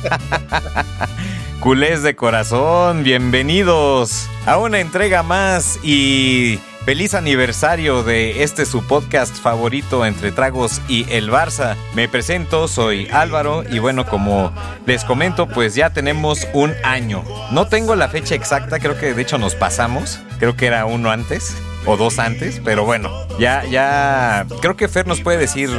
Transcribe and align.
Culés 1.60 2.02
de 2.02 2.16
corazón, 2.16 3.02
bienvenidos 3.02 4.28
a 4.46 4.58
una 4.58 4.80
entrega 4.80 5.22
más 5.22 5.78
y 5.82 6.58
feliz 6.84 7.14
aniversario 7.14 8.02
de 8.02 8.42
este 8.42 8.64
su 8.64 8.86
podcast 8.86 9.36
favorito 9.36 10.06
entre 10.06 10.32
tragos 10.32 10.80
y 10.88 11.06
el 11.10 11.30
Barça. 11.30 11.76
Me 11.94 12.08
presento, 12.08 12.66
soy 12.66 13.08
Álvaro 13.12 13.62
y 13.70 13.78
bueno, 13.78 14.06
como 14.06 14.52
les 14.86 15.04
comento, 15.04 15.46
pues 15.46 15.74
ya 15.74 15.90
tenemos 15.90 16.48
un 16.54 16.72
año. 16.82 17.22
No 17.52 17.66
tengo 17.68 17.94
la 17.94 18.08
fecha 18.08 18.34
exacta, 18.34 18.78
creo 18.78 18.98
que 18.98 19.12
de 19.12 19.22
hecho 19.22 19.36
nos 19.36 19.54
pasamos, 19.54 20.20
creo 20.38 20.56
que 20.56 20.66
era 20.66 20.86
uno 20.86 21.10
antes 21.10 21.56
o 21.86 21.96
dos 21.96 22.18
antes, 22.18 22.60
pero 22.64 22.84
bueno, 22.84 23.10
ya 23.38 23.64
ya 23.64 24.46
creo 24.60 24.76
que 24.76 24.88
Fer 24.88 25.06
nos 25.06 25.20
puede 25.20 25.38
decir 25.38 25.70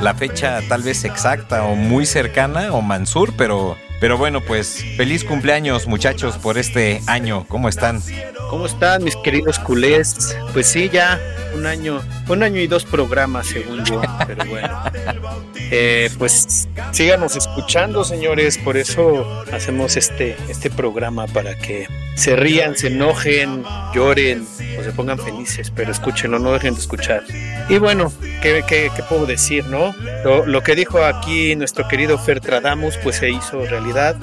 la 0.00 0.14
fecha 0.14 0.60
tal 0.68 0.82
vez 0.82 1.04
exacta 1.04 1.64
o 1.64 1.74
muy 1.74 2.06
cercana 2.06 2.72
o 2.72 2.82
Mansur, 2.82 3.34
pero 3.36 3.76
pero 4.00 4.16
bueno, 4.16 4.40
pues 4.40 4.84
feliz 4.96 5.24
cumpleaños 5.24 5.88
muchachos 5.88 6.36
por 6.38 6.56
este 6.56 7.02
año. 7.06 7.44
¿Cómo 7.48 7.68
están? 7.68 8.00
¿Cómo 8.48 8.66
están 8.66 9.02
mis 9.02 9.16
queridos 9.16 9.58
culés? 9.58 10.36
Pues 10.52 10.68
sí, 10.68 10.88
ya 10.88 11.20
un 11.54 11.66
año, 11.66 12.00
un 12.28 12.42
año 12.44 12.60
y 12.60 12.68
dos 12.68 12.84
programas 12.84 13.48
según 13.48 13.84
yo, 13.84 14.00
pero 14.26 14.44
bueno. 14.46 14.82
Eh, 15.70 16.08
pues 16.16 16.66
síganos 16.92 17.36
escuchando, 17.36 18.02
señores, 18.02 18.56
por 18.56 18.78
eso 18.78 19.44
hacemos 19.52 19.98
este, 19.98 20.34
este 20.48 20.70
programa 20.70 21.26
para 21.26 21.58
que 21.58 21.86
se 22.18 22.34
rían, 22.34 22.76
se 22.76 22.88
enojen, 22.88 23.62
lloren 23.94 24.44
o 24.78 24.82
se 24.82 24.90
pongan 24.90 25.18
felices, 25.18 25.72
pero 25.74 25.92
escúchenlo, 25.92 26.40
no 26.40 26.52
dejen 26.52 26.74
de 26.74 26.80
escuchar. 26.80 27.22
Y 27.68 27.78
bueno, 27.78 28.12
¿qué, 28.42 28.64
qué, 28.66 28.90
qué 28.94 29.02
puedo 29.08 29.24
decir, 29.24 29.66
no? 29.66 29.94
Lo, 30.24 30.44
lo, 30.44 30.62
que 30.62 30.74
dijo 30.74 31.04
aquí 31.04 31.54
nuestro 31.54 31.86
querido 31.86 32.18
Fertradamus, 32.18 32.96
pues 33.04 33.16
se 33.16 33.30
hizo 33.30 33.64
realidad. 33.66 34.16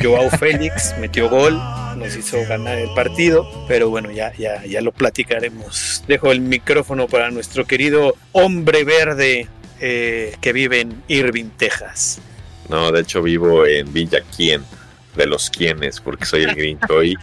Joao 0.00 0.30
Félix 0.38 0.94
metió 1.00 1.28
gol, 1.28 1.60
nos 1.96 2.14
hizo 2.14 2.38
ganar 2.48 2.78
el 2.78 2.92
partido, 2.94 3.44
pero 3.66 3.90
bueno, 3.90 4.12
ya, 4.12 4.32
ya, 4.34 4.64
ya 4.64 4.80
lo 4.80 4.92
platicaremos. 4.92 6.04
Dejo 6.06 6.30
el 6.30 6.40
micrófono 6.40 7.08
para 7.08 7.32
nuestro 7.32 7.64
querido 7.64 8.14
hombre 8.30 8.84
verde 8.84 9.48
eh, 9.80 10.36
que 10.40 10.52
vive 10.52 10.82
en 10.82 11.02
Irving, 11.08 11.50
Texas. 11.56 12.20
No, 12.68 12.92
de 12.92 13.00
hecho 13.00 13.22
vivo 13.22 13.66
en 13.66 13.92
Villa 13.92 14.22
Quien, 14.36 14.62
de 15.16 15.26
los 15.26 15.50
quienes, 15.50 16.00
porque 16.00 16.24
soy 16.24 16.42
el 16.42 16.54
Grinch 16.54 16.90
hoy. 16.90 17.16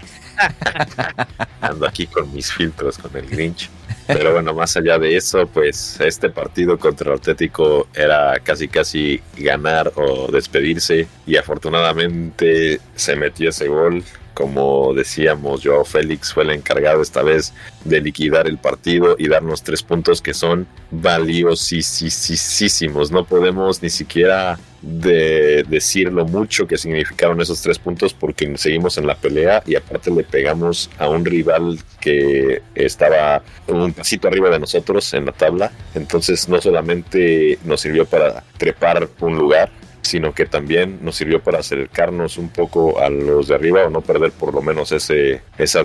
Ando 1.62 1.88
aquí 1.88 2.08
con 2.08 2.32
mis 2.34 2.52
filtros 2.52 2.98
con 2.98 3.16
el 3.16 3.28
Grinch. 3.28 3.70
Pero 4.08 4.34
bueno, 4.34 4.54
más 4.54 4.76
allá 4.76 4.98
de 4.98 5.16
eso, 5.16 5.48
pues 5.48 6.00
este 6.02 6.30
partido 6.30 6.78
contra 6.78 7.12
el 7.12 7.20
Atlético 7.20 7.88
era 7.94 8.40
casi 8.40 8.68
casi 8.68 9.22
ganar 9.38 9.92
o 9.96 10.30
despedirse 10.32 11.08
y 11.26 11.38
afortunadamente 11.38 12.80
se 12.96 13.16
metió 13.16 13.50
ese 13.50 13.68
gol. 13.68 14.04
Como 14.42 14.94
decíamos, 14.96 15.62
Joao 15.64 15.86
Félix 15.86 16.34
fue 16.34 16.42
el 16.42 16.50
encargado 16.50 17.04
esta 17.04 17.22
vez 17.22 17.54
de 17.86 18.02
liquidar 18.02 18.48
el 18.48 18.58
partido 18.58 19.16
y 19.20 19.28
darnos 19.28 19.62
tres 19.62 19.84
puntos 19.84 20.20
que 20.20 20.34
son 20.34 20.66
valiosísimos. 20.90 23.12
No 23.12 23.24
podemos 23.24 23.84
ni 23.84 23.92
siquiera 23.92 24.58
de 24.82 25.64
decir 25.70 26.12
lo 26.12 26.26
mucho 26.26 26.66
que 26.66 26.80
significaron 26.80 27.40
esos 27.40 27.62
tres 27.62 27.78
puntos 27.78 28.16
porque 28.16 28.52
seguimos 28.58 28.98
en 28.98 29.06
la 29.06 29.14
pelea 29.14 29.62
y 29.68 29.76
aparte 29.76 30.10
le 30.10 30.24
pegamos 30.24 30.90
a 30.98 31.08
un 31.08 31.24
rival 31.24 31.78
que 32.00 32.64
estaba 32.74 33.44
un 33.68 33.94
pasito 33.94 34.28
arriba 34.28 34.50
de 34.50 34.58
nosotros 34.58 35.14
en 35.14 35.28
la 35.28 35.34
tabla. 35.34 35.72
Entonces 35.94 36.50
no 36.50 36.60
solamente 36.60 37.60
nos 37.64 37.82
sirvió 37.82 38.08
para 38.08 38.44
trepar 38.58 39.08
un 39.20 39.38
lugar, 39.38 39.70
sino 40.02 40.34
que 40.34 40.46
también 40.46 41.00
nos 41.02 41.16
sirvió 41.16 41.42
para 41.42 41.60
acercarnos 41.60 42.38
un 42.38 42.50
poco 42.50 43.00
a 43.00 43.10
los 43.10 43.48
de 43.48 43.56
arriba 43.56 43.86
o 43.86 43.90
no 43.90 44.02
perder 44.02 44.32
por 44.32 44.54
lo 44.54 44.62
menos 44.62 44.92
ese, 44.92 45.42
esa, 45.58 45.84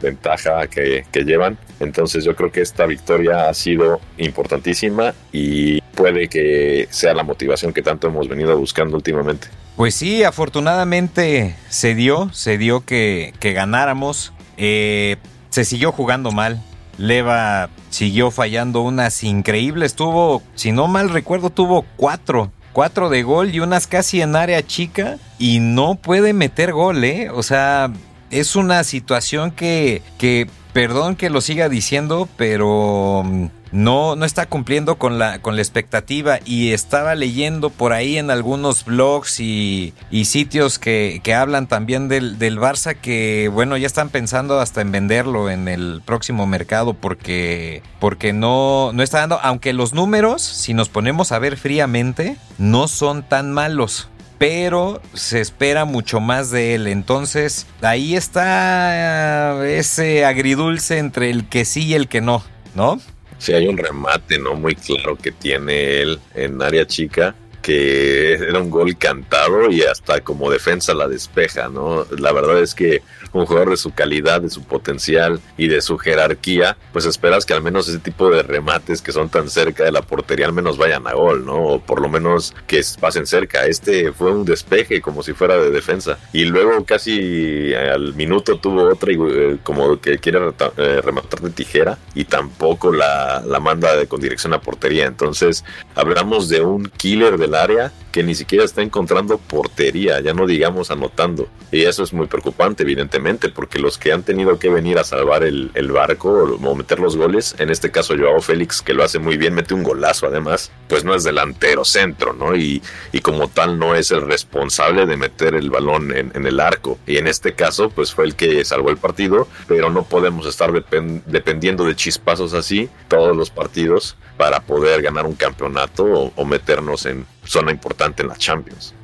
ventaja 0.00 0.66
que, 0.66 1.04
que 1.10 1.24
llevan. 1.24 1.58
Entonces 1.80 2.24
yo 2.24 2.34
creo 2.36 2.50
que 2.50 2.60
esta 2.60 2.86
victoria 2.86 3.48
ha 3.48 3.54
sido 3.54 4.00
importantísima 4.18 5.14
y 5.32 5.80
puede 5.80 6.28
que 6.28 6.88
sea 6.90 7.14
la 7.14 7.22
motivación 7.22 7.72
que 7.72 7.82
tanto 7.82 8.08
hemos 8.08 8.28
venido 8.28 8.56
buscando 8.58 8.96
últimamente. 8.96 9.48
Pues 9.76 9.94
sí, 9.94 10.22
afortunadamente 10.22 11.56
se 11.68 11.94
dio, 11.94 12.30
se 12.32 12.58
dio 12.58 12.84
que, 12.84 13.32
que 13.40 13.52
ganáramos. 13.52 14.32
Eh, 14.56 15.16
se 15.50 15.64
siguió 15.64 15.92
jugando 15.92 16.30
mal. 16.30 16.62
Leva 16.98 17.70
siguió 17.90 18.30
fallando 18.30 18.82
unas 18.82 19.24
increíbles. 19.24 19.94
Tuvo, 19.94 20.42
si 20.54 20.72
no 20.72 20.88
mal 20.88 21.08
recuerdo, 21.10 21.50
tuvo 21.50 21.84
cuatro. 21.96 22.50
Cuatro 22.72 23.10
de 23.10 23.22
gol 23.22 23.54
y 23.54 23.60
unas 23.60 23.86
casi 23.86 24.20
en 24.20 24.36
área 24.36 24.66
chica. 24.66 25.18
Y 25.38 25.60
no 25.60 25.94
puede 25.96 26.32
meter 26.32 26.72
gol, 26.72 27.04
¿eh? 27.04 27.30
O 27.30 27.42
sea, 27.42 27.92
es 28.30 28.56
una 28.56 28.84
situación 28.84 29.50
que, 29.50 30.02
que 30.18 30.48
perdón 30.72 31.16
que 31.16 31.30
lo 31.30 31.40
siga 31.40 31.68
diciendo, 31.68 32.28
pero 32.36 33.24
no, 33.72 34.16
no 34.16 34.24
está 34.24 34.46
cumpliendo 34.46 34.96
con 34.96 35.18
la, 35.18 35.40
con 35.40 35.56
la 35.56 35.62
expectativa. 35.62 36.38
Y 36.44 36.72
estaba 36.72 37.14
leyendo 37.14 37.70
por 37.70 37.92
ahí 37.92 38.18
en 38.18 38.30
algunos 38.30 38.84
blogs 38.84 39.40
y, 39.40 39.94
y 40.10 40.26
sitios 40.26 40.78
que, 40.78 41.20
que, 41.24 41.34
hablan 41.34 41.66
también 41.66 42.08
del, 42.08 42.38
del, 42.38 42.58
Barça 42.58 42.94
que, 42.94 43.50
bueno, 43.52 43.76
ya 43.76 43.86
están 43.86 44.10
pensando 44.10 44.60
hasta 44.60 44.82
en 44.82 44.92
venderlo 44.92 45.50
en 45.50 45.66
el 45.66 46.02
próximo 46.04 46.46
mercado 46.46 46.94
porque, 46.94 47.82
porque 47.98 48.32
no, 48.32 48.92
no 48.92 49.02
está 49.02 49.20
dando, 49.20 49.40
aunque 49.42 49.72
los 49.72 49.94
números, 49.94 50.42
si 50.42 50.74
nos 50.74 50.88
ponemos 50.88 51.32
a 51.32 51.38
ver 51.38 51.56
fríamente, 51.56 52.36
no 52.58 52.86
son 52.86 53.22
tan 53.22 53.52
malos 53.52 54.08
pero 54.38 55.00
se 55.14 55.40
espera 55.40 55.84
mucho 55.84 56.18
más 56.18 56.50
de 56.50 56.74
él. 56.74 56.88
Entonces, 56.88 57.68
ahí 57.80 58.16
está 58.16 59.64
ese 59.64 60.24
agridulce 60.24 60.98
entre 60.98 61.30
el 61.30 61.48
que 61.48 61.64
sí 61.64 61.84
y 61.84 61.94
el 61.94 62.08
que 62.08 62.20
no, 62.20 62.42
¿no? 62.74 62.98
Sí, 63.42 63.52
hay 63.52 63.66
un 63.66 63.76
remate, 63.76 64.38
¿no? 64.38 64.54
Muy 64.54 64.76
claro 64.76 65.16
que 65.16 65.32
tiene 65.32 66.00
él 66.00 66.20
en 66.32 66.62
área 66.62 66.86
chica 66.86 67.34
que 67.60 68.34
era 68.34 68.60
un 68.60 68.70
gol 68.70 68.96
cantado 68.96 69.68
y 69.68 69.82
hasta 69.82 70.20
como 70.20 70.48
defensa 70.48 70.94
la 70.94 71.08
despeja, 71.08 71.68
¿no? 71.68 72.06
La 72.18 72.30
verdad 72.30 72.62
es 72.62 72.72
que 72.72 73.02
un 73.32 73.46
jugador 73.46 73.70
de 73.70 73.76
su 73.76 73.92
calidad, 73.92 74.40
de 74.40 74.50
su 74.50 74.62
potencial 74.62 75.40
y 75.56 75.68
de 75.68 75.80
su 75.80 75.98
jerarquía, 75.98 76.76
pues 76.92 77.04
esperas 77.06 77.46
que 77.46 77.54
al 77.54 77.62
menos 77.62 77.88
ese 77.88 77.98
tipo 77.98 78.30
de 78.30 78.42
remates 78.42 79.00
que 79.00 79.12
son 79.12 79.28
tan 79.28 79.48
cerca 79.48 79.84
de 79.84 79.92
la 79.92 80.02
portería 80.02 80.46
al 80.46 80.52
menos 80.52 80.76
vayan 80.76 81.06
a 81.06 81.12
gol, 81.14 81.44
¿no? 81.44 81.54
O 81.54 81.80
por 81.80 82.00
lo 82.00 82.08
menos 82.08 82.54
que 82.66 82.82
pasen 83.00 83.26
cerca. 83.26 83.66
Este 83.66 84.12
fue 84.12 84.32
un 84.32 84.44
despeje 84.44 85.00
como 85.00 85.22
si 85.22 85.32
fuera 85.32 85.56
de 85.56 85.70
defensa. 85.70 86.18
Y 86.32 86.44
luego 86.44 86.84
casi 86.84 87.72
al 87.74 88.14
minuto 88.14 88.58
tuvo 88.58 88.90
otra 88.90 89.12
eh, 89.12 89.58
como 89.62 90.00
que 90.00 90.18
quiere 90.18 90.38
eh, 90.76 91.00
rematar 91.02 91.40
de 91.40 91.50
tijera 91.50 91.98
y 92.14 92.24
tampoco 92.24 92.92
la, 92.92 93.42
la 93.46 93.60
manda 93.60 94.06
con 94.06 94.20
dirección 94.20 94.54
a 94.54 94.60
portería. 94.60 95.06
Entonces 95.06 95.64
hablamos 95.94 96.48
de 96.48 96.62
un 96.62 96.90
killer 96.96 97.38
del 97.38 97.54
área 97.54 97.92
que 98.10 98.22
ni 98.22 98.34
siquiera 98.34 98.64
está 98.64 98.82
encontrando 98.82 99.38
portería, 99.38 100.20
ya 100.20 100.34
no 100.34 100.46
digamos 100.46 100.90
anotando. 100.90 101.48
Y 101.70 101.82
eso 101.82 102.02
es 102.02 102.12
muy 102.12 102.26
preocupante, 102.26 102.82
evidentemente, 102.82 103.21
porque 103.54 103.78
los 103.78 103.98
que 103.98 104.12
han 104.12 104.22
tenido 104.22 104.58
que 104.58 104.68
venir 104.68 104.98
a 104.98 105.04
salvar 105.04 105.44
el, 105.44 105.70
barco 105.92 106.30
o, 106.30 106.74
meter 106.74 106.98
los 106.98 107.16
goles, 107.16 107.54
en 107.58 107.70
este 107.70 107.90
caso 107.90 108.14
Joao 108.16 108.40
Félix, 108.40 108.82
que 108.82 108.94
lo 108.94 109.04
hace 109.04 109.18
muy 109.18 109.36
bien, 109.36 109.54
mete 109.54 109.74
un 109.74 109.82
golazo 109.82 110.26
además, 110.26 110.70
pues 110.88 111.04
no 111.04 111.14
es 111.14 111.24
delantero 111.24 111.84
centro, 111.84 112.32
¿no? 112.32 112.56
Y, 112.56 112.82
y 113.12 113.20
como 113.20 113.48
tal 113.48 113.78
no 113.78 113.94
es 113.94 114.10
el 114.10 114.22
responsable 114.22 115.06
de 115.06 115.16
meter 115.16 115.54
el 115.54 115.70
balón 115.70 116.14
en, 116.14 116.46
el 116.46 116.60
arco. 116.60 116.98
Y 117.06 117.18
en 117.18 117.26
este 117.26 117.54
caso, 117.54 117.90
pues 117.90 118.12
fue 118.12 118.24
el 118.24 118.34
que 118.34 118.64
salvó 118.64 118.90
el 118.90 118.96
partido, 118.96 119.46
pero 119.68 119.90
no 119.90 120.04
podemos 120.04 120.46
estar 120.46 120.72
depend 120.72 121.24
dependiendo 121.26 121.84
de 121.84 121.94
chispazos 121.94 122.54
así 122.54 122.88
todos 123.08 123.36
los 123.36 123.50
partidos 123.50 124.16
para 124.36 124.60
poder 124.60 125.02
ganar 125.02 125.26
un 125.26 125.34
campeonato 125.34 126.32
o, 126.34 126.44
meternos 126.44 127.06
en 127.06 127.26
zona 127.44 127.70
importante 127.70 128.22
en 128.22 128.28
la 128.28 128.36
Champions. 128.36 128.94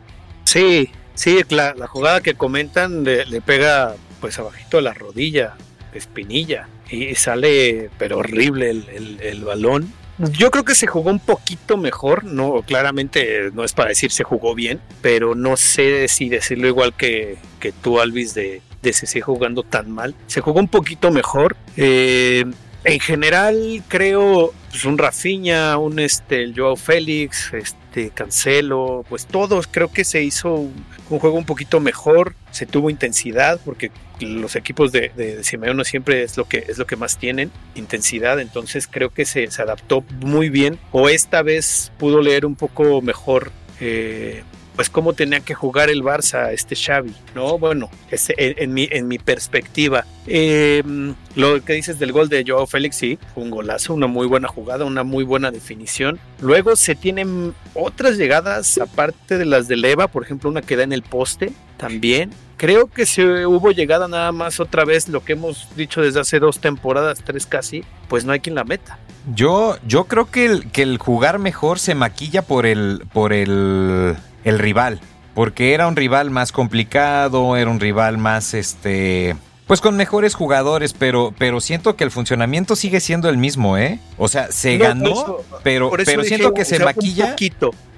Sí, 0.44 0.90
sí, 1.14 1.40
la, 1.50 1.74
jugada 1.86 2.20
que 2.20 2.34
comentan 2.34 3.04
le, 3.04 3.40
pega 3.40 3.94
pues 4.20 4.38
abajito 4.38 4.78
de 4.78 4.82
la 4.82 4.94
rodilla, 4.94 5.54
espinilla, 5.92 6.68
y 6.90 7.14
sale 7.14 7.90
pero 7.98 8.18
horrible 8.18 8.70
el, 8.70 8.88
el, 8.88 9.20
el, 9.20 9.44
balón. 9.44 9.92
Yo 10.18 10.50
creo 10.50 10.64
que 10.64 10.74
se 10.74 10.86
jugó 10.88 11.10
un 11.10 11.20
poquito 11.20 11.76
mejor, 11.76 12.24
no, 12.24 12.62
claramente 12.62 13.50
no 13.52 13.62
es 13.64 13.72
para 13.72 13.90
decir 13.90 14.10
se 14.10 14.24
jugó 14.24 14.54
bien, 14.54 14.80
pero 15.00 15.34
no 15.34 15.56
sé 15.56 16.08
si 16.08 16.28
decirlo 16.28 16.66
igual 16.66 16.92
que, 16.94 17.36
que 17.60 17.70
tú, 17.70 18.00
Alvis, 18.00 18.34
de, 18.34 18.60
de 18.82 18.92
se 18.92 19.06
sigue 19.06 19.22
jugando 19.22 19.62
tan 19.62 19.90
mal. 19.90 20.14
Se 20.26 20.40
jugó 20.40 20.58
un 20.58 20.68
poquito 20.68 21.10
mejor. 21.12 21.56
Eh, 21.76 22.44
en 22.84 23.00
general, 23.00 23.82
creo, 23.88 24.52
pues 24.70 24.84
un 24.84 24.98
Rafinha, 24.98 25.78
un 25.78 25.98
este, 25.98 26.42
el 26.42 26.54
Joao 26.58 26.76
Félix, 26.76 27.52
este, 27.52 27.77
Cancelo, 28.14 29.04
pues 29.08 29.26
todos 29.26 29.66
creo 29.66 29.90
que 29.90 30.04
se 30.04 30.22
hizo 30.22 30.54
un, 30.54 30.84
juego 31.08 31.36
un 31.36 31.44
poquito 31.44 31.80
mejor, 31.80 32.34
se 32.50 32.66
tuvo 32.66 32.90
intensidad, 32.90 33.60
porque 33.64 33.90
los 34.20 34.56
equipos 34.56 34.92
de, 34.92 35.10
de, 35.16 35.44
Simeone 35.44 35.84
siempre 35.84 36.22
es 36.22 36.36
lo 36.36 36.44
que 36.46 36.64
es 36.68 36.78
lo 36.78 36.86
que 36.86 36.96
más 36.96 37.18
tienen, 37.18 37.50
intensidad, 37.74 38.40
entonces 38.40 38.88
creo 38.88 39.10
que 39.10 39.24
se, 39.24 39.50
se 39.50 39.62
adaptó 39.62 40.04
muy 40.20 40.48
bien, 40.48 40.78
o 40.92 41.08
esta 41.08 41.42
vez 41.42 41.92
pudo 41.98 42.20
leer 42.20 42.46
un 42.46 42.56
poco 42.56 43.00
mejor 43.02 43.52
eh, 43.80 44.42
pues 44.78 44.90
cómo 44.90 45.12
tenía 45.12 45.40
que 45.40 45.54
jugar 45.54 45.90
el 45.90 46.04
Barça 46.04 46.52
este 46.52 46.76
Xavi, 46.76 47.12
¿no? 47.34 47.58
Bueno, 47.58 47.90
en, 48.12 48.72
mi, 48.72 48.86
en 48.92 49.08
mi 49.08 49.18
perspectiva. 49.18 50.04
Em, 50.24 51.16
lo 51.34 51.64
que 51.64 51.72
dices 51.72 51.98
del 51.98 52.12
gol 52.12 52.28
de 52.28 52.44
Joao 52.46 52.64
Félix, 52.64 52.94
sí, 52.94 53.18
un 53.34 53.50
golazo, 53.50 53.92
una 53.92 54.06
muy 54.06 54.28
buena 54.28 54.46
jugada, 54.46 54.84
una 54.84 55.02
muy 55.02 55.24
buena 55.24 55.50
definición. 55.50 56.20
Luego 56.40 56.76
se 56.76 56.94
tienen 56.94 57.54
otras 57.74 58.18
llegadas, 58.18 58.78
aparte 58.78 59.36
de 59.36 59.46
las 59.46 59.66
de 59.66 59.74
Leva, 59.74 60.06
por 60.06 60.22
ejemplo, 60.22 60.48
una 60.48 60.62
que 60.62 60.76
da 60.76 60.84
en 60.84 60.92
el 60.92 61.02
poste 61.02 61.52
también. 61.76 62.30
Creo 62.56 62.86
que 62.86 63.04
se 63.04 63.46
hubo 63.46 63.72
llegada 63.72 64.06
nada 64.06 64.30
más 64.30 64.60
otra 64.60 64.84
vez, 64.84 65.08
lo 65.08 65.24
que 65.24 65.32
hemos 65.32 65.66
dicho 65.74 66.02
desde 66.02 66.20
hace 66.20 66.38
dos 66.38 66.60
temporadas, 66.60 67.24
tres 67.24 67.46
casi, 67.46 67.82
pues 68.08 68.24
no 68.24 68.30
hay 68.30 68.38
quien 68.38 68.54
la 68.54 68.62
meta. 68.62 68.96
Yo, 69.34 69.76
yo 69.88 70.04
creo 70.04 70.30
que 70.30 70.46
el, 70.46 70.70
que 70.70 70.82
el 70.82 70.98
jugar 70.98 71.40
mejor 71.40 71.80
se 71.80 71.96
maquilla 71.96 72.42
por 72.42 72.64
el, 72.64 73.02
por 73.12 73.32
el 73.32 74.16
el 74.44 74.58
rival, 74.58 75.00
porque 75.34 75.74
era 75.74 75.86
un 75.86 75.96
rival 75.96 76.30
más 76.30 76.52
complicado, 76.52 77.56
era 77.56 77.70
un 77.70 77.80
rival 77.80 78.18
más 78.18 78.54
este 78.54 79.36
pues 79.68 79.82
con 79.82 79.96
mejores 79.96 80.34
jugadores, 80.34 80.94
pero, 80.94 81.34
pero 81.36 81.60
siento 81.60 81.94
que 81.94 82.02
el 82.02 82.10
funcionamiento 82.10 82.74
sigue 82.74 83.00
siendo 83.00 83.28
el 83.28 83.36
mismo, 83.36 83.76
¿eh? 83.76 84.00
O 84.16 84.26
sea, 84.26 84.50
se 84.50 84.78
ganó, 84.78 85.42
pero, 85.62 85.90
pero 86.06 86.24
siento 86.24 86.54
que 86.54 86.64
se 86.64 86.78
maquilla. 86.78 87.36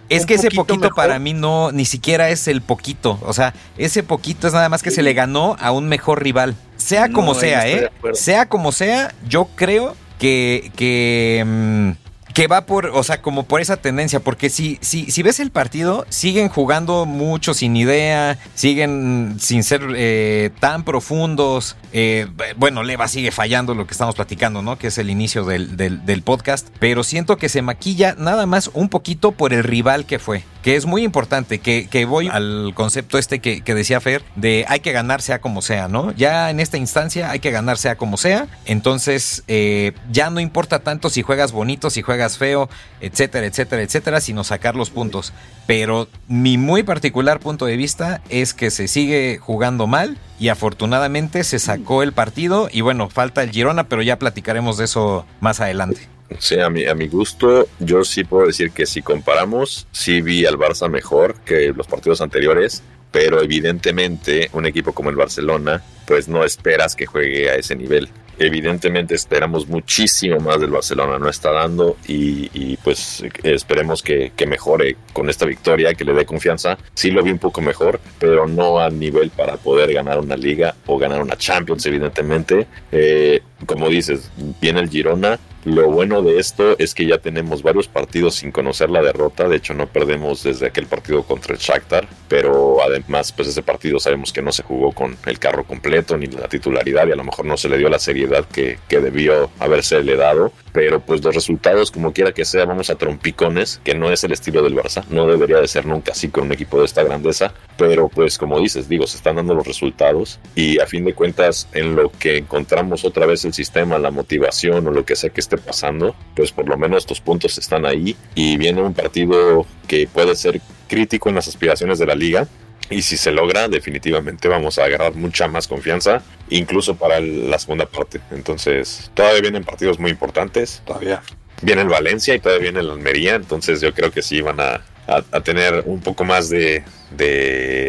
es 0.08 0.26
que 0.26 0.34
ese 0.34 0.50
poquito 0.50 0.90
para 0.90 1.20
mí 1.20 1.32
no, 1.32 1.70
ni 1.70 1.84
siquiera 1.84 2.28
es 2.30 2.48
el 2.48 2.60
poquito. 2.60 3.20
O 3.22 3.32
sea, 3.32 3.54
ese 3.78 4.02
poquito 4.02 4.48
es 4.48 4.52
nada 4.52 4.68
más 4.68 4.82
que 4.82 4.90
se 4.90 5.04
le 5.04 5.14
ganó 5.14 5.56
a 5.60 5.70
un 5.70 5.88
mejor 5.88 6.24
rival. 6.24 6.56
Sea 6.76 7.08
como 7.08 7.34
sea, 7.34 7.68
¿eh? 7.68 7.88
Sea 8.14 8.46
como 8.46 8.72
sea, 8.72 9.14
yo 9.28 9.48
creo 9.54 9.94
que, 10.18 10.72
que 10.74 11.44
mm, 11.46 11.90
que 12.34 12.46
va 12.46 12.66
por, 12.66 12.86
o 12.86 13.02
sea, 13.02 13.22
como 13.22 13.44
por 13.44 13.60
esa 13.60 13.76
tendencia, 13.76 14.20
porque 14.20 14.50
si, 14.50 14.78
si, 14.80 15.10
si 15.10 15.22
ves 15.22 15.40
el 15.40 15.50
partido, 15.50 16.06
siguen 16.08 16.48
jugando 16.48 17.06
mucho 17.06 17.54
sin 17.54 17.76
idea, 17.76 18.38
siguen 18.54 19.36
sin 19.38 19.64
ser 19.64 19.82
eh, 19.96 20.50
tan 20.60 20.84
profundos. 20.84 21.76
Eh, 21.92 22.26
bueno, 22.56 22.82
Leva 22.82 23.08
sigue 23.08 23.32
fallando 23.32 23.74
lo 23.74 23.86
que 23.86 23.92
estamos 23.92 24.14
platicando, 24.14 24.62
¿no? 24.62 24.78
Que 24.78 24.88
es 24.88 24.98
el 24.98 25.10
inicio 25.10 25.44
del, 25.44 25.76
del, 25.76 26.22
podcast, 26.22 26.68
pero 26.78 27.02
siento 27.02 27.38
que 27.38 27.48
se 27.48 27.62
maquilla 27.62 28.14
nada 28.18 28.46
más 28.46 28.70
un 28.74 28.88
poquito 28.88 29.32
por 29.32 29.52
el 29.52 29.64
rival 29.64 30.04
que 30.04 30.18
fue, 30.18 30.44
que 30.62 30.76
es 30.76 30.86
muy 30.86 31.02
importante, 31.02 31.58
que, 31.58 31.88
que 31.88 32.04
voy 32.04 32.28
al 32.28 32.72
concepto 32.74 33.18
este 33.18 33.40
que, 33.40 33.62
que, 33.62 33.74
decía 33.74 34.00
Fer, 34.00 34.22
de 34.36 34.64
hay 34.68 34.80
que 34.80 34.92
ganar 34.92 35.22
sea 35.22 35.40
como 35.40 35.62
sea, 35.62 35.88
¿no? 35.88 36.12
Ya 36.12 36.50
en 36.50 36.60
esta 36.60 36.76
instancia 36.76 37.30
hay 37.30 37.40
que 37.40 37.50
ganar 37.50 37.78
sea 37.78 37.96
como 37.96 38.16
sea, 38.16 38.46
entonces 38.66 39.42
eh, 39.48 39.92
ya 40.10 40.30
no 40.30 40.40
importa 40.40 40.80
tanto 40.80 41.08
si 41.10 41.22
juegas 41.22 41.52
bonito, 41.52 41.90
si 41.90 42.02
juegas 42.02 42.38
feo, 42.38 42.68
etcétera, 43.00 43.46
etcétera, 43.46 43.82
etcétera, 43.82 44.20
sino 44.20 44.44
sacar 44.44 44.76
los 44.76 44.90
puntos. 44.90 45.32
Pero 45.66 46.08
mi 46.28 46.58
muy 46.58 46.82
particular 46.82 47.40
punto 47.40 47.64
de 47.66 47.76
vista 47.76 48.20
es 48.28 48.54
que 48.54 48.70
se 48.70 48.88
sigue 48.88 49.38
jugando 49.38 49.86
mal 49.86 50.18
y 50.38 50.48
afortunadamente 50.48 51.44
se 51.44 51.58
sacó 51.58 52.02
el 52.02 52.12
partido 52.12 52.68
y 52.70 52.80
bueno, 52.80 53.08
falta 53.08 53.42
el 53.42 53.50
Girona, 53.50 53.84
pero 53.84 54.02
ya 54.02 54.18
platicaremos 54.18 54.78
de 54.78 54.84
eso 54.84 55.26
más 55.40 55.60
adelante. 55.60 56.08
Sí, 56.38 56.58
a 56.60 56.70
mi, 56.70 56.86
a 56.86 56.94
mi 56.94 57.08
gusto, 57.08 57.68
yo 57.78 58.04
sí 58.04 58.24
puedo 58.24 58.46
decir 58.46 58.70
que 58.70 58.86
si 58.86 59.02
comparamos, 59.02 59.86
sí 59.92 60.20
vi 60.22 60.46
al 60.46 60.56
Barça 60.56 60.88
mejor 60.88 61.34
que 61.44 61.72
los 61.74 61.86
partidos 61.86 62.20
anteriores, 62.20 62.82
pero 63.10 63.42
evidentemente 63.42 64.48
un 64.52 64.66
equipo 64.66 64.92
como 64.92 65.10
el 65.10 65.16
Barcelona, 65.16 65.82
pues 66.06 66.28
no 66.28 66.44
esperas 66.44 66.94
que 66.94 67.06
juegue 67.06 67.50
a 67.50 67.56
ese 67.56 67.76
nivel 67.76 68.10
evidentemente 68.40 69.14
esperamos 69.14 69.68
muchísimo 69.68 70.40
más 70.40 70.60
del 70.60 70.70
Barcelona, 70.70 71.18
no 71.18 71.28
está 71.28 71.52
dando 71.52 71.96
y, 72.08 72.76
pues 72.78 73.22
esperemos 73.42 74.02
que, 74.02 74.32
mejore 74.48 74.96
con 75.12 75.30
esta 75.30 75.46
victoria, 75.46 75.94
que 75.94 76.04
le 76.04 76.12
dé 76.12 76.24
confianza. 76.24 76.76
Sí 76.94 77.10
lo 77.12 77.22
vi 77.22 77.30
un 77.30 77.38
poco 77.38 77.60
mejor, 77.60 78.00
pero 78.18 78.48
no 78.48 78.80
a 78.80 78.90
nivel 78.90 79.30
para 79.30 79.56
poder 79.58 79.92
ganar 79.92 80.18
una 80.18 80.36
liga 80.36 80.74
o 80.86 80.98
ganar 80.98 81.22
una 81.22 81.36
Champions, 81.36 81.86
evidentemente. 81.86 82.66
Eh, 82.90 83.42
como 83.66 83.88
dices, 83.88 84.30
viene 84.60 84.80
el 84.80 84.88
Girona, 84.88 85.38
lo 85.64 85.90
bueno 85.90 86.22
de 86.22 86.38
esto 86.38 86.78
es 86.78 86.94
que 86.94 87.04
ya 87.04 87.18
tenemos 87.18 87.62
varios 87.62 87.86
partidos 87.86 88.36
sin 88.36 88.50
conocer 88.50 88.88
la 88.88 89.02
derrota, 89.02 89.46
de 89.46 89.56
hecho 89.56 89.74
no 89.74 89.86
perdemos 89.86 90.42
desde 90.42 90.66
aquel 90.66 90.86
partido 90.86 91.22
contra 91.22 91.52
el 91.52 91.60
Shakhtar, 91.60 92.08
pero 92.28 92.82
además 92.82 93.30
pues 93.32 93.48
ese 93.48 93.62
partido 93.62 94.00
sabemos 94.00 94.32
que 94.32 94.40
no 94.40 94.52
se 94.52 94.62
jugó 94.62 94.92
con 94.92 95.18
el 95.26 95.38
carro 95.38 95.64
completo 95.64 96.16
ni 96.16 96.28
la 96.28 96.48
titularidad 96.48 97.06
y 97.08 97.12
a 97.12 97.16
lo 97.16 97.24
mejor 97.24 97.44
no 97.44 97.58
se 97.58 97.68
le 97.68 97.76
dio 97.76 97.90
la 97.90 97.98
seriedad 97.98 98.46
que, 98.46 98.78
que 98.88 99.00
debió 99.00 99.50
haberse 99.58 100.02
le 100.02 100.16
dado, 100.16 100.50
pero 100.72 101.00
pues 101.00 101.22
los 101.22 101.34
resultados 101.34 101.90
como 101.90 102.14
quiera 102.14 102.32
que 102.32 102.46
sea 102.46 102.64
vamos 102.64 102.88
a 102.88 102.94
trompicones, 102.94 103.82
que 103.84 103.94
no 103.94 104.10
es 104.10 104.24
el 104.24 104.32
estilo 104.32 104.62
del 104.62 104.74
Barça, 104.74 105.04
no 105.10 105.26
debería 105.26 105.58
de 105.58 105.68
ser 105.68 105.84
nunca 105.84 106.12
así 106.12 106.28
con 106.28 106.44
un 106.44 106.52
equipo 106.52 106.78
de 106.78 106.86
esta 106.86 107.02
grandeza, 107.02 107.52
pero 107.76 108.08
pues 108.08 108.38
como 108.38 108.58
dices, 108.58 108.88
digo, 108.88 109.06
se 109.06 109.18
están 109.18 109.36
dando 109.36 109.52
los 109.54 109.66
resultados 109.66 110.40
y 110.54 110.78
a 110.80 110.86
fin 110.86 111.04
de 111.04 111.12
cuentas 111.12 111.68
en 111.74 111.96
lo 111.96 112.10
que 112.10 112.38
encontramos 112.38 113.04
otra 113.04 113.26
vez 113.26 113.44
el 113.44 113.49
sistema, 113.52 113.98
la 113.98 114.10
motivación 114.10 114.86
o 114.86 114.90
lo 114.90 115.04
que 115.04 115.16
sea 115.16 115.30
que 115.30 115.40
pasando, 115.58 116.14
pues 116.36 116.52
por 116.52 116.68
lo 116.68 116.76
menos 116.76 116.98
estos 116.98 117.20
puntos 117.20 117.58
están 117.58 117.86
ahí 117.86 118.16
y 118.34 118.56
viene 118.56 118.82
un 118.82 118.94
partido 118.94 119.66
que 119.88 120.06
puede 120.06 120.36
ser 120.36 120.60
crítico 120.88 121.28
en 121.28 121.34
las 121.36 121.48
aspiraciones 121.48 121.98
de 121.98 122.06
la 122.06 122.14
liga. 122.14 122.46
Y 122.90 123.02
si 123.02 123.16
se 123.16 123.30
logra, 123.30 123.68
definitivamente 123.68 124.48
vamos 124.48 124.78
a 124.78 124.84
agarrar 124.84 125.14
mucha 125.14 125.46
más 125.46 125.68
confianza, 125.68 126.22
incluso 126.48 126.96
para 126.96 127.20
la 127.20 127.58
segunda 127.58 127.86
parte. 127.86 128.20
Entonces, 128.32 129.10
todavía 129.14 129.40
vienen 129.42 129.64
partidos 129.64 130.00
muy 130.00 130.10
importantes. 130.10 130.82
Todavía 130.84 131.22
viene 131.62 131.82
el 131.82 131.88
Valencia 131.88 132.34
y 132.34 132.40
todavía 132.40 132.64
viene 132.64 132.80
el 132.80 132.90
Almería. 132.90 133.36
Entonces, 133.36 133.80
yo 133.80 133.94
creo 133.94 134.10
que 134.10 134.22
sí 134.22 134.40
van 134.40 134.58
a, 134.58 134.84
a, 135.10 135.40
tener 135.40 135.82
un 135.86 136.00
poco 136.00 136.24
más 136.24 136.48
de, 136.48 136.84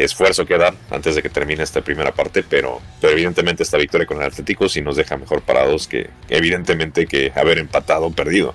esfuerzo 0.02 0.44
que 0.44 0.58
dar 0.58 0.74
antes 0.90 1.14
de 1.14 1.22
que 1.22 1.28
termine 1.28 1.62
esta 1.62 1.80
primera 1.80 2.12
parte, 2.12 2.42
pero, 2.42 2.80
pero 3.00 3.12
evidentemente 3.12 3.62
esta 3.62 3.78
victoria 3.78 4.06
con 4.06 4.18
el 4.18 4.24
Atlético 4.24 4.68
sí 4.68 4.82
nos 4.82 4.96
deja 4.96 5.16
mejor 5.16 5.42
parados 5.42 5.86
que 5.86 6.10
evidentemente 6.28 7.06
que 7.06 7.32
haber 7.34 7.58
empatado 7.58 8.06
o 8.06 8.12
perdido. 8.12 8.52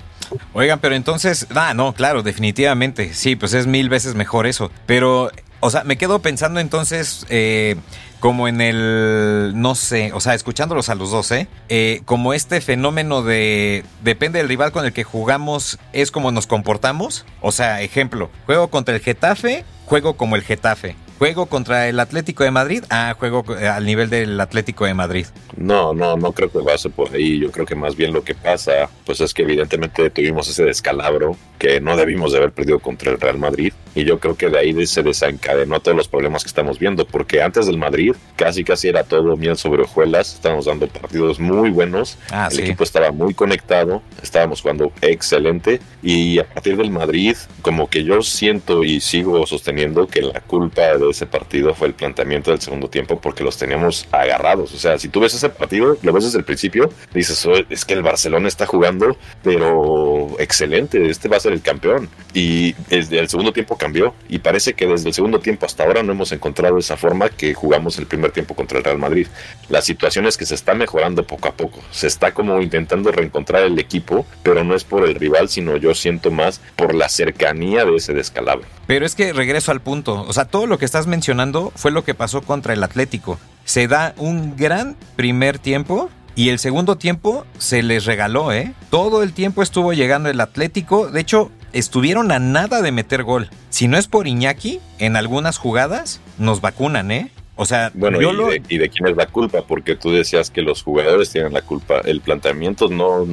Oigan, 0.54 0.80
pero 0.80 0.96
entonces, 0.96 1.48
ah, 1.56 1.74
no, 1.74 1.94
claro, 1.94 2.22
definitivamente, 2.22 3.14
sí, 3.14 3.36
pues 3.36 3.54
es 3.54 3.66
mil 3.66 3.88
veces 3.88 4.14
mejor 4.16 4.46
eso, 4.46 4.72
pero, 4.86 5.32
o 5.62 5.70
sea, 5.70 5.86
me 5.86 5.98
quedo 5.98 6.20
pensando 6.20 6.60
entonces, 6.60 7.26
eh, 7.30 7.78
como 8.20 8.48
en 8.48 8.62
el, 8.62 9.54
no 9.56 9.76
sé, 9.76 10.12
o 10.14 10.20
sea, 10.20 10.34
escuchándolos 10.34 10.90
a 10.90 10.96
los 10.96 11.12
dos, 11.12 11.32
¿eh? 11.32 11.48
¿eh? 11.70 12.02
Como 12.06 12.34
este 12.34 12.62
fenómeno 12.62 13.22
de, 13.22 13.84
depende 14.04 14.40
del 14.40 14.50
rival 14.50 14.72
con 14.72 14.86
el 14.86 14.94
que 14.94 15.04
jugamos, 15.04 15.80
es 15.94 16.12
como 16.12 16.32
nos 16.32 16.48
comportamos. 16.48 17.26
O 17.42 17.52
sea, 17.52 17.82
ejemplo, 17.82 18.30
juego 18.46 18.70
contra 18.70 18.96
el 18.96 19.02
Getafe, 19.02 19.64
juego 19.86 20.18
como 20.18 20.36
el 20.36 20.42
Getafe. 20.42 20.96
¿Juego 21.18 21.48
contra 21.48 21.88
el 21.88 22.00
Atlético 22.00 22.44
de 22.44 22.52
Madrid? 22.52 22.84
Ah, 22.92 23.16
juego 23.18 23.44
eh, 23.58 23.68
al 23.68 23.86
nivel 23.88 24.12
del 24.12 24.40
Atlético 24.40 24.86
de 24.86 24.94
Madrid. 24.94 25.26
No, 25.56 25.92
no, 25.92 26.16
no 26.16 26.32
creo 26.32 26.52
que 26.52 26.60
pase 26.60 26.92
por 26.92 27.12
ahí. 27.12 27.40
Yo 27.40 27.52
creo 27.52 27.66
que 27.66 27.74
más 27.74 27.96
bien 27.96 28.14
lo 28.14 28.24
que 28.24 28.36
pasa, 28.36 28.88
pues 29.04 29.20
es 29.22 29.34
que 29.34 29.42
evidentemente 29.42 30.12
tuvimos 30.12 30.48
ese 30.48 30.64
descalabro 30.64 31.36
que 31.58 31.82
no 31.82 31.96
debimos 31.98 32.32
de 32.32 32.40
haber 32.40 32.52
perdido 32.52 32.80
contra 32.80 33.12
el 33.12 33.20
Real 33.20 33.38
Madrid. 33.38 33.74
Y 33.96 34.06
yo 34.06 34.20
creo 34.20 34.36
que 34.36 34.50
de 34.50 34.60
ahí 34.60 34.86
se 34.86 35.02
desencadenó 35.02 35.80
todos 35.80 35.98
los 35.98 36.08
problemas 36.08 36.44
que 36.44 36.50
estamos 36.50 36.78
viendo, 36.78 37.06
porque 37.08 37.42
antes 37.42 37.66
del 37.66 37.78
Madrid 37.78 38.14
casi 38.36 38.64
casi 38.64 38.90
era 38.90 39.04
todo 39.04 39.36
miel 39.36 39.58
sobre 39.58 39.84
hojuelas. 39.84 40.36
Estábamos 40.36 40.66
dando 40.66 40.88
partidos 40.88 41.40
muy 41.40 41.72
buenos. 41.72 42.18
Ah, 42.30 42.50
el 42.52 42.60
equipo 42.60 42.84
estaba 42.84 43.12
muy 43.12 43.34
conectado, 43.34 44.04
estábamos 44.22 44.62
jugando 44.62 44.92
excelente. 45.02 45.80
Y 46.04 46.38
a 46.40 46.44
partir 46.46 46.78
del 46.78 46.92
Madrid, 46.92 47.36
como 47.62 47.90
que 47.90 48.04
yo 48.04 48.22
siento 48.22 48.84
y 48.84 49.00
sigo 49.00 49.46
sosteniendo 49.48 50.08
que 50.08 50.22
la 50.22 50.42
culpa 50.42 50.98
de 50.98 51.10
ese 51.10 51.26
partido 51.26 51.74
fue 51.74 51.88
el 51.88 51.94
planteamiento 51.94 52.52
del 52.52 52.62
segundo 52.62 52.90
tiempo 52.90 53.20
porque 53.20 53.44
los 53.44 53.58
teníamos 53.58 54.08
agarrados. 54.12 54.74
O 54.74 54.78
sea, 54.78 55.00
si 55.00 55.10
tú 55.10 55.22
ves 55.22 55.34
ese 55.34 55.50
partido, 55.50 55.98
lo 56.02 56.14
ves 56.14 56.26
desde 56.26 56.38
el 56.38 56.46
principio, 56.46 56.92
dices, 57.14 57.48
es 57.70 57.86
que 57.86 57.94
el 57.94 58.04
Barcelona 58.04 58.48
está 58.48 58.66
jugando, 58.66 59.18
pero 59.44 60.36
excelente, 60.40 61.10
este 61.10 61.28
va 61.30 61.38
a 61.38 61.40
ser 61.40 61.47
el 61.54 61.62
campeón. 61.62 62.10
Y 62.34 62.74
desde 62.90 63.20
el 63.20 63.30
segundo 63.30 63.52
tiempo 63.52 63.78
cambió 63.78 64.14
y 64.30 64.40
parece 64.40 64.74
que 64.74 64.86
desde 64.86 65.08
el 65.08 65.14
segundo 65.14 65.40
tiempo 65.40 65.66
hasta 65.66 65.84
ahora 65.84 66.04
no 66.04 66.12
hemos 66.12 66.32
encontrado 66.32 66.78
esa 66.78 66.98
forma 66.98 67.30
que 67.30 67.54
jugamos 67.54 67.98
el 67.98 68.06
primer 68.06 68.32
tiempo 68.32 68.54
contra 68.54 68.78
el 68.78 68.84
Real 68.84 69.00
Madrid. 69.00 69.28
La 69.70 69.82
situación 69.82 70.28
es 70.28 70.38
que 70.38 70.46
se 70.46 70.56
está 70.56 70.76
mejorando 70.76 71.26
poco 71.26 71.48
a 71.48 71.54
poco, 71.54 71.80
se 71.92 72.08
está 72.08 72.34
como 72.34 72.62
intentando 72.62 73.12
reencontrar 73.12 73.64
el 73.64 73.80
equipo, 73.80 74.26
pero 74.44 74.64
no 74.64 74.76
es 74.76 74.84
por 74.84 75.08
el 75.08 75.16
rival, 75.16 75.50
sino 75.50 75.78
yo 75.78 75.96
siento 75.96 76.30
más 76.30 76.62
por 76.76 76.94
la 76.94 77.10
cercanía 77.10 77.86
de 77.86 77.96
ese 77.96 78.14
descalabro. 78.14 78.68
Pero 78.86 79.06
es 79.06 79.16
que 79.16 79.34
regreso 79.34 79.72
al 79.72 79.82
punto, 79.82 80.26
o 80.28 80.34
sea, 80.34 80.46
todo 80.46 80.68
lo 80.68 80.78
que 80.78 80.86
estás 80.86 81.08
mencionando 81.08 81.72
fue 81.76 81.92
lo 81.92 82.04
que 82.04 82.14
pasó 82.14 82.42
contra 82.42 82.74
el 82.74 82.84
Atlético. 82.84 83.40
Se 83.66 83.88
da 83.88 84.14
un 84.18 84.56
gran 84.56 84.96
primer 85.16 85.60
tiempo 85.60 86.10
y 86.38 86.50
el 86.50 86.60
segundo 86.60 87.00
tiempo 87.00 87.48
se 87.58 87.82
les 87.82 88.06
regaló, 88.06 88.54
¿eh? 88.54 88.72
Todo 88.92 89.24
el 89.24 89.34
tiempo 89.34 89.64
estuvo 89.64 89.92
llegando 89.92 90.30
el 90.30 90.40
Atlético. 90.40 91.08
De 91.10 91.20
hecho, 91.20 91.50
estuvieron 91.74 92.32
a 92.32 92.38
nada 92.38 92.84
de 92.84 92.92
meter 92.92 93.24
gol. 93.24 93.50
Si 93.72 93.88
no 93.88 93.98
es 93.98 94.08
por 94.08 94.28
Iñaki, 94.28 94.80
en 95.00 95.16
algunas 95.16 95.58
jugadas 95.58 96.22
nos 96.38 96.62
vacunan, 96.62 97.10
¿eh? 97.10 97.32
O 97.56 97.66
sea, 97.66 97.92
bueno, 97.96 98.22
y, 98.70 98.78
de, 98.78 98.90
quién 98.90 99.08
es 99.08 99.18
la 99.18 99.26
culpa? 99.26 99.64
Porque 99.64 99.96
tú 99.96 100.12
decías 100.12 100.52
que 100.52 100.62
los 100.62 100.84
jugadores 100.84 101.32
tienen 101.32 101.54
la 101.54 101.64
culpa. 101.64 102.02
¿El 102.06 102.22
planteamiento 102.22 102.88
no 102.88 103.26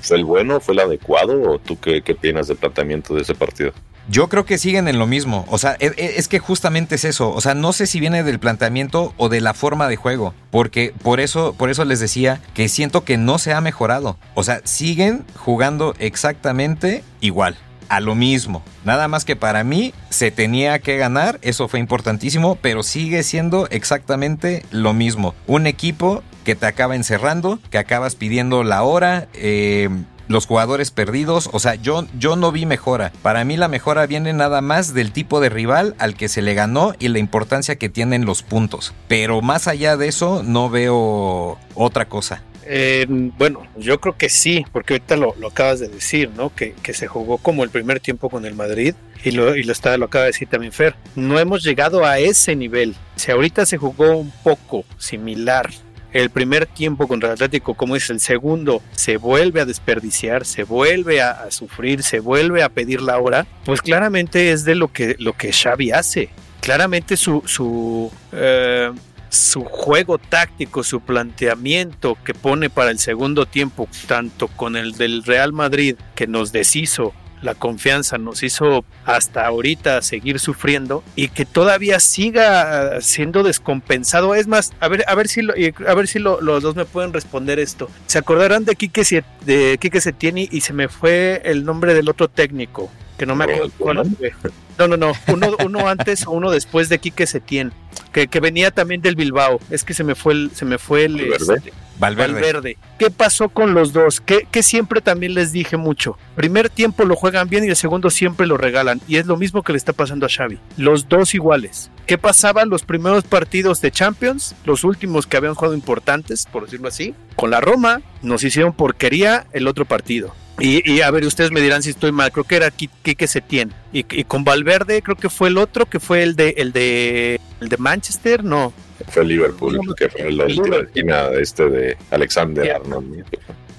fue 0.00 0.16
el 0.16 0.24
bueno, 0.24 0.58
fue 0.58 0.72
el 0.72 0.80
adecuado? 0.80 1.42
¿O 1.42 1.58
tú 1.58 1.78
qué, 1.78 2.00
qué 2.00 2.12
opinas 2.12 2.48
del 2.48 2.56
planteamiento 2.56 3.14
de 3.14 3.20
ese 3.20 3.34
partido? 3.34 3.72
Yo 4.08 4.28
creo 4.28 4.44
que 4.44 4.58
siguen 4.58 4.88
en 4.88 4.98
lo 4.98 5.06
mismo. 5.06 5.44
O 5.48 5.58
sea, 5.58 5.76
e, 5.80 5.86
e, 5.96 6.18
es 6.18 6.28
que 6.28 6.38
justamente 6.38 6.94
es 6.94 7.04
eso. 7.04 7.30
O 7.30 7.40
sea, 7.40 7.54
no 7.54 7.72
sé 7.72 7.86
si 7.86 8.00
viene 8.00 8.22
del 8.22 8.38
planteamiento 8.38 9.14
o 9.16 9.28
de 9.28 9.40
la 9.40 9.54
forma 9.54 9.88
de 9.88 9.96
juego. 9.96 10.34
Porque 10.50 10.94
por 11.02 11.20
eso, 11.20 11.54
por 11.54 11.70
eso 11.70 11.84
les 11.84 12.00
decía 12.00 12.40
que 12.54 12.68
siento 12.68 13.04
que 13.04 13.16
no 13.16 13.38
se 13.38 13.52
ha 13.52 13.60
mejorado. 13.60 14.16
O 14.34 14.42
sea, 14.42 14.60
siguen 14.64 15.24
jugando 15.36 15.94
exactamente 15.98 17.02
igual 17.20 17.56
a 17.88 18.00
lo 18.00 18.14
mismo. 18.14 18.62
Nada 18.84 19.08
más 19.08 19.24
que 19.24 19.36
para 19.36 19.64
mí 19.64 19.94
se 20.10 20.30
tenía 20.30 20.78
que 20.78 20.96
ganar, 20.96 21.38
eso 21.42 21.68
fue 21.68 21.80
importantísimo, 21.80 22.56
pero 22.56 22.82
sigue 22.82 23.22
siendo 23.22 23.68
exactamente 23.70 24.64
lo 24.70 24.92
mismo. 24.92 25.34
Un 25.46 25.66
equipo 25.66 26.22
que 26.44 26.54
te 26.54 26.66
acaba 26.66 26.96
encerrando, 26.96 27.58
que 27.70 27.78
acabas 27.78 28.14
pidiendo 28.14 28.62
la 28.62 28.82
hora, 28.82 29.28
eh, 29.34 29.88
los 30.28 30.46
jugadores 30.46 30.90
perdidos, 30.90 31.48
o 31.52 31.58
sea, 31.58 31.74
yo, 31.74 32.06
yo 32.18 32.36
no 32.36 32.52
vi 32.52 32.66
mejora. 32.66 33.12
Para 33.22 33.44
mí 33.44 33.56
la 33.56 33.68
mejora 33.68 34.06
viene 34.06 34.32
nada 34.32 34.60
más 34.60 34.94
del 34.94 35.12
tipo 35.12 35.40
de 35.40 35.48
rival 35.48 35.94
al 35.98 36.14
que 36.14 36.28
se 36.28 36.42
le 36.42 36.54
ganó 36.54 36.94
y 36.98 37.08
la 37.08 37.18
importancia 37.18 37.76
que 37.76 37.88
tienen 37.88 38.24
los 38.24 38.42
puntos. 38.42 38.94
Pero 39.08 39.42
más 39.42 39.68
allá 39.68 39.96
de 39.96 40.08
eso, 40.08 40.42
no 40.42 40.70
veo 40.70 41.58
otra 41.74 42.06
cosa. 42.06 42.42
Eh, 42.68 43.06
bueno, 43.08 43.64
yo 43.76 44.00
creo 44.00 44.16
que 44.16 44.28
sí, 44.28 44.64
porque 44.72 44.94
ahorita 44.94 45.16
lo, 45.16 45.34
acabas 45.46 45.78
de 45.78 45.88
decir, 45.88 46.30
¿no? 46.36 46.52
Que, 46.54 46.74
se 46.92 47.06
jugó 47.06 47.38
como 47.38 47.62
el 47.62 47.70
primer 47.70 48.00
tiempo 48.00 48.28
con 48.28 48.44
el 48.44 48.54
Madrid 48.54 48.94
y 49.24 49.30
lo, 49.30 49.54
y 49.56 49.62
lo, 49.62 49.72
está, 49.72 49.96
lo 49.96 50.06
acaba 50.06 50.24
de 50.24 50.30
decir 50.30 50.48
también 50.48 50.72
Fer. 50.72 50.96
No 51.14 51.38
hemos 51.38 51.62
llegado 51.62 52.04
a 52.04 52.18
ese 52.18 52.56
nivel. 52.56 52.96
Si 53.14 53.30
ahorita 53.30 53.66
se 53.66 53.76
jugó 53.76 54.16
un 54.16 54.32
poco 54.42 54.84
similar 54.98 55.70
el 56.20 56.30
primer 56.30 56.66
tiempo 56.66 57.06
contra 57.08 57.28
el 57.28 57.34
Atlético, 57.34 57.74
como 57.74 57.96
es 57.96 58.10
el 58.10 58.20
segundo, 58.20 58.82
se 58.92 59.16
vuelve 59.16 59.60
a 59.60 59.64
desperdiciar, 59.64 60.44
se 60.44 60.64
vuelve 60.64 61.20
a, 61.20 61.50
sufrir, 61.50 62.02
se 62.02 62.20
vuelve 62.20 62.62
a 62.62 62.68
pedir 62.68 63.00
la 63.00 63.18
hora, 63.18 63.46
pues 63.64 63.82
claramente 63.82 64.52
es 64.52 64.64
de 64.64 64.74
lo 64.74 64.92
que, 64.92 65.16
lo 65.18 65.34
que 65.34 65.52
Xavi 65.52 65.90
hace. 65.90 66.30
Claramente 66.60 67.16
su, 67.16 67.42
su 67.46 68.10
eh, 68.32 68.90
su 69.28 69.64
juego 69.64 70.18
táctico, 70.18 70.82
su 70.82 71.00
planteamiento 71.00 72.16
que 72.24 72.34
pone 72.34 72.70
para 72.70 72.90
el 72.90 72.98
segundo 72.98 73.46
tiempo, 73.46 73.88
tanto 74.06 74.48
con 74.48 74.76
el 74.76 74.92
del 74.92 75.24
Real 75.24 75.52
Madrid 75.52 75.96
que 76.14 76.26
nos 76.26 76.52
deshizo 76.52 77.12
la 77.46 77.54
confianza, 77.54 78.18
nos 78.18 78.42
hizo 78.42 78.84
hasta 79.06 79.46
ahorita 79.46 80.02
seguir 80.02 80.38
sufriendo 80.38 81.02
y 81.14 81.28
que 81.28 81.46
todavía 81.46 82.00
siga 82.00 83.00
siendo 83.00 83.42
descompensado. 83.42 84.34
Es 84.34 84.46
más, 84.46 84.72
a 84.80 84.88
ver, 84.88 85.04
a 85.06 85.14
ver 85.14 85.28
si, 85.28 85.40
a 85.86 85.94
ver 85.94 86.08
si 86.08 86.18
los 86.18 86.62
dos 86.62 86.76
me 86.76 86.84
pueden 86.84 87.14
responder 87.14 87.58
esto. 87.58 87.88
¿Se 88.06 88.18
acordarán 88.18 88.64
de 88.64 88.76
Quique, 88.76 89.24
de 89.46 89.78
Quique 89.80 90.00
Setieni 90.00 90.48
y 90.50 90.60
se 90.60 90.74
me 90.74 90.88
fue 90.88 91.40
el 91.44 91.64
nombre 91.64 91.94
del 91.94 92.10
otro 92.10 92.28
técnico? 92.28 92.90
Que 93.16 93.24
no 93.24 93.34
me 93.34 93.44
acuerdo 93.44 93.70
cuál 93.78 94.04
fue. 94.16 94.32
No, 94.78 94.88
no, 94.88 94.98
no. 94.98 95.12
Uno, 95.28 95.56
uno 95.64 95.88
antes 95.88 96.26
o 96.26 96.32
uno 96.32 96.50
después 96.50 96.90
de 96.90 96.98
Quique 96.98 97.26
Setién, 97.26 97.72
que, 98.12 98.26
que 98.28 98.40
venía 98.40 98.70
también 98.70 99.00
del 99.00 99.16
Bilbao. 99.16 99.58
Es 99.70 99.84
que 99.84 99.94
se 99.94 100.04
me 100.04 100.14
fue 100.14 100.34
el, 100.34 100.50
se 100.52 100.66
me 100.66 100.76
fue 100.76 101.06
el 101.06 101.20
este, 101.32 101.72
Valverde. 101.98 102.76
¿Qué 102.98 103.10
pasó 103.10 103.48
con 103.48 103.74
los 103.74 103.92
dos? 103.92 104.20
Que, 104.20 104.46
siempre 104.62 105.00
también 105.00 105.34
les 105.34 105.52
dije 105.52 105.76
mucho. 105.76 106.18
Primer 106.34 106.70
tiempo 106.70 107.04
lo 107.04 107.16
juegan 107.16 107.48
bien 107.48 107.64
y 107.64 107.68
el 107.68 107.76
segundo 107.76 108.10
siempre 108.10 108.46
lo 108.46 108.56
regalan. 108.56 109.00
Y 109.06 109.16
es 109.16 109.26
lo 109.26 109.36
mismo 109.36 109.62
que 109.62 109.72
le 109.72 109.78
está 109.78 109.92
pasando 109.92 110.26
a 110.26 110.28
Xavi. 110.28 110.58
Los 110.76 111.08
dos 111.08 111.34
iguales. 111.34 111.90
¿Qué 112.06 112.18
pasaba 112.18 112.62
en 112.62 112.68
los 112.68 112.84
primeros 112.84 113.24
partidos 113.24 113.80
de 113.80 113.90
Champions? 113.90 114.54
Los 114.64 114.84
últimos 114.84 115.26
que 115.26 115.36
habían 115.36 115.54
jugado 115.54 115.74
importantes, 115.74 116.46
por 116.50 116.64
decirlo 116.64 116.88
así. 116.88 117.14
Con 117.36 117.50
la 117.50 117.60
Roma 117.60 118.00
nos 118.22 118.44
hicieron 118.44 118.72
porquería 118.72 119.46
el 119.52 119.68
otro 119.68 119.84
partido 119.84 120.34
y, 120.58 121.02
a 121.02 121.10
ver, 121.10 121.24
ustedes 121.24 121.50
me 121.50 121.60
dirán 121.60 121.82
si 121.82 121.90
estoy 121.90 122.12
mal, 122.12 122.32
creo 122.32 122.44
que 122.44 122.56
era 122.56 122.70
Quique 122.70 123.26
Setién. 123.26 123.74
Y, 123.92 124.06
y 124.10 124.24
con 124.24 124.42
Valverde 124.42 125.02
creo 125.02 125.16
que 125.16 125.28
fue 125.28 125.48
el 125.48 125.58
otro, 125.58 125.86
que 125.86 126.00
fue 126.00 126.22
el 126.22 126.34
de 126.34 126.54
el 126.56 126.72
de 126.72 127.40
el 127.60 127.68
de 127.68 127.76
Manchester, 127.76 128.42
no. 128.42 128.72
Fue 129.08 129.24
Liverpool, 129.24 129.94
que 129.96 130.08
fue 130.08 130.28
el, 130.28 130.38
de 130.38 131.40
este 131.40 131.68
de 131.68 131.96
Alexander 132.10 132.76
Arnold. 132.76 133.24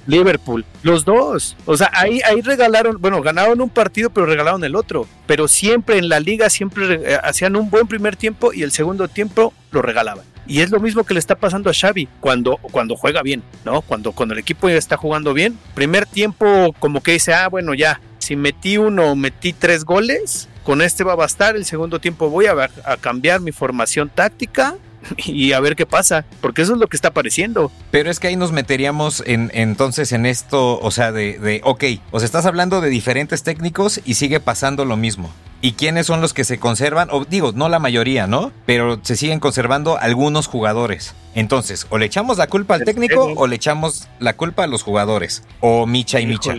Liverpool, 0.08 0.66
los 0.84 1.06
dos. 1.06 1.56
O 1.66 1.76
sea, 1.76 1.92
ahí, 1.94 2.22
ahí 2.26 2.42
regalaron, 2.42 2.98
bueno, 3.00 3.22
ganaron 3.22 3.60
un 3.60 3.70
partido, 3.70 4.10
pero 4.10 4.26
regalaron 4.26 4.64
el 4.64 4.76
otro. 4.76 5.06
Pero 5.28 5.48
siempre 5.48 5.98
en 5.98 6.10
la 6.10 6.20
liga, 6.20 6.50
siempre 6.50 6.94
eh, 6.94 7.20
hacían 7.22 7.56
un 7.56 7.70
buen 7.70 7.88
primer 7.88 8.16
tiempo 8.16 8.54
y 8.54 8.64
el 8.64 8.72
segundo 8.72 9.10
tiempo 9.10 9.54
lo 9.72 9.82
regalaban. 9.82 10.26
Y 10.48 10.62
es 10.62 10.72
lo 10.72 10.80
mismo 10.80 11.04
que 11.04 11.14
le 11.14 11.20
está 11.20 11.36
pasando 11.36 11.70
a 11.70 11.74
Xavi 11.74 12.08
cuando, 12.22 12.58
cuando 12.72 12.96
juega 12.96 13.22
bien, 13.22 13.44
¿no? 13.66 13.82
Cuando, 13.82 14.14
cuando 14.14 14.34
el 14.34 14.40
equipo 14.40 14.70
ya 14.70 14.76
está 14.76 14.96
jugando 14.96 15.34
bien. 15.34 15.60
Primer 15.76 16.06
tiempo 16.06 16.74
como 16.80 17.04
que 17.04 17.12
dice, 17.12 17.34
ah, 17.34 17.50
bueno, 17.50 17.74
ya, 17.74 18.00
si 18.18 18.38
metí 18.38 18.78
uno, 18.78 19.14
metí 19.18 19.52
tres 19.52 19.84
goles, 19.84 20.48
con 20.64 20.82
este 20.82 21.04
va 21.04 21.14
a 21.14 21.16
bastar. 21.18 21.58
El 21.58 21.66
segundo 21.66 22.00
tiempo 22.00 22.30
voy 22.30 22.46
a, 22.46 22.70
a 22.86 22.96
cambiar 22.96 23.42
mi 23.42 23.52
formación 23.52 24.10
táctica 24.10 24.78
y 25.18 25.54
a 25.54 25.60
ver 25.60 25.76
qué 25.76 25.86
pasa, 25.86 26.26
porque 26.42 26.62
eso 26.62 26.74
es 26.74 26.80
lo 26.80 26.88
que 26.88 26.98
está 26.98 27.10
apareciendo. 27.10 27.72
Pero 27.92 28.10
es 28.10 28.20
que 28.20 28.28
ahí 28.28 28.36
nos 28.36 28.52
meteríamos 28.52 29.24
en, 29.26 29.52
entonces 29.54 30.12
en 30.12 30.26
esto, 30.26 30.80
o 30.80 30.92
sea, 30.92 31.12
de, 31.12 31.40
de, 31.40 31.62
ok, 31.64 31.84
o 32.12 32.20
sea, 32.20 32.26
estás 32.26 32.46
hablando 32.46 32.82
de 32.82 32.90
diferentes 32.90 33.44
técnicos 33.44 34.02
y 34.06 34.16
sigue 34.16 34.40
pasando 34.40 34.86
lo 34.86 34.98
mismo. 34.98 35.32
¿Y 35.60 35.72
quiénes 35.72 36.06
son 36.06 36.22
los 36.22 36.34
que 36.34 36.44
se 36.44 36.60
conservan? 36.60 37.10
O 37.12 37.26
digo, 37.26 37.52
no 37.52 37.68
la 37.68 37.80
mayoría, 37.80 38.28
¿no? 38.28 38.52
Pero 38.68 39.00
se 39.02 39.16
siguen 39.16 39.40
conservando 39.40 39.98
algunos 39.98 40.48
jugadores. 40.48 41.16
Entonces, 41.34 41.88
o 41.90 41.98
le 41.98 42.06
echamos 42.06 42.38
la 42.38 42.48
culpa 42.48 42.76
al 42.76 42.84
técnico 42.84 43.34
o 43.36 43.48
le 43.48 43.56
echamos 43.56 44.08
la 44.20 44.34
culpa 44.34 44.66
a 44.66 44.68
los 44.68 44.84
jugadores. 44.84 45.44
O 45.60 45.88
Micha 45.88 46.20
y 46.20 46.28
Micha. 46.28 46.56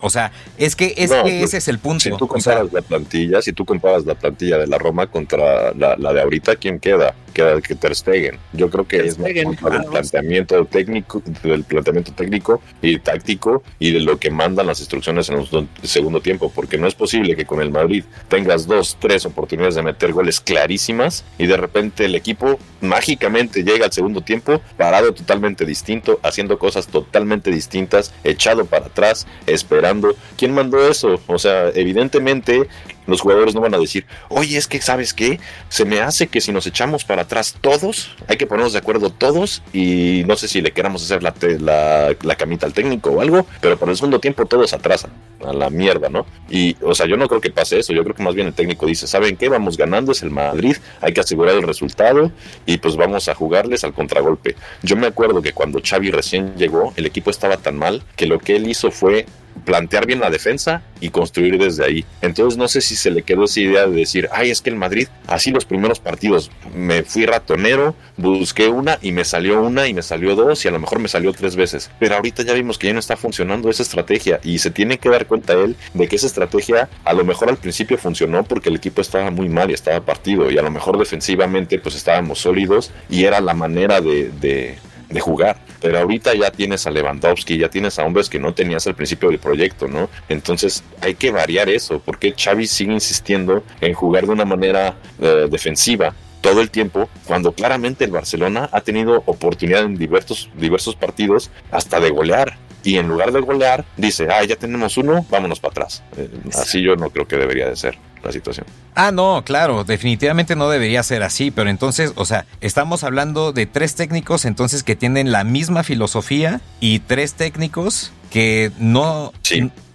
O 0.00 0.10
sea, 0.10 0.32
es 0.58 0.74
que, 0.74 0.94
es 0.96 1.12
que 1.12 1.44
ese 1.44 1.58
es 1.58 1.68
el 1.68 1.78
punto. 1.78 2.00
Si 2.00 2.10
tú 2.16 2.26
comparas 2.26 2.72
la 2.72 2.82
plantilla, 2.82 3.40
si 3.40 3.52
tú 3.52 3.64
comparas 3.64 4.04
la 4.04 4.16
plantilla 4.16 4.58
de 4.58 4.66
la 4.66 4.76
Roma 4.76 5.06
contra 5.06 5.72
la, 5.74 5.94
la 5.96 6.12
de 6.12 6.20
ahorita, 6.20 6.56
¿quién 6.56 6.80
queda? 6.80 7.14
Que, 7.32 7.60
que 7.66 7.74
Ter 7.74 7.94
Stegen. 7.94 8.38
Yo 8.52 8.70
creo 8.70 8.86
que 8.86 8.98
es 8.98 9.18
más 9.18 9.32
del 9.32 9.84
planteamiento 9.90 10.64
técnico, 10.66 11.22
del 11.42 11.64
planteamiento 11.64 12.12
técnico 12.12 12.62
y 12.80 12.98
táctico 12.98 13.62
y 13.78 13.92
de 13.92 14.00
lo 14.00 14.18
que 14.18 14.30
mandan 14.30 14.66
las 14.66 14.80
instrucciones 14.80 15.28
en 15.28 15.38
el 15.38 15.68
segundo 15.82 16.20
tiempo, 16.20 16.52
porque 16.54 16.78
no 16.78 16.86
es 16.86 16.94
posible 16.94 17.36
que 17.36 17.44
con 17.44 17.60
el 17.60 17.70
Madrid 17.70 18.04
tengas 18.28 18.66
dos, 18.66 18.96
tres 19.00 19.26
oportunidades 19.26 19.74
de 19.74 19.82
meter 19.82 20.12
goles 20.12 20.40
clarísimas 20.40 21.24
y 21.38 21.46
de 21.46 21.56
repente 21.56 22.04
el 22.04 22.14
equipo 22.14 22.58
mágicamente 22.80 23.62
llega 23.62 23.86
al 23.86 23.92
segundo 23.92 24.20
tiempo 24.20 24.60
parado 24.76 25.12
totalmente 25.12 25.64
distinto, 25.64 26.20
haciendo 26.22 26.58
cosas 26.58 26.86
totalmente 26.88 27.50
distintas, 27.50 28.12
echado 28.24 28.66
para 28.66 28.86
atrás, 28.86 29.26
esperando. 29.46 30.14
¿Quién 30.36 30.52
mandó 30.52 30.88
eso? 30.88 31.20
O 31.26 31.38
sea, 31.38 31.68
evidentemente 31.70 32.68
los 33.06 33.20
jugadores 33.20 33.54
no 33.54 33.60
van 33.60 33.74
a 33.74 33.78
decir, 33.78 34.06
oye, 34.28 34.56
es 34.56 34.66
que 34.66 34.80
sabes 34.80 35.14
qué, 35.14 35.40
se 35.68 35.84
me 35.84 36.00
hace 36.00 36.26
que 36.26 36.40
si 36.40 36.52
nos 36.52 36.66
echamos 36.66 37.04
para 37.04 37.22
atrás 37.22 37.56
todos, 37.60 38.14
hay 38.28 38.36
que 38.36 38.46
ponernos 38.46 38.72
de 38.72 38.78
acuerdo 38.78 39.10
todos 39.10 39.62
y 39.72 40.22
no 40.26 40.36
sé 40.36 40.48
si 40.48 40.60
le 40.60 40.72
queramos 40.72 41.02
hacer 41.02 41.22
la, 41.22 41.34
la, 41.60 42.16
la 42.22 42.36
camita 42.36 42.66
al 42.66 42.72
técnico 42.72 43.10
o 43.10 43.20
algo, 43.20 43.46
pero 43.60 43.78
por 43.78 43.88
el 43.88 43.96
segundo 43.96 44.20
tiempo 44.20 44.46
todos 44.46 44.72
atrasan 44.72 45.10
a 45.44 45.52
la 45.52 45.70
mierda, 45.70 46.08
¿no? 46.08 46.26
Y, 46.48 46.76
o 46.82 46.94
sea, 46.94 47.06
yo 47.06 47.16
no 47.16 47.28
creo 47.28 47.40
que 47.40 47.50
pase 47.50 47.78
eso, 47.78 47.92
yo 47.92 48.02
creo 48.04 48.14
que 48.14 48.22
más 48.22 48.34
bien 48.34 48.46
el 48.46 48.54
técnico 48.54 48.86
dice, 48.86 49.06
¿saben 49.06 49.36
qué? 49.36 49.48
Vamos 49.48 49.76
ganando, 49.76 50.12
es 50.12 50.22
el 50.22 50.30
Madrid, 50.30 50.76
hay 51.00 51.12
que 51.12 51.20
asegurar 51.20 51.54
el 51.56 51.62
resultado 51.62 52.30
y 52.66 52.78
pues 52.78 52.96
vamos 52.96 53.28
a 53.28 53.34
jugarles 53.34 53.84
al 53.84 53.92
contragolpe. 53.92 54.56
Yo 54.82 54.96
me 54.96 55.06
acuerdo 55.06 55.42
que 55.42 55.52
cuando 55.52 55.80
Xavi 55.82 56.10
recién 56.10 56.54
llegó, 56.56 56.92
el 56.96 57.06
equipo 57.06 57.30
estaba 57.30 57.56
tan 57.56 57.76
mal 57.76 58.02
que 58.16 58.26
lo 58.26 58.38
que 58.38 58.56
él 58.56 58.68
hizo 58.68 58.90
fue 58.90 59.26
plantear 59.64 60.06
bien 60.06 60.20
la 60.20 60.30
defensa 60.30 60.82
y 61.00 61.10
construir 61.10 61.58
desde 61.58 61.84
ahí. 61.84 62.04
Entonces 62.20 62.58
no 62.58 62.68
sé 62.68 62.80
si 62.80 62.96
se 62.96 63.10
le 63.10 63.22
quedó 63.22 63.44
esa 63.44 63.60
idea 63.60 63.86
de 63.86 63.96
decir, 63.96 64.28
ay, 64.32 64.50
es 64.50 64.60
que 64.60 64.70
el 64.70 64.76
Madrid, 64.76 65.08
así 65.26 65.50
los 65.50 65.64
primeros 65.64 66.00
partidos, 66.00 66.50
me 66.74 67.02
fui 67.02 67.26
ratonero, 67.26 67.94
busqué 68.16 68.68
una 68.68 68.98
y 69.02 69.12
me 69.12 69.24
salió 69.24 69.60
una 69.62 69.88
y 69.88 69.94
me 69.94 70.02
salió 70.02 70.34
dos 70.34 70.64
y 70.64 70.68
a 70.68 70.70
lo 70.70 70.78
mejor 70.78 70.98
me 70.98 71.08
salió 71.08 71.32
tres 71.32 71.56
veces. 71.56 71.90
Pero 71.98 72.16
ahorita 72.16 72.42
ya 72.42 72.54
vimos 72.54 72.78
que 72.78 72.88
ya 72.88 72.92
no 72.92 73.00
está 73.00 73.16
funcionando 73.16 73.70
esa 73.70 73.82
estrategia 73.82 74.40
y 74.42 74.58
se 74.58 74.70
tiene 74.70 74.98
que 74.98 75.08
dar 75.08 75.26
cuenta 75.26 75.52
él 75.54 75.76
de 75.94 76.08
que 76.08 76.16
esa 76.16 76.26
estrategia 76.26 76.88
a 77.04 77.12
lo 77.12 77.24
mejor 77.24 77.50
al 77.50 77.56
principio 77.56 77.98
funcionó 77.98 78.44
porque 78.44 78.68
el 78.68 78.76
equipo 78.76 79.00
estaba 79.00 79.30
muy 79.30 79.48
mal 79.48 79.70
y 79.70 79.74
estaba 79.74 80.00
partido 80.00 80.50
y 80.50 80.58
a 80.58 80.62
lo 80.62 80.70
mejor 80.70 80.98
defensivamente 80.98 81.78
pues 81.78 81.94
estábamos 81.94 82.40
sólidos 82.40 82.90
y 83.08 83.24
era 83.24 83.40
la 83.40 83.54
manera 83.54 84.00
de, 84.00 84.30
de, 84.40 84.78
de 85.12 85.20
jugar 85.20 85.58
pero 85.82 85.98
ahorita 85.98 86.32
ya 86.34 86.50
tienes 86.52 86.86
a 86.86 86.90
Lewandowski, 86.90 87.58
ya 87.58 87.68
tienes 87.68 87.98
a 87.98 88.04
hombres 88.04 88.30
que 88.30 88.38
no 88.38 88.54
tenías 88.54 88.86
al 88.86 88.94
principio 88.94 89.28
del 89.28 89.40
proyecto, 89.40 89.88
¿no? 89.88 90.08
Entonces 90.28 90.84
hay 91.00 91.16
que 91.16 91.32
variar 91.32 91.68
eso, 91.68 91.98
porque 91.98 92.32
Xavi 92.38 92.68
sigue 92.68 92.92
insistiendo 92.92 93.64
en 93.80 93.92
jugar 93.92 94.26
de 94.26 94.30
una 94.30 94.44
manera 94.44 94.94
eh, 95.20 95.48
defensiva 95.50 96.14
todo 96.40 96.60
el 96.60 96.70
tiempo, 96.70 97.08
cuando 97.26 97.52
claramente 97.52 98.04
el 98.04 98.12
Barcelona 98.12 98.68
ha 98.72 98.80
tenido 98.80 99.22
oportunidad 99.26 99.82
en 99.82 99.96
diversos, 99.96 100.48
diversos 100.56 100.94
partidos 100.94 101.50
hasta 101.70 101.98
de 102.00 102.10
golear. 102.10 102.56
Y 102.84 102.96
en 102.96 103.08
lugar 103.08 103.32
de 103.32 103.40
golear, 103.40 103.84
dice, 103.96 104.28
ah, 104.30 104.44
ya 104.44 104.56
tenemos 104.56 104.96
uno, 104.96 105.24
vámonos 105.30 105.60
para 105.60 105.72
atrás. 105.72 106.02
Eh, 106.16 106.28
así 106.54 106.82
yo 106.82 106.96
no 106.96 107.10
creo 107.10 107.26
que 107.26 107.36
debería 107.36 107.68
de 107.68 107.76
ser 107.76 107.98
la 108.22 108.32
situación. 108.32 108.66
Ah, 108.94 109.10
no, 109.12 109.42
claro, 109.44 109.84
definitivamente 109.84 110.56
no 110.56 110.68
debería 110.68 111.02
ser 111.02 111.22
así, 111.22 111.50
pero 111.50 111.70
entonces, 111.70 112.12
o 112.16 112.24
sea, 112.24 112.46
estamos 112.60 113.04
hablando 113.04 113.52
de 113.52 113.66
tres 113.66 113.94
técnicos 113.94 114.44
entonces 114.44 114.82
que 114.82 114.96
tienen 114.96 115.32
la 115.32 115.44
misma 115.44 115.82
filosofía 115.82 116.60
y 116.80 117.00
tres 117.00 117.34
técnicos 117.34 118.12
que 118.30 118.72
no, 118.78 119.32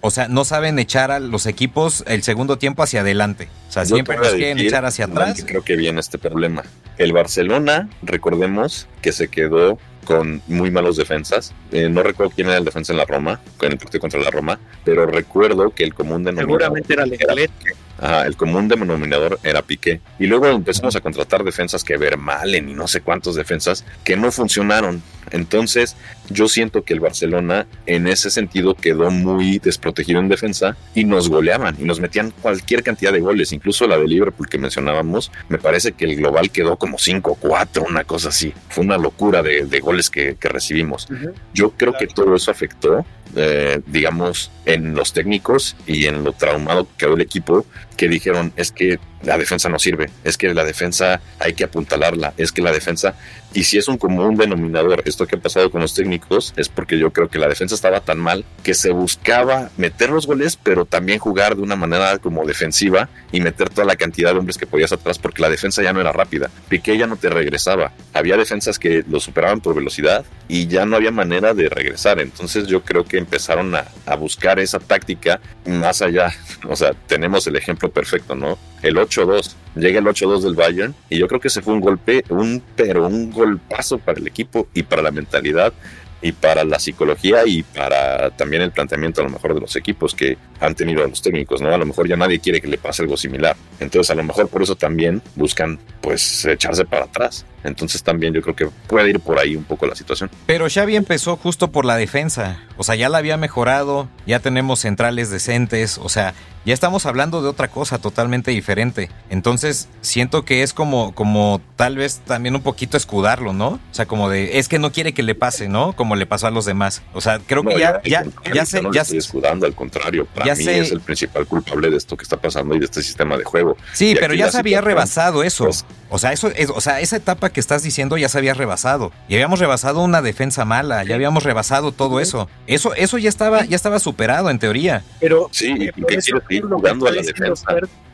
o 0.00 0.10
sea, 0.10 0.28
no 0.28 0.44
saben 0.44 0.78
echar 0.78 1.10
a 1.10 1.18
los 1.18 1.46
equipos 1.46 2.04
el 2.06 2.22
segundo 2.22 2.56
tiempo 2.56 2.84
hacia 2.84 3.00
adelante. 3.00 3.48
O 3.68 3.72
sea, 3.72 3.84
siempre 3.84 4.16
nos 4.16 4.34
quieren 4.34 4.58
echar 4.58 4.84
hacia 4.84 5.06
atrás. 5.06 5.42
Creo 5.44 5.62
que 5.62 5.74
viene 5.74 5.98
este 5.98 6.18
problema. 6.18 6.62
El 6.98 7.12
Barcelona, 7.12 7.88
recordemos 8.02 8.86
que 9.02 9.12
se 9.12 9.28
quedó 9.28 9.78
con 10.08 10.40
muy 10.46 10.70
malos 10.70 10.96
defensas. 10.96 11.52
Eh, 11.70 11.90
no 11.90 12.02
recuerdo 12.02 12.32
quién 12.34 12.48
era 12.48 12.56
el 12.56 12.64
defensa 12.64 12.94
en 12.94 12.96
la 12.96 13.04
Roma, 13.04 13.42
en 13.60 13.72
el 13.72 13.76
partido 13.76 14.00
contra 14.00 14.18
la 14.18 14.30
Roma, 14.30 14.58
pero 14.82 15.04
recuerdo 15.04 15.68
que 15.68 15.84
el 15.84 15.92
común 15.92 16.24
denominador. 16.24 16.62
Seguramente 16.62 16.94
era 16.94 17.04
Lenglet. 17.04 17.50
Ajá, 17.98 18.26
el 18.26 18.34
común 18.34 18.68
denominador 18.68 19.38
era 19.42 19.60
Piqué. 19.60 20.00
Y 20.18 20.26
luego 20.26 20.46
empezamos 20.46 20.96
a 20.96 21.02
contratar 21.02 21.44
defensas 21.44 21.84
que 21.84 21.98
Vermalen 21.98 22.70
y 22.70 22.72
no 22.72 22.88
sé 22.88 23.02
cuántos 23.02 23.34
defensas 23.34 23.84
que 24.02 24.16
no 24.16 24.32
funcionaron. 24.32 25.02
Entonces, 25.32 25.96
yo 26.30 26.48
siento 26.48 26.84
que 26.84 26.94
el 26.94 27.00
Barcelona 27.00 27.66
en 27.86 28.06
ese 28.06 28.30
sentido 28.30 28.74
quedó 28.74 29.10
muy 29.10 29.58
desprotegido 29.58 30.20
en 30.20 30.28
defensa 30.28 30.76
y 30.94 31.04
nos 31.04 31.28
goleaban 31.28 31.76
y 31.78 31.84
nos 31.84 32.00
metían 32.00 32.32
cualquier 32.42 32.82
cantidad 32.82 33.12
de 33.12 33.20
goles, 33.20 33.52
incluso 33.52 33.86
la 33.86 33.98
de 33.98 34.06
Liverpool 34.06 34.48
que 34.48 34.58
mencionábamos. 34.58 35.30
Me 35.48 35.58
parece 35.58 35.92
que 35.92 36.04
el 36.04 36.16
global 36.16 36.50
quedó 36.50 36.76
como 36.76 36.98
5-4, 36.98 37.86
una 37.88 38.04
cosa 38.04 38.28
así. 38.28 38.52
Fue 38.68 38.84
una 38.84 38.98
locura 38.98 39.42
de, 39.42 39.80
goles 39.80 40.10
que, 40.10 40.36
recibimos. 40.40 41.08
Yo 41.54 41.70
creo 41.70 41.92
que 41.92 42.06
todo 42.06 42.34
eso 42.34 42.50
afectó, 42.50 43.04
eh, 43.36 43.80
digamos, 43.86 44.50
en 44.64 44.94
los 44.94 45.12
técnicos 45.12 45.76
y 45.86 46.06
en 46.06 46.24
lo 46.24 46.32
traumado 46.32 46.84
que 46.84 46.90
quedó 46.98 47.14
el 47.14 47.20
equipo, 47.20 47.66
que 47.98 48.08
dijeron 48.08 48.52
es 48.56 48.70
que 48.70 48.98
la 49.22 49.36
defensa 49.36 49.68
no 49.68 49.80
sirve, 49.80 50.08
es 50.22 50.38
que 50.38 50.54
la 50.54 50.64
defensa 50.64 51.20
hay 51.40 51.54
que 51.54 51.64
apuntalarla, 51.64 52.34
es 52.36 52.52
que 52.52 52.62
la 52.62 52.70
defensa, 52.70 53.16
y 53.52 53.64
si 53.64 53.76
es 53.76 53.88
un 53.88 53.98
común 53.98 54.36
denominador, 54.36 55.02
esto 55.04 55.26
que 55.26 55.34
ha 55.34 55.40
pasado 55.40 55.72
con 55.72 55.80
los 55.80 55.94
técnicos, 55.94 56.54
es 56.56 56.68
porque 56.68 56.98
yo 56.98 57.12
creo 57.12 57.28
que 57.28 57.40
la 57.40 57.48
defensa 57.48 57.74
estaba 57.74 58.00
tan 58.00 58.18
mal 58.18 58.44
que 58.62 58.74
se 58.74 58.90
buscaba 58.90 59.70
meter 59.76 60.10
los 60.10 60.28
goles, 60.28 60.56
pero 60.56 60.84
también 60.84 61.18
jugar 61.18 61.56
de 61.56 61.62
una 61.62 61.74
manera 61.74 62.18
como 62.18 62.46
defensiva 62.46 63.08
y 63.32 63.40
meter 63.40 63.70
toda 63.70 63.86
la 63.86 63.96
cantidad 63.96 64.32
de 64.32 64.38
hombres 64.38 64.56
que 64.56 64.66
podías 64.66 64.92
atrás, 64.92 65.18
porque 65.18 65.42
la 65.42 65.50
defensa 65.50 65.82
ya 65.82 65.92
no 65.92 66.00
era 66.00 66.12
rápida, 66.12 66.48
Piqué 66.68 66.96
ya 66.96 67.08
no 67.08 67.16
te 67.16 67.28
regresaba, 67.28 67.92
había 68.14 68.36
defensas 68.36 68.78
que 68.78 69.04
lo 69.08 69.18
superaban 69.18 69.60
por 69.60 69.74
velocidad 69.74 70.24
y 70.46 70.68
ya 70.68 70.86
no 70.86 70.94
había 70.94 71.10
manera 71.10 71.54
de 71.54 71.68
regresar, 71.68 72.20
entonces 72.20 72.68
yo 72.68 72.82
creo 72.82 73.04
que 73.04 73.18
empezaron 73.18 73.74
a, 73.74 73.86
a 74.06 74.14
buscar 74.14 74.60
esa 74.60 74.78
táctica 74.78 75.40
más 75.66 76.02
allá, 76.02 76.32
o 76.68 76.76
sea, 76.76 76.92
tenemos 77.08 77.44
el 77.48 77.56
ejemplo 77.56 77.87
perfecto, 77.90 78.34
¿no? 78.34 78.58
El 78.82 78.96
8-2. 78.96 79.54
Llega 79.76 79.98
el 80.00 80.06
8-2 80.06 80.40
del 80.40 80.54
Bayern 80.54 80.94
y 81.08 81.18
yo 81.18 81.28
creo 81.28 81.40
que 81.40 81.48
ese 81.48 81.62
fue 81.62 81.74
un 81.74 81.80
golpe, 81.80 82.24
un 82.28 82.62
pero 82.76 83.06
un 83.06 83.30
golpazo 83.30 83.98
para 83.98 84.18
el 84.18 84.26
equipo 84.26 84.68
y 84.74 84.82
para 84.82 85.02
la 85.02 85.10
mentalidad 85.10 85.72
y 86.20 86.32
para 86.32 86.64
la 86.64 86.78
psicología 86.78 87.46
y 87.46 87.62
para 87.62 88.30
también 88.30 88.62
el 88.62 88.72
planteamiento 88.72 89.20
a 89.20 89.24
lo 89.24 89.30
mejor 89.30 89.54
de 89.54 89.60
los 89.60 89.76
equipos 89.76 90.14
que 90.14 90.36
han 90.60 90.74
tenido 90.74 91.06
los 91.06 91.22
técnicos, 91.22 91.60
¿no? 91.60 91.72
A 91.72 91.78
lo 91.78 91.86
mejor 91.86 92.08
ya 92.08 92.16
nadie 92.16 92.40
quiere 92.40 92.60
que 92.60 92.66
le 92.66 92.78
pase 92.78 93.02
algo 93.02 93.16
similar. 93.16 93.56
Entonces 93.78 94.10
a 94.10 94.14
lo 94.14 94.24
mejor 94.24 94.48
por 94.48 94.62
eso 94.62 94.74
también 94.74 95.22
buscan 95.36 95.78
pues 96.00 96.44
echarse 96.44 96.84
para 96.84 97.04
atrás. 97.04 97.46
Entonces 97.64 98.02
también 98.02 98.32
yo 98.32 98.42
creo 98.42 98.54
que 98.54 98.68
puede 98.86 99.10
ir 99.10 99.20
por 99.20 99.38
ahí 99.38 99.56
un 99.56 99.64
poco 99.64 99.86
la 99.86 99.94
situación. 99.94 100.30
Pero 100.46 100.66
Xavi 100.72 100.96
empezó 100.96 101.36
justo 101.36 101.70
por 101.70 101.84
la 101.84 101.96
defensa. 101.96 102.62
O 102.76 102.84
sea, 102.84 102.94
ya 102.94 103.08
la 103.08 103.18
había 103.18 103.36
mejorado, 103.36 104.08
ya 104.26 104.40
tenemos 104.40 104.80
centrales 104.80 105.30
decentes, 105.30 105.98
o 105.98 106.08
sea, 106.08 106.34
ya 106.68 106.74
estamos 106.74 107.06
hablando 107.06 107.40
de 107.40 107.48
otra 107.48 107.68
cosa 107.68 107.98
totalmente 107.98 108.50
diferente. 108.50 109.08
Entonces, 109.30 109.88
siento 110.02 110.44
que 110.44 110.62
es 110.62 110.74
como, 110.74 111.14
como 111.14 111.62
tal 111.76 111.96
vez 111.96 112.20
también 112.26 112.54
un 112.54 112.60
poquito 112.60 112.98
escudarlo, 112.98 113.54
¿no? 113.54 113.68
O 113.68 113.80
sea, 113.92 114.04
como 114.04 114.28
de, 114.28 114.58
es 114.58 114.68
que 114.68 114.78
no 114.78 114.92
quiere 114.92 115.14
que 115.14 115.22
le 115.22 115.34
pase, 115.34 115.68
¿no? 115.68 115.94
Como 115.94 116.14
le 116.14 116.26
pasó 116.26 116.46
a 116.46 116.50
los 116.50 116.66
demás. 116.66 117.02
O 117.14 117.22
sea, 117.22 117.38
creo 117.38 117.62
que 117.62 117.78
ya, 117.78 118.02
ya, 118.04 118.24
ya, 118.52 118.66
se... 118.66 118.82
No 118.82 118.92
ya 118.92 119.00
estoy 119.00 119.16
escudando, 119.16 119.64
al 119.64 119.74
contrario. 119.74 120.26
Para 120.26 120.54
mí 120.54 120.68
es 120.68 120.92
el 120.92 121.00
principal 121.00 121.46
culpable 121.46 121.90
de 121.90 121.96
esto 121.96 122.16
que 122.18 122.24
está 122.24 122.36
pasando 122.36 122.74
y 122.74 122.80
de 122.80 122.84
este 122.84 123.02
sistema 123.02 123.38
de 123.38 123.44
juego. 123.44 123.76
Sí, 123.94 124.14
pero 124.20 124.34
ya 124.34 124.50
se 124.50 124.58
había 124.58 124.82
rebasado 124.82 125.42
eso. 125.42 125.64
Pues, 125.64 125.86
o 126.10 126.18
sea, 126.18 126.32
eso 126.32 126.48
es, 126.54 126.68
o 126.68 126.80
sea, 126.82 127.00
esa 127.00 127.16
etapa 127.16 127.50
que 127.50 127.57
estás 127.60 127.82
diciendo 127.82 128.16
ya 128.16 128.28
se 128.28 128.38
había 128.38 128.54
rebasado. 128.54 129.12
Y 129.28 129.34
habíamos 129.34 129.60
rebasado 129.60 130.02
una 130.02 130.22
defensa 130.22 130.64
mala, 130.64 131.04
ya 131.04 131.14
habíamos 131.14 131.44
rebasado 131.44 131.92
todo 131.92 132.20
eso. 132.20 132.48
Eso, 132.66 132.94
eso 132.94 133.18
ya 133.18 133.28
estaba, 133.28 133.64
ya 133.64 133.76
estaba 133.76 133.98
superado 133.98 134.50
en 134.50 134.58
teoría. 134.58 135.04
Pero 135.20 135.48
sí, 135.52 135.90
¿y 135.96 136.04
qué 136.04 136.18
ir 136.50 136.64
jugando 136.64 137.06
a 137.06 137.12
la 137.12 137.22
defensa? 137.22 137.64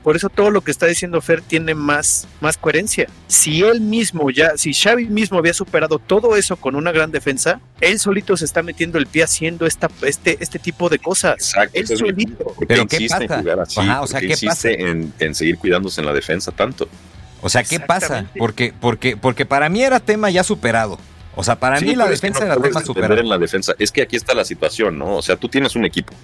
por 0.05 0.17
eso 0.17 0.29
todo 0.29 0.51
lo 0.51 0.61
que 0.61 0.71
está 0.71 0.85
diciendo 0.85 1.19
Fer 1.23 1.41
tiene 1.41 1.75
más, 1.75 2.29
más 2.43 2.59
coherencia. 2.59 3.09
Si 3.27 3.63
él 3.63 3.81
mismo 3.81 4.31
ya, 4.31 4.51
si 4.57 4.75
Xavi 4.75 5.07
mismo 5.07 5.39
había 5.39 5.55
superado 5.55 5.99
todo 5.99 6.37
eso 6.37 6.57
con 6.57 6.77
una 6.77 6.93
gran 6.93 7.11
defensa, 7.11 7.59
él 7.81 7.99
solito 7.99 8.37
se 8.37 8.45
está 8.45 8.63
metiendo 8.63 8.99
el 8.99 9.07
pie 9.07 9.25
haciendo 9.25 9.65
esta, 9.65 9.89
este, 10.03 10.37
este 10.41 10.59
tipo 10.59 10.91
de 10.91 10.99
cosas. 10.99 11.37
Exacto. 11.37 11.79
Él 11.79 11.87
solito. 11.87 12.55
Pero 12.69 12.87
¿qué 12.87 13.07
pasa? 13.09 13.25
En 13.25 13.61
así? 13.61 13.81
o 13.81 14.07
sea, 14.07 14.21
¿qué 14.21 14.37
pasa? 14.45 14.71
En, 14.71 15.11
en 15.19 15.35
seguir 15.35 15.57
cuidándose 15.57 16.03
en 16.03 16.07
la 16.07 16.13
defensa 16.13 16.53
tanto. 16.53 16.87
O 17.45 17.51
sea, 17.51 17.63
¿qué 17.63 17.79
pasa? 17.79 18.25
Porque, 18.39 18.73
porque, 18.81 19.19
porque 19.19 19.45
para 19.45 19.69
mí 19.69 19.83
era 19.83 20.01
tema 20.01 20.31
ya 20.31 20.43
superado. 20.43 20.99
O 21.37 21.45
sea, 21.45 21.57
para 21.57 21.79
mí 21.79 21.95
la 21.95 22.09
defensa 22.09 22.43
era 22.43 22.57
tema 22.57 22.81
superado. 22.81 23.21
En 23.21 23.29
la 23.29 23.37
defensa. 23.37 23.75
Es 23.79 23.93
que 23.93 24.01
aquí 24.01 24.17
está 24.17 24.33
la 24.33 24.47
situación, 24.47 24.99
¿no? 24.99 25.17
O 25.17 25.23
sea, 25.23 25.37
tú 25.37 25.51
tienes 25.51 25.77
un 25.77 25.85
equipo. 25.85 26.15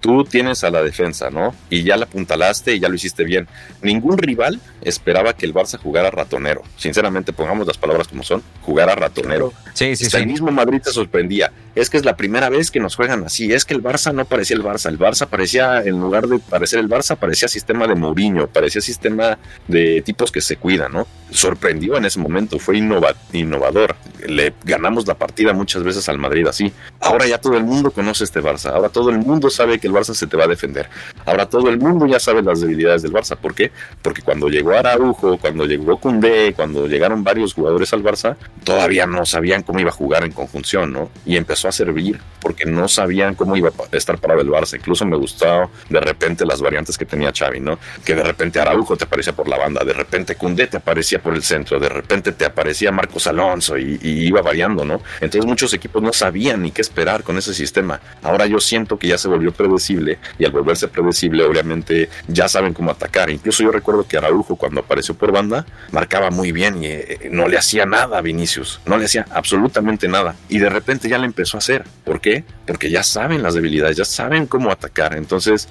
Tú 0.00 0.24
tienes 0.24 0.64
a 0.64 0.70
la 0.70 0.82
defensa, 0.82 1.30
¿no? 1.30 1.54
Y 1.70 1.84
ya 1.84 1.96
la 1.96 2.06
apuntalaste 2.06 2.74
y 2.74 2.80
ya 2.80 2.88
lo 2.88 2.96
hiciste 2.96 3.22
bien. 3.22 3.46
Ningún 3.82 4.18
rival 4.18 4.60
esperaba 4.82 5.34
que 5.34 5.46
el 5.46 5.54
Barça 5.54 5.78
jugara 5.78 6.10
ratonero. 6.10 6.62
Sinceramente, 6.76 7.32
pongamos 7.32 7.68
las 7.68 7.78
palabras 7.78 8.08
como 8.08 8.24
son, 8.24 8.42
jugara 8.62 8.96
ratonero. 8.96 9.52
Sí, 9.74 9.94
sí, 9.94 10.06
sí. 10.06 10.16
El 10.16 10.26
mismo 10.26 10.50
Madrid 10.50 10.82
se 10.82 10.90
sorprendía. 10.90 11.52
Es 11.74 11.90
que 11.90 11.96
es 11.96 12.04
la 12.04 12.16
primera 12.16 12.48
vez 12.48 12.70
que 12.70 12.80
nos 12.80 12.94
juegan 12.94 13.24
así. 13.24 13.52
Es 13.52 13.64
que 13.64 13.74
el 13.74 13.82
Barça 13.82 14.14
no 14.14 14.24
parecía 14.24 14.56
el 14.56 14.62
Barça. 14.62 14.88
El 14.88 14.98
Barça 14.98 15.26
parecía, 15.26 15.82
en 15.82 16.00
lugar 16.00 16.28
de 16.28 16.38
parecer 16.38 16.78
el 16.78 16.88
Barça, 16.88 17.16
parecía 17.16 17.48
sistema 17.48 17.86
de 17.86 17.94
Mourinho, 17.94 18.46
parecía 18.46 18.80
sistema 18.80 19.38
de 19.66 20.02
tipos 20.02 20.30
que 20.30 20.40
se 20.40 20.56
cuidan, 20.56 20.92
¿no? 20.92 21.06
Sorprendió 21.30 21.96
en 21.96 22.04
ese 22.04 22.20
momento, 22.20 22.58
fue 22.58 22.78
innovador. 22.78 23.96
Le 24.26 24.54
ganamos 24.64 25.06
la 25.06 25.14
partida 25.14 25.52
muchas 25.52 25.82
veces 25.82 26.08
al 26.08 26.18
Madrid 26.18 26.46
así. 26.46 26.72
Ahora 27.00 27.26
ya 27.26 27.38
todo 27.38 27.56
el 27.56 27.64
mundo 27.64 27.90
conoce 27.90 28.24
este 28.24 28.40
Barça. 28.40 28.70
Ahora 28.70 28.88
todo 28.88 29.10
el 29.10 29.18
mundo 29.18 29.50
sabe 29.50 29.80
que 29.80 29.88
el 29.88 29.92
Barça 29.92 30.14
se 30.14 30.26
te 30.26 30.36
va 30.36 30.44
a 30.44 30.48
defender. 30.48 30.88
Ahora 31.26 31.46
todo 31.46 31.68
el 31.68 31.78
mundo 31.78 32.06
ya 32.06 32.20
sabe 32.20 32.42
las 32.42 32.60
debilidades 32.60 33.02
del 33.02 33.12
Barça. 33.12 33.36
¿Por 33.36 33.54
qué? 33.54 33.72
Porque 34.00 34.22
cuando 34.22 34.48
llegó 34.48 34.72
Araujo, 34.72 35.38
cuando 35.38 35.66
llegó 35.66 35.96
Koundé, 35.98 36.54
cuando 36.54 36.86
llegaron 36.86 37.24
varios 37.24 37.52
jugadores 37.52 37.92
al 37.92 38.02
Barça, 38.02 38.36
todavía 38.62 39.06
no 39.06 39.26
sabían 39.26 39.62
cómo 39.62 39.80
iba 39.80 39.90
a 39.90 39.92
jugar 39.92 40.24
en 40.24 40.32
conjunción, 40.32 40.92
¿no? 40.92 41.10
Y 41.26 41.36
empezó 41.36 41.63
a 41.68 41.72
servir 41.72 42.20
porque 42.40 42.64
no 42.64 42.88
sabían 42.88 43.34
cómo 43.34 43.56
iba 43.56 43.70
a 43.70 43.96
estar 43.96 44.18
parado 44.18 44.40
el. 44.40 44.50
Incluso 44.72 45.04
me 45.04 45.16
gustaba 45.16 45.68
de 45.88 46.00
repente 46.00 46.46
las 46.46 46.60
variantes 46.60 46.96
que 46.96 47.04
tenía 47.04 47.32
Xavi, 47.32 47.60
¿no? 47.60 47.78
Que 48.04 48.14
de 48.14 48.22
repente 48.22 48.60
Araujo 48.60 48.96
te 48.96 49.04
aparecía 49.04 49.32
por 49.32 49.48
la 49.48 49.58
banda, 49.58 49.84
de 49.84 49.92
repente 49.92 50.36
Koundé 50.36 50.68
te 50.68 50.76
aparecía 50.76 51.20
por 51.20 51.34
el 51.34 51.42
centro, 51.42 51.80
de 51.80 51.88
repente 51.88 52.32
te 52.32 52.44
aparecía 52.44 52.92
Marcos 52.92 53.26
Alonso 53.26 53.76
y, 53.76 53.98
y 54.00 54.26
iba 54.26 54.42
variando, 54.42 54.84
¿no? 54.84 55.00
Entonces 55.20 55.44
muchos 55.44 55.74
equipos 55.74 56.02
no 56.02 56.12
sabían 56.12 56.62
ni 56.62 56.70
qué 56.70 56.82
esperar 56.82 57.24
con 57.24 57.36
ese 57.36 57.52
sistema. 57.52 58.00
Ahora 58.22 58.46
yo 58.46 58.60
siento 58.60 58.98
que 58.98 59.08
ya 59.08 59.18
se 59.18 59.28
volvió 59.28 59.52
predecible 59.52 60.18
y 60.38 60.44
al 60.44 60.52
volverse 60.52 60.88
predecible 60.88 61.44
obviamente 61.44 62.08
ya 62.28 62.48
saben 62.48 62.74
cómo 62.74 62.90
atacar. 62.90 63.30
Incluso 63.30 63.62
yo 63.62 63.72
recuerdo 63.72 64.06
que 64.06 64.16
Araujo 64.16 64.56
cuando 64.56 64.80
apareció 64.80 65.14
por 65.14 65.32
banda 65.32 65.66
marcaba 65.90 66.30
muy 66.30 66.52
bien 66.52 66.82
y 66.82 66.86
eh, 66.86 67.28
no 67.30 67.48
le 67.48 67.58
hacía 67.58 67.86
nada 67.86 68.18
a 68.18 68.20
Vinicius, 68.20 68.80
no 68.86 68.98
le 68.98 69.06
hacía 69.06 69.26
absolutamente 69.30 70.06
nada 70.06 70.36
y 70.48 70.58
de 70.58 70.68
repente 70.68 71.08
ya 71.08 71.18
le 71.18 71.26
empezó 71.26 71.53
hacer. 71.58 71.84
¿Por 72.04 72.20
qué? 72.20 72.44
Porque 72.66 72.90
ya 72.90 73.02
saben 73.02 73.42
las 73.42 73.54
debilidades, 73.54 73.96
ya 73.96 74.04
saben 74.04 74.46
cómo 74.46 74.70
atacar. 74.70 75.16
Entonces 75.16 75.68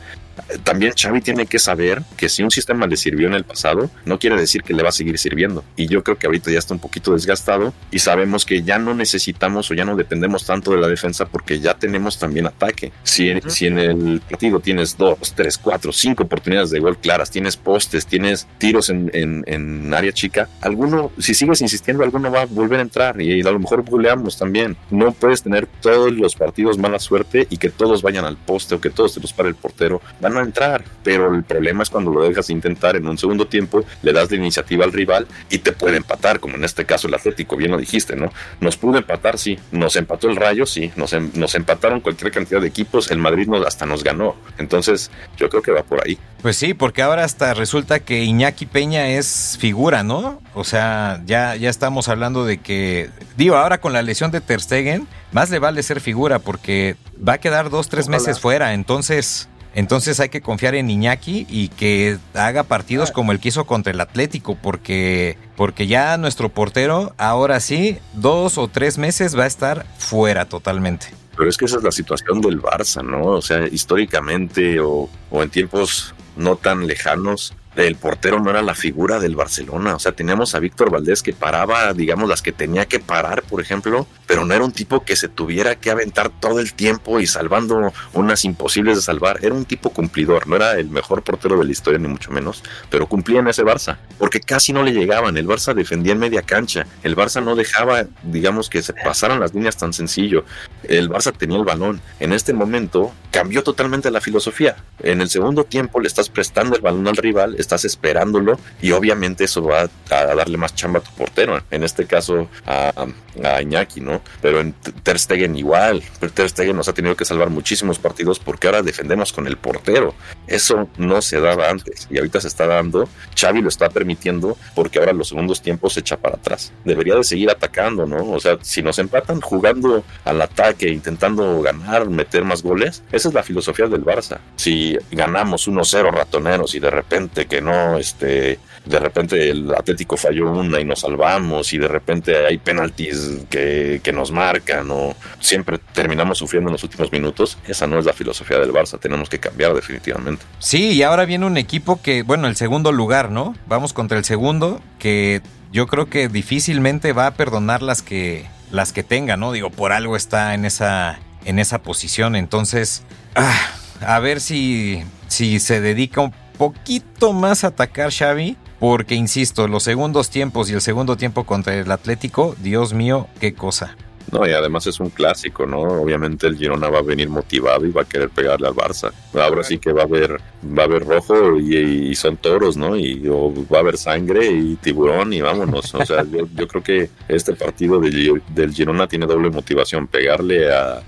también 0.63 0.93
Xavi 0.95 1.21
tiene 1.21 1.45
que 1.45 1.59
saber 1.59 2.01
que 2.17 2.29
si 2.29 2.43
un 2.43 2.51
sistema 2.51 2.87
le 2.87 2.97
sirvió 2.97 3.27
en 3.27 3.33
el 3.33 3.43
pasado, 3.43 3.89
no 4.05 4.19
quiere 4.19 4.35
decir 4.35 4.63
que 4.63 4.73
le 4.73 4.83
va 4.83 4.89
a 4.89 4.93
seguir 4.93 5.17
sirviendo. 5.17 5.63
Y 5.75 5.87
yo 5.87 6.03
creo 6.03 6.17
que 6.17 6.27
ahorita 6.27 6.51
ya 6.51 6.59
está 6.59 6.73
un 6.73 6.79
poquito 6.79 7.13
desgastado 7.13 7.73
y 7.91 7.99
sabemos 7.99 8.45
que 8.45 8.63
ya 8.63 8.79
no 8.79 8.93
necesitamos 8.93 9.69
o 9.71 9.73
ya 9.73 9.85
no 9.85 9.95
dependemos 9.95 10.45
tanto 10.45 10.71
de 10.71 10.77
la 10.77 10.87
defensa 10.87 11.25
porque 11.25 11.59
ya 11.59 11.75
tenemos 11.75 12.17
también 12.17 12.47
ataque. 12.47 12.91
Si, 13.03 13.31
si 13.47 13.67
en 13.67 13.79
el 13.79 14.21
partido 14.21 14.59
tienes 14.59 14.97
dos, 14.97 15.33
tres, 15.35 15.57
cuatro, 15.57 15.91
cinco 15.91 16.23
oportunidades 16.23 16.69
de 16.71 16.79
gol 16.79 16.97
claras, 16.97 17.29
tienes 17.29 17.57
postes, 17.57 18.05
tienes 18.05 18.47
tiros 18.57 18.89
en, 18.89 19.11
en, 19.13 19.93
área 19.93 20.11
chica, 20.11 20.49
alguno, 20.61 21.11
si 21.19 21.33
sigues 21.33 21.61
insistiendo, 21.61 22.03
alguno 22.03 22.31
va 22.31 22.41
a 22.41 22.45
volver 22.45 22.79
a 22.79 22.81
entrar 22.81 23.21
y 23.21 23.41
a 23.41 23.51
lo 23.51 23.59
mejor 23.59 23.83
goleamos 23.83 24.37
también. 24.37 24.75
No 24.89 25.11
puedes 25.11 25.43
tener 25.43 25.67
todos 25.81 26.11
los 26.11 26.35
partidos 26.35 26.77
mala 26.77 26.99
suerte 26.99 27.47
y 27.49 27.57
que 27.57 27.69
todos 27.69 28.01
vayan 28.01 28.25
al 28.25 28.37
poste 28.37 28.75
o 28.75 28.81
que 28.81 28.89
todos 28.89 29.13
te 29.13 29.19
los 29.19 29.33
pare 29.33 29.49
el 29.49 29.55
portero 29.55 30.01
van 30.23 30.37
a 30.37 30.41
entrar, 30.41 30.83
pero 31.03 31.33
el 31.33 31.43
problema 31.43 31.83
es 31.83 31.89
cuando 31.89 32.11
lo 32.11 32.23
dejas 32.23 32.49
intentar 32.49 32.95
en 32.95 33.07
un 33.07 33.17
segundo 33.17 33.45
tiempo, 33.45 33.85
le 34.01 34.13
das 34.13 34.31
la 34.31 34.37
iniciativa 34.37 34.85
al 34.85 34.93
rival 34.93 35.27
y 35.49 35.59
te 35.59 35.73
puede 35.73 35.97
empatar, 35.97 36.39
como 36.39 36.55
en 36.55 36.63
este 36.63 36.85
caso 36.85 37.07
el 37.07 37.13
Atlético, 37.13 37.55
bien 37.55 37.71
lo 37.71 37.77
dijiste, 37.77 38.15
¿no? 38.15 38.31
Nos 38.59 38.77
pudo 38.77 38.97
empatar, 38.97 39.37
sí, 39.37 39.59
nos 39.71 39.95
empató 39.95 40.29
el 40.29 40.35
Rayo, 40.35 40.65
sí, 40.65 40.91
nos, 40.95 41.13
em, 41.13 41.29
nos 41.35 41.53
empataron 41.55 41.99
cualquier 41.99 42.31
cantidad 42.31 42.61
de 42.61 42.67
equipos, 42.67 43.11
el 43.11 43.19
Madrid 43.19 43.47
nos, 43.47 43.65
hasta 43.65 43.85
nos 43.85 44.03
ganó, 44.03 44.35
entonces 44.57 45.11
yo 45.37 45.49
creo 45.49 45.61
que 45.61 45.71
va 45.71 45.83
por 45.83 46.03
ahí. 46.05 46.17
Pues 46.41 46.57
sí, 46.57 46.73
porque 46.73 47.01
ahora 47.01 47.23
hasta 47.23 47.53
resulta 47.53 47.99
que 47.99 48.23
Iñaki 48.23 48.65
Peña 48.65 49.07
es 49.07 49.57
figura, 49.59 50.03
¿no? 50.03 50.41
O 50.53 50.63
sea, 50.63 51.21
ya, 51.25 51.55
ya 51.55 51.69
estamos 51.69 52.09
hablando 52.09 52.45
de 52.45 52.57
que, 52.57 53.09
digo, 53.37 53.55
ahora 53.55 53.79
con 53.79 53.93
la 53.93 54.01
lesión 54.01 54.31
de 54.31 54.41
Ter 54.41 54.61
Stegen, 54.61 55.07
más 55.31 55.49
le 55.49 55.59
vale 55.59 55.81
ser 55.83 55.99
figura 55.99 56.39
porque 56.39 56.95
va 57.27 57.33
a 57.33 57.37
quedar 57.39 57.69
dos, 57.69 57.89
tres 57.89 58.07
meses 58.07 58.39
fuera. 58.39 58.73
Entonces, 58.73 59.49
entonces 59.75 60.19
hay 60.19 60.29
que 60.29 60.41
confiar 60.41 60.75
en 60.75 60.89
Iñaki 60.89 61.47
y 61.49 61.69
que 61.69 62.17
haga 62.33 62.63
partidos 62.63 63.09
ah. 63.09 63.13
como 63.13 63.31
el 63.31 63.39
que 63.39 63.49
hizo 63.49 63.65
contra 63.65 63.91
el 63.91 64.01
Atlético, 64.01 64.55
porque, 64.61 65.37
porque 65.55 65.87
ya 65.87 66.17
nuestro 66.17 66.49
portero, 66.49 67.13
ahora 67.17 67.59
sí, 67.59 67.97
dos 68.13 68.57
o 68.57 68.67
tres 68.67 68.97
meses 68.97 69.37
va 69.37 69.43
a 69.45 69.47
estar 69.47 69.85
fuera 69.97 70.45
totalmente. 70.45 71.07
Pero 71.35 71.49
es 71.49 71.57
que 71.57 71.65
esa 71.65 71.77
es 71.77 71.83
la 71.83 71.91
situación 71.91 72.41
del 72.41 72.61
Barça, 72.61 73.03
¿no? 73.03 73.25
O 73.25 73.41
sea, 73.41 73.67
históricamente 73.67 74.79
o, 74.79 75.09
o 75.31 75.43
en 75.43 75.49
tiempos 75.49 76.13
no 76.35 76.55
tan 76.55 76.85
lejanos, 76.85 77.53
el 77.75 77.95
portero 77.95 78.39
no 78.39 78.49
era 78.49 78.61
la 78.61 78.75
figura 78.75 79.19
del 79.19 79.35
Barcelona. 79.35 79.95
O 79.95 79.99
sea, 79.99 80.11
teníamos 80.11 80.53
a 80.53 80.59
Víctor 80.59 80.91
Valdés 80.91 81.23
que 81.23 81.33
paraba, 81.33 81.93
digamos, 81.93 82.29
las 82.29 82.41
que 82.41 82.51
tenía 82.51 82.85
que 82.85 82.99
parar, 82.99 83.43
por 83.43 83.61
ejemplo, 83.61 84.07
pero 84.27 84.45
no 84.45 84.53
era 84.53 84.63
un 84.63 84.71
tipo 84.71 85.03
que 85.03 85.15
se 85.15 85.27
tuviera 85.27 85.75
que 85.75 85.91
aventar 85.91 86.29
todo 86.29 86.59
el 86.59 86.73
tiempo 86.73 87.19
y 87.19 87.27
salvando 87.27 87.93
unas 88.13 88.45
imposibles 88.45 88.97
de 88.97 89.01
salvar. 89.01 89.39
Era 89.41 89.53
un 89.53 89.65
tipo 89.65 89.89
cumplidor, 89.89 90.47
no 90.47 90.55
era 90.55 90.73
el 90.79 90.89
mejor 90.89 91.23
portero 91.23 91.57
de 91.57 91.65
la 91.65 91.71
historia, 91.71 91.99
ni 91.99 92.07
mucho 92.07 92.31
menos, 92.31 92.63
pero 92.89 93.07
cumplía 93.07 93.39
en 93.39 93.47
ese 93.47 93.63
Barça, 93.63 93.97
porque 94.17 94.39
casi 94.39 94.73
no 94.73 94.83
le 94.83 94.91
llegaban. 94.91 95.37
El 95.37 95.47
Barça 95.47 95.73
defendía 95.73 96.13
en 96.13 96.19
media 96.19 96.41
cancha, 96.41 96.85
el 97.03 97.15
Barça 97.15 97.43
no 97.43 97.55
dejaba, 97.55 98.05
digamos, 98.23 98.69
que 98.69 98.81
se 98.81 98.93
pasaran 98.93 99.39
las 99.39 99.53
líneas 99.53 99.77
tan 99.77 99.93
sencillo. 99.93 100.45
El 100.83 101.09
Barça 101.09 101.35
tenía 101.35 101.57
el 101.57 101.65
balón. 101.65 102.01
En 102.19 102.33
este 102.33 102.53
momento 102.53 103.13
cambió 103.31 103.63
totalmente 103.63 104.11
la 104.11 104.21
filosofía. 104.21 104.75
En 104.99 105.21
el 105.21 105.29
segundo 105.29 105.63
tiempo 105.63 105.99
le 105.99 106.07
estás 106.07 106.29
prestando 106.29 106.75
el 106.75 106.81
balón 106.81 107.07
al 107.07 107.17
rival, 107.17 107.55
estás 107.57 107.85
esperándolo 107.85 108.59
y 108.81 108.91
obviamente 108.91 109.43
eso 109.45 109.63
va 109.63 109.89
a, 110.09 110.35
darle 110.35 110.57
más 110.57 110.75
chamba 110.75 110.99
a 110.99 111.03
tu 111.03 111.11
portero, 111.11 111.61
en 111.71 111.83
este 111.83 112.05
caso 112.05 112.47
a, 112.65 113.07
a 113.43 113.61
Iñaki, 113.61 114.01
¿no? 114.01 114.21
Pero 114.41 114.59
en 114.59 114.73
Ter 114.73 115.19
Stegen 115.19 115.55
igual, 115.55 116.03
Ter 116.33 116.49
Stegen 116.49 116.75
nos 116.75 116.87
ha 116.87 116.93
tenido 116.93 117.15
que 117.15 117.25
salvar 117.25 117.49
muchísimos 117.49 117.99
partidos 117.99 118.39
porque 118.39 118.67
ahora 118.67 118.81
defendemos 118.81 119.33
con 119.33 119.47
el 119.47 119.57
portero. 119.57 120.13
Eso 120.47 120.89
no 120.97 121.21
se 121.21 121.39
daba 121.39 121.69
antes 121.69 122.07
y 122.09 122.17
ahorita 122.17 122.41
se 122.41 122.47
está 122.47 122.67
dando, 122.67 123.07
Xavi 123.39 123.61
lo 123.61 123.69
está 123.69 123.89
permitiendo 123.89 124.57
porque 124.75 124.99
ahora 124.99 125.13
los 125.13 125.29
segundos 125.29 125.61
tiempos 125.61 125.93
se 125.93 126.01
echa 126.01 126.17
para 126.17 126.35
atrás. 126.35 126.71
Debería 126.83 127.15
de 127.15 127.23
seguir 127.23 127.49
atacando, 127.49 128.05
¿no? 128.05 128.31
O 128.31 128.39
sea, 128.39 128.57
si 128.61 128.81
nos 128.81 128.99
empatan 128.99 129.41
jugando 129.41 130.03
al 130.25 130.41
ataque, 130.41 130.89
intentando 130.89 131.61
ganar, 131.61 132.09
meter 132.09 132.43
más 132.43 132.63
goles, 132.63 133.03
esa 133.11 133.29
es 133.29 133.33
la 133.33 133.43
filosofía 133.43 133.87
del 133.87 134.03
Barça. 134.03 134.39
Si 134.55 134.97
ganamos 135.11 135.67
1-0 135.67 136.11
ratoneros 136.11 136.75
y 136.75 136.79
de 136.79 136.89
repente 136.89 137.45
que 137.45 137.61
no, 137.61 137.97
este, 137.97 138.59
de 138.85 138.99
repente 138.99 139.49
el 139.49 139.73
Atlético 139.73 140.17
falló 140.17 140.51
una 140.51 140.79
y 140.79 140.85
nos 140.85 141.01
salvamos 141.01 141.71
y 141.73 141.77
de 141.77 141.87
repente 141.87 142.45
hay 142.45 142.57
penaltis 142.57 143.45
que, 143.49 144.01
que 144.03 144.11
nos 144.11 144.31
marcan 144.31 144.89
o 144.91 145.15
siempre 145.39 145.79
terminamos 145.93 146.37
sufriendo 146.37 146.69
en 146.69 146.73
los 146.73 146.83
últimos 146.83 147.11
minutos, 147.11 147.57
esa 147.67 147.87
no 147.87 147.97
es 147.97 148.05
la 148.05 148.13
filosofía 148.13 148.59
del 148.59 148.71
Barça, 148.71 148.99
tenemos 148.99 149.29
que 149.29 149.39
cambiar 149.39 149.73
definitivamente. 149.73 150.43
Sí, 150.59 150.91
y 150.91 151.03
ahora 151.03 151.25
viene 151.25 151.45
un 151.45 151.57
equipo 151.57 152.01
que, 152.01 152.23
bueno, 152.23 152.47
el 152.47 152.55
segundo 152.55 152.91
lugar, 152.91 153.31
¿no? 153.31 153.55
Vamos 153.67 153.93
contra 153.93 154.17
el 154.17 154.25
segundo, 154.25 154.81
que 154.99 155.41
yo 155.71 155.87
creo 155.87 156.09
que 156.09 156.27
difícilmente 156.27 157.13
va 157.13 157.27
a 157.27 157.33
perdonar 157.35 157.81
las 157.81 158.01
que 158.01 158.45
las 158.71 158.91
que 158.91 159.03
tenga, 159.03 159.37
¿no? 159.37 159.51
Digo, 159.51 159.69
por 159.69 159.91
algo 159.91 160.15
está 160.15 160.55
en 160.55 160.65
esa 160.65 161.19
en 161.45 161.59
esa 161.59 161.81
posición, 161.83 162.35
entonces 162.35 163.03
ah, 163.35 163.71
a 164.01 164.19
ver 164.19 164.41
si 164.41 165.03
si 165.27 165.59
se 165.59 165.79
dedica 165.79 166.21
un 166.21 166.33
poquito 166.57 167.33
más 167.33 167.63
a 167.63 167.67
atacar 167.67 168.11
Xavi 168.11 168.57
porque, 168.83 169.15
insisto, 169.15 169.69
los 169.69 169.83
segundos 169.83 170.29
tiempos 170.29 170.69
y 170.69 170.73
el 170.73 170.81
segundo 170.81 171.15
tiempo 171.15 171.45
contra 171.45 171.73
el 171.73 171.89
Atlético, 171.89 172.53
Dios 172.61 172.93
mío, 172.93 173.29
qué 173.39 173.53
cosa. 173.53 173.95
No, 174.29 174.45
y 174.45 174.51
además 174.51 174.85
es 174.87 174.99
un 174.99 175.09
clásico, 175.09 175.65
¿no? 175.65 175.79
Obviamente 175.79 176.47
el 176.47 176.57
Girona 176.57 176.89
va 176.89 176.99
a 176.99 177.01
venir 177.01 177.29
motivado 177.29 177.85
y 177.85 177.91
va 177.91 178.01
a 178.01 178.05
querer 178.05 178.29
pegarle 178.29 178.67
al 178.67 178.73
Barça. 178.73 179.13
Ahora 179.35 179.63
sí 179.63 179.77
que 179.77 179.93
va 179.93 180.01
a 180.01 180.03
haber, 180.03 180.37
va 180.65 180.83
a 180.83 180.85
haber 180.85 181.05
rojo 181.05 181.57
y, 181.57 182.13
son 182.15 182.35
toros, 182.35 182.75
¿no? 182.75 182.97
Y 182.97 183.25
va 183.25 183.77
a 183.77 183.79
haber 183.79 183.97
sangre 183.97 184.47
y 184.51 184.75
tiburón 184.75 185.31
y 185.31 185.39
vámonos. 185.39 185.95
O 185.95 186.05
sea, 186.05 186.25
yo, 186.25 186.67
creo 186.67 186.83
que 186.83 187.09
este 187.29 187.53
partido 187.53 188.01
del, 188.01 188.73
Girona 188.73 189.07
tiene 189.07 189.27
doble 189.27 189.49
motivación, 189.49 190.07
pegarle 190.07 190.69
a, 190.73 191.01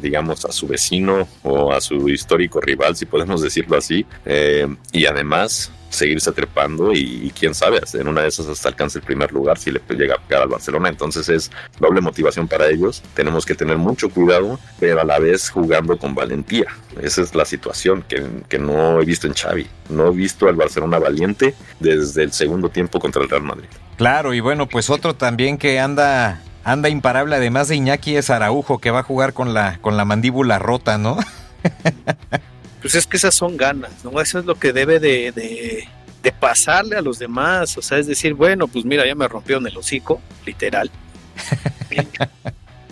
digamos, 0.00 0.44
a 0.44 0.52
su 0.52 0.68
vecino 0.68 1.26
o 1.42 1.72
a 1.72 1.80
su 1.80 2.08
histórico 2.08 2.60
rival, 2.60 2.94
si 2.94 3.06
podemos 3.06 3.42
decirlo 3.42 3.76
así. 3.76 4.06
Eh, 4.24 4.68
y 4.92 5.06
además 5.06 5.72
seguirse 5.92 6.32
trepando 6.32 6.92
y, 6.92 7.32
quién 7.38 7.54
sabe, 7.54 7.80
en 7.94 8.08
una 8.08 8.22
de 8.22 8.28
esas 8.28 8.48
hasta 8.48 8.68
alcance 8.68 8.98
el 8.98 9.04
primer 9.04 9.32
lugar 9.32 9.58
si 9.58 9.70
le 9.70 9.80
llega 9.90 10.14
a 10.14 10.18
pegar 10.18 10.42
al 10.42 10.48
Barcelona. 10.48 10.88
Entonces 10.88 11.28
es 11.28 11.50
doble 11.78 12.00
motivación 12.00 12.48
para 12.48 12.68
ellos. 12.68 13.02
Tenemos 13.14 13.44
que 13.44 13.54
tener 13.54 13.76
mucho 13.76 14.08
cuidado, 14.08 14.58
pero 14.80 15.00
a 15.00 15.04
la 15.04 15.18
vez 15.18 15.50
jugando 15.50 15.98
con 15.98 16.14
valentía. 16.14 16.66
Esa 17.00 17.22
es 17.22 17.34
la 17.34 17.44
situación 17.44 18.04
que, 18.08 18.24
que 18.48 18.58
no 18.58 19.00
he 19.00 19.04
visto 19.04 19.26
en 19.26 19.34
Xavi. 19.34 19.66
No 19.90 20.08
he 20.08 20.10
visto 20.10 20.48
al 20.48 20.56
Barcelona 20.56 20.98
valiente 20.98 21.54
desde 21.78 22.22
el 22.22 22.32
segundo 22.32 22.68
tiempo 22.70 22.98
contra 22.98 23.22
el 23.22 23.28
Real 23.28 23.42
Madrid. 23.42 23.68
Claro, 23.96 24.34
y 24.34 24.40
bueno, 24.40 24.68
pues 24.68 24.90
otro 24.90 25.14
también 25.14 25.58
que 25.58 25.78
anda 25.78 26.42
anda 26.64 26.88
imparable, 26.88 27.36
además 27.36 27.68
de 27.68 27.76
Iñaki, 27.76 28.16
es 28.16 28.30
Araujo, 28.30 28.78
que 28.78 28.90
va 28.90 29.00
a 29.00 29.02
jugar 29.02 29.32
con 29.32 29.52
la, 29.52 29.78
con 29.80 29.96
la 29.96 30.04
mandíbula 30.04 30.58
rota, 30.58 30.96
¿no? 30.98 31.18
pues 32.82 32.96
es 32.96 33.06
que 33.06 33.16
esas 33.16 33.34
son 33.34 33.56
ganas, 33.56 34.04
¿no? 34.04 34.20
Eso 34.20 34.40
es 34.40 34.44
lo 34.44 34.56
que 34.56 34.72
debe 34.72 34.98
de, 34.98 35.88
pasarle 36.40 36.96
a 36.96 37.00
los 37.00 37.18
demás. 37.18 37.78
O 37.78 37.82
sea, 37.82 37.98
es 37.98 38.08
decir, 38.08 38.34
bueno, 38.34 38.66
pues 38.66 38.84
mira, 38.84 39.06
ya 39.06 39.14
me 39.14 39.28
rompieron 39.28 39.66
el 39.66 39.76
hocico, 39.76 40.20
literal. 40.44 40.90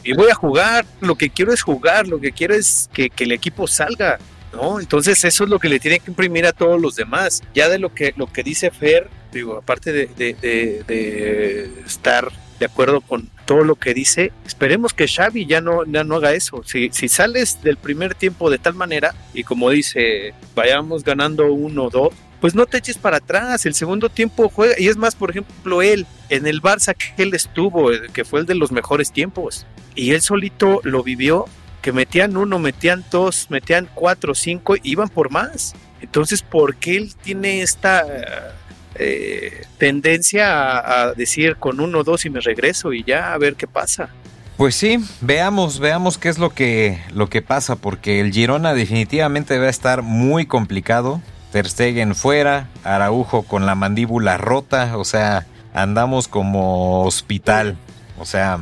y 0.05 0.13
voy 0.13 0.31
a 0.31 0.35
jugar, 0.35 0.87
lo 1.01 1.17
que 1.17 1.31
quiero 1.31 1.53
es 1.53 1.63
jugar, 1.63 2.07
lo 2.07 2.21
que 2.21 2.31
quiero 2.31 2.55
es 2.55 2.89
que, 2.93 3.11
el 3.19 3.33
equipo 3.33 3.67
salga. 3.67 4.19
¿No? 4.53 4.81
Entonces 4.81 5.25
eso 5.25 5.45
es 5.45 5.51
lo 5.51 5.61
que 5.61 5.69
le 5.69 5.79
tiene 5.79 6.01
que 6.01 6.11
imprimir 6.11 6.45
a 6.45 6.53
todos 6.53 6.81
los 6.81 6.97
demás. 6.97 7.43
Ya 7.55 7.69
de 7.69 7.79
lo 7.79 7.95
que, 7.95 8.15
lo 8.17 8.27
que 8.33 8.43
dice 8.43 8.73
Fer, 8.73 9.09
digo, 9.33 9.57
aparte 9.57 9.93
de, 9.93 10.07
de 10.09 11.73
estar 11.87 12.33
de 12.61 12.67
acuerdo 12.67 13.01
con 13.01 13.29
todo 13.47 13.65
lo 13.65 13.75
que 13.75 13.95
dice. 13.95 14.33
Esperemos 14.47 14.93
que 14.93 15.09
Xavi 15.09 15.47
ya 15.47 15.61
no, 15.61 15.85
ya 15.87 16.05
no 16.05 16.17
haga 16.17 16.35
eso. 16.35 16.63
Si, 16.65 16.91
si 16.93 17.09
sales 17.09 17.61
del 17.63 17.79
primer 17.79 18.15
tiempo 18.15 18.51
de 18.51 18.59
tal 18.59 18.75
manera 18.75 19.15
y 19.35 19.43
como 19.43 19.71
dice, 19.71 20.35
vayamos 20.55 21.03
ganando 21.03 21.53
uno 21.53 21.85
o 21.85 21.91
dos, 21.91 22.11
pues 22.41 22.55
no 22.55 22.67
te 22.67 22.79
eches 22.79 22.99
para 22.99 23.17
atrás. 23.17 23.65
El 23.65 23.75
segundo 23.75 24.11
tiempo 24.11 24.51
juega. 24.51 24.75
Y 24.79 24.89
es 24.89 24.99
más, 24.99 25.15
por 25.15 25.31
ejemplo, 25.31 25.81
él 25.81 26.07
en 26.29 26.47
el 26.47 26.61
Barça 26.61 26.95
que 26.95 27.23
él 27.23 27.35
estuvo, 27.35 27.93
eh, 27.93 28.09
que 28.13 28.25
fue 28.25 28.41
el 28.41 28.47
de 28.47 28.55
los 28.55 28.71
mejores 28.71 29.11
tiempos. 29.11 29.67
Y 29.95 30.13
él 30.13 30.21
solito 30.21 30.81
lo 30.85 31.03
vivió, 31.03 31.47
que 31.81 31.93
metían 31.93 32.37
uno, 32.37 32.59
metían 32.59 33.05
dos, 33.11 33.47
metían 33.51 33.89
cuatro, 33.95 34.35
cinco, 34.35 34.77
iban 34.83 35.09
por 35.09 35.31
más. 35.31 35.75
Entonces, 36.03 36.43
¿por 36.43 36.77
qué 36.77 36.97
él 36.97 37.15
tiene 37.15 37.63
esta 37.63 38.55
eh, 39.03 39.65
tendencia 39.79 41.05
a, 41.07 41.15
decir 41.15 41.57
con 41.57 41.81
uno 41.81 42.01
o 42.01 42.05
dos 42.05 42.27
y 42.27 42.31
me 42.31 42.41
regreso 42.41 42.93
y 42.93 43.03
ya 43.03 43.33
a 43.33 43.39
ver 43.39 43.55
qué 43.55 43.67
pasa. 43.67 44.11
Pues 44.59 44.75
sí, 44.75 44.99
veamos, 45.23 45.79
veamos 45.79 46.19
qué 46.19 46.29
es 46.29 46.39
lo 46.39 46.51
que, 46.51 47.01
lo 47.15 47.31
que 47.31 47.41
pasa, 47.41 47.77
porque 47.77 48.21
el 48.21 48.31
Girona 48.31 48.75
definitivamente 48.75 49.59
va 49.59 49.69
a 49.69 49.71
estar 49.71 50.03
muy 50.03 50.45
complicado. 50.45 51.23
Ter 51.51 51.67
Stegen 51.67 52.15
fuera, 52.15 52.69
Araujo 52.85 53.43
con 53.45 53.65
la 53.65 53.75
mandíbula 53.75 54.37
rota, 54.37 54.99
o 54.99 55.05
sea, 55.07 55.47
andamos 55.73 56.29
como 56.29 57.05
hospital. 57.05 57.79
O 58.19 58.27
sea, 58.27 58.59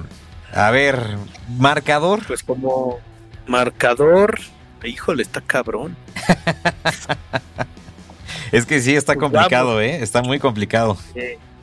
a 0.54 0.70
ver, 0.70 1.16
marcador. 1.58 2.24
Pues 2.28 2.44
como 2.44 3.00
marcador, 3.48 4.38
híjole, 4.84 5.22
está 5.22 5.40
cabrón. 5.40 5.96
Es 8.52 8.66
que 8.66 8.80
sí, 8.80 8.94
está 8.94 9.16
complicado, 9.16 9.80
¿eh? 9.80 10.02
Está 10.02 10.22
muy 10.22 10.38
complicado. 10.38 10.96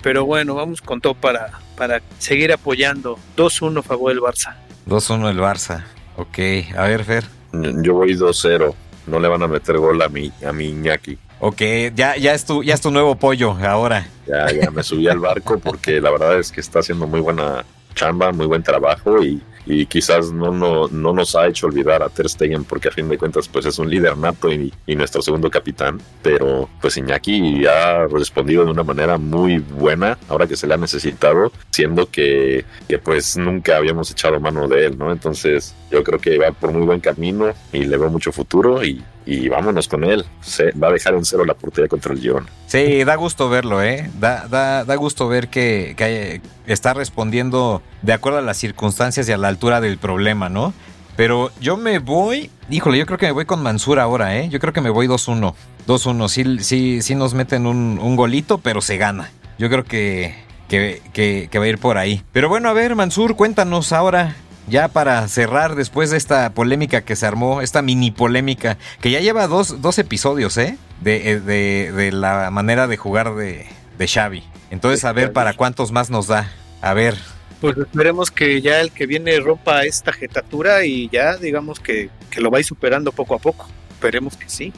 pero 0.01 0.25
bueno, 0.25 0.55
vamos 0.55 0.81
con 0.81 1.01
todo 1.01 1.13
para, 1.15 1.51
para 1.77 2.01
seguir 2.19 2.51
apoyando. 2.51 3.17
2-1 3.37 3.83
favor 3.83 4.13
del 4.13 4.21
Barça. 4.21 4.55
2-1 4.87 5.29
el 5.29 5.39
Barça. 5.39 5.83
Ok, 6.17 6.39
a 6.77 6.83
ver, 6.83 7.03
Fer. 7.03 7.25
Yo 7.51 7.95
voy 7.95 8.13
2-0. 8.13 8.73
No 9.07 9.19
le 9.19 9.27
van 9.27 9.43
a 9.43 9.47
meter 9.47 9.77
gol 9.77 10.01
a 10.01 10.09
mi, 10.09 10.31
a 10.45 10.51
mi 10.51 10.65
Iñaki. 10.65 11.17
Ok, 11.39 11.61
ya, 11.93 12.15
ya, 12.15 12.33
es 12.33 12.45
tu, 12.45 12.63
ya 12.63 12.73
es 12.73 12.81
tu 12.81 12.91
nuevo 12.91 13.15
pollo 13.15 13.51
ahora. 13.61 14.07
Ya, 14.27 14.47
ya 14.51 14.71
me 14.71 14.83
subí 14.83 15.07
al 15.07 15.19
barco 15.19 15.59
porque 15.59 15.99
la 15.99 16.09
verdad 16.11 16.39
es 16.39 16.51
que 16.51 16.61
está 16.61 16.79
haciendo 16.79 17.05
muy 17.07 17.19
buena 17.19 17.65
chamba, 17.93 18.31
muy 18.31 18.45
buen 18.45 18.63
trabajo 18.63 19.23
y 19.23 19.41
y 19.65 19.85
quizás 19.85 20.31
no, 20.31 20.51
no, 20.51 20.87
no, 20.87 21.13
nos 21.13 21.35
ha 21.35 21.47
hecho 21.47 21.67
olvidar 21.67 22.03
a 22.03 22.09
Ter 22.09 22.29
Stegen 22.29 22.63
porque 22.63 22.89
a 22.89 22.91
fin 22.91 23.09
de 23.09 23.17
cuentas 23.17 23.47
pues 23.47 23.65
es 23.65 23.79
un 23.79 23.89
líder 23.89 24.17
nato 24.17 24.51
y, 24.51 24.71
nuestro 24.95 25.21
segundo 25.21 25.49
capitán, 25.49 25.99
pero 26.21 26.69
pues 26.79 26.95
Iñaki 26.95 27.65
ha 27.65 28.07
respondido 28.07 28.63
de 28.63 28.71
una 28.71 28.83
manera 28.83 29.17
muy 29.17 29.57
buena 29.57 30.17
ahora 30.29 30.47
que 30.47 30.55
se 30.55 30.67
le 30.67 30.73
ha 30.73 30.77
necesitado, 30.77 31.51
siendo 31.69 32.09
que, 32.09 32.63
que 32.87 32.97
pues 32.97 33.35
nunca 33.35 33.75
habíamos 33.75 34.09
echado 34.09 34.39
mano 34.39 34.69
de 34.69 34.85
él, 34.85 34.97
¿no? 34.97 35.11
Entonces 35.11 35.75
yo 35.91 36.01
creo 36.03 36.19
que 36.19 36.37
va 36.37 36.51
por 36.51 36.71
muy 36.71 36.85
buen 36.85 37.01
camino 37.01 37.53
y 37.73 37.83
le 37.83 37.97
veo 37.97 38.09
mucho 38.09 38.31
futuro 38.31 38.85
y, 38.85 39.03
y 39.25 39.49
vámonos 39.49 39.87
con 39.87 40.03
él. 40.03 40.25
Se 40.41 40.71
va 40.71 40.89
a 40.89 40.91
dejar 40.91 41.15
en 41.15 41.25
cero 41.25 41.45
la 41.45 41.53
portería 41.53 41.87
contra 41.87 42.13
el 42.13 42.19
Girona. 42.19 42.47
Sí, 42.67 43.03
da 43.03 43.15
gusto 43.15 43.49
verlo, 43.49 43.81
¿eh? 43.81 44.09
Da, 44.19 44.47
da, 44.47 44.85
da 44.85 44.95
gusto 44.95 45.27
ver 45.27 45.47
que, 45.49 45.93
que 45.97 46.41
está 46.67 46.93
respondiendo 46.93 47.81
de 48.01 48.13
acuerdo 48.13 48.39
a 48.39 48.41
las 48.41 48.57
circunstancias 48.57 49.27
y 49.27 49.31
a 49.31 49.37
la 49.37 49.47
altura 49.47 49.81
del 49.81 49.97
problema, 49.97 50.49
¿no? 50.49 50.73
Pero 51.15 51.51
yo 51.61 51.77
me 51.77 51.99
voy, 51.99 52.49
híjole, 52.69 52.97
yo 52.97 53.05
creo 53.05 53.17
que 53.17 53.27
me 53.27 53.31
voy 53.31 53.45
con 53.45 53.63
Mansur 53.63 53.99
ahora, 53.99 54.37
¿eh? 54.37 54.49
Yo 54.49 54.59
creo 54.59 54.73
que 54.73 54.81
me 54.81 54.89
voy 54.89 55.07
2-1. 55.07 55.53
2-1, 55.87 56.27
sí, 56.27 56.57
sí, 56.59 57.01
sí 57.01 57.15
nos 57.15 57.33
meten 57.33 57.67
un, 57.67 57.99
un 58.01 58.15
golito, 58.15 58.57
pero 58.57 58.81
se 58.81 58.97
gana. 58.97 59.31
Yo 59.57 59.69
creo 59.69 59.85
que, 59.85 60.35
que, 60.67 61.01
que, 61.13 61.47
que 61.49 61.59
va 61.59 61.65
a 61.65 61.67
ir 61.69 61.77
por 61.77 61.97
ahí. 61.97 62.21
Pero 62.33 62.49
bueno, 62.49 62.67
a 62.67 62.73
ver, 62.73 62.95
Mansur, 62.95 63.35
cuéntanos 63.35 63.93
ahora 63.93 64.35
ya 64.67 64.87
para 64.87 65.27
cerrar 65.27 65.75
después 65.75 66.11
de 66.11 66.17
esta 66.17 66.49
polémica 66.51 67.01
que 67.01 67.15
se 67.15 67.25
armó, 67.25 67.61
esta 67.61 67.81
mini 67.81 68.11
polémica, 68.11 68.77
que 69.01 69.11
ya 69.11 69.19
lleva 69.19 69.47
dos, 69.47 69.81
dos 69.81 69.99
episodios, 69.99 70.57
¿eh? 70.57 70.77
De, 71.01 71.39
de, 71.39 71.91
de, 71.91 72.11
la 72.11 72.49
manera 72.51 72.87
de 72.87 72.97
jugar 72.97 73.35
de, 73.35 73.65
de 73.97 74.07
Xavi. 74.07 74.43
Entonces, 74.71 75.03
a 75.05 75.11
ver 75.11 75.33
para 75.33 75.53
cuántos 75.53 75.91
más 75.91 76.09
nos 76.09 76.27
da. 76.27 76.51
A 76.81 76.93
ver. 76.93 77.15
Pues 77.61 77.77
esperemos 77.77 78.31
que 78.31 78.61
ya 78.61 78.81
el 78.81 78.91
que 78.91 79.05
viene 79.05 79.39
rompa 79.39 79.83
esta 79.83 80.11
jetatura 80.11 80.85
y 80.85 81.09
ya 81.09 81.37
digamos 81.37 81.79
que, 81.79 82.09
que 82.29 82.41
lo 82.41 82.49
vais 82.49 82.65
superando 82.65 83.11
poco 83.11 83.35
a 83.35 83.39
poco. 83.39 83.67
Esperemos 83.91 84.35
que 84.35 84.49
sí. 84.49 84.73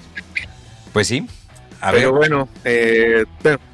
Pues 0.93 1.07
sí, 1.07 1.27
a 1.79 1.91
Pero 1.91 2.11
ver. 2.11 2.19
bueno, 2.19 2.49
eh, 2.63 3.25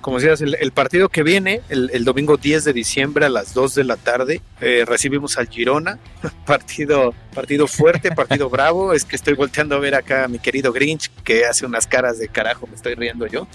como 0.02 0.20
decías, 0.20 0.42
el, 0.42 0.56
el, 0.60 0.72
partido 0.72 1.10
que 1.10 1.24
viene, 1.24 1.62
el, 1.70 1.90
el, 1.94 2.04
domingo 2.04 2.38
10 2.38 2.66
de 2.66 2.74
diciembre 2.74 3.26
a 3.26 3.30
las 3.30 3.54
2 3.54 3.76
de 3.76 3.84
la 3.86 3.96
tarde, 3.96 4.42
eh, 4.62 4.84
recibimos 4.86 5.38
al 5.38 5.48
Girona. 5.48 6.00
partido, 6.46 7.14
partido 7.34 7.68
fuerte, 7.68 8.12
partido 8.12 8.50
bravo. 8.52 8.94
Es 8.94 9.06
que 9.06 9.16
estoy 9.16 9.36
volteando 9.36 9.76
a 9.76 9.80
ver 9.80 9.96
acá 9.96 10.26
a 10.26 10.28
mi 10.28 10.40
querido 10.40 10.74
Grinch, 10.74 11.10
que 11.24 11.46
hace 11.46 11.66
unas 11.66 11.88
caras 11.88 12.20
de 12.20 12.28
carajo, 12.28 12.68
me 12.68 12.76
estoy 12.76 12.96
riendo 12.96 13.26
yo. 13.28 13.48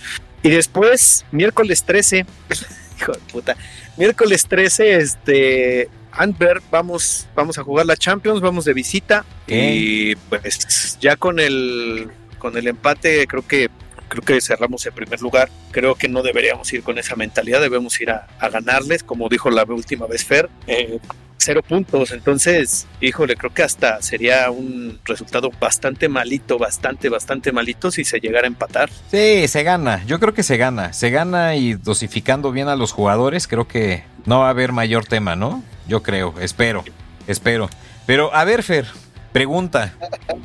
Y 0.43 0.51
después, 0.51 1.25
miércoles 1.31 1.83
13, 1.85 2.25
hijo 3.01 3.13
de 3.13 3.19
puta, 3.33 3.57
miércoles 3.97 4.47
13, 4.49 4.97
este, 4.97 5.89
Antwerp, 6.13 6.63
vamos, 6.71 7.27
vamos 7.35 7.59
a 7.59 7.65
jugar 7.65 7.87
la 7.87 7.97
Champions, 7.97 8.41
vamos 8.41 8.65
de 8.65 8.73
visita. 8.73 9.25
¿Qué? 9.47 9.75
Y 9.75 10.17
pues 10.17 10.97
ya 11.01 11.17
con 11.17 11.39
el, 11.39 12.09
con 12.39 12.57
el 12.57 12.67
empate, 12.67 13.27
creo 13.27 13.47
que 13.47 13.69
creo 14.09 14.23
que 14.23 14.41
cerramos 14.41 14.85
en 14.87 14.95
primer 14.95 15.21
lugar. 15.21 15.49
Creo 15.71 15.95
que 15.95 16.09
no 16.09 16.23
deberíamos 16.23 16.73
ir 16.73 16.83
con 16.83 16.99
esa 16.99 17.17
mentalidad, 17.17 17.61
debemos 17.61 18.01
ir 18.01 18.11
a, 18.11 18.27
a 18.39 18.49
ganarles, 18.49 19.03
como 19.03 19.29
dijo 19.29 19.51
la 19.51 19.65
última 19.65 20.07
vez 20.07 20.25
Fer. 20.25 20.49
Eh, 20.67 20.99
cero 21.39 21.63
puntos, 21.67 22.11
entonces, 22.11 22.87
híjole, 23.01 23.37
creo 23.37 23.55
que 23.55 23.63
hasta 23.63 24.03
sería 24.03 24.51
un 24.51 24.99
resultado 25.05 25.51
bastante 25.59 26.09
malito, 26.09 26.59
bastante, 26.59 27.09
bastante 27.09 27.53
malito 27.53 27.91
si 27.91 28.05
se 28.05 28.21
llegara 28.21 28.45
a 28.45 28.49
empatar. 28.49 28.91
Sí, 29.11 29.47
se 29.49 29.63
gana, 29.63 30.05
yo 30.05 30.19
creo 30.21 30.35
que 30.35 30.43
se 30.43 30.57
gana, 30.57 30.93
se 30.93 31.11
gana 31.11 31.55
y 31.55 31.75
dosificando 31.75 32.53
bien 32.53 32.69
a 32.69 32.77
los 32.77 32.93
jugadores, 32.93 33.47
creo 33.47 33.69
que 33.69 34.05
no 34.27 34.41
va 34.41 34.49
a 34.49 34.51
haber 34.51 34.73
mayor 34.73 35.07
tema, 35.07 35.37
¿no? 35.37 35.63
Yo 35.87 36.03
creo, 36.03 36.35
espero, 36.41 36.85
espero. 37.27 37.71
Pero 38.05 38.35
a 38.35 38.45
ver, 38.45 38.63
Fer, 38.63 38.87
pregunta, 39.33 39.95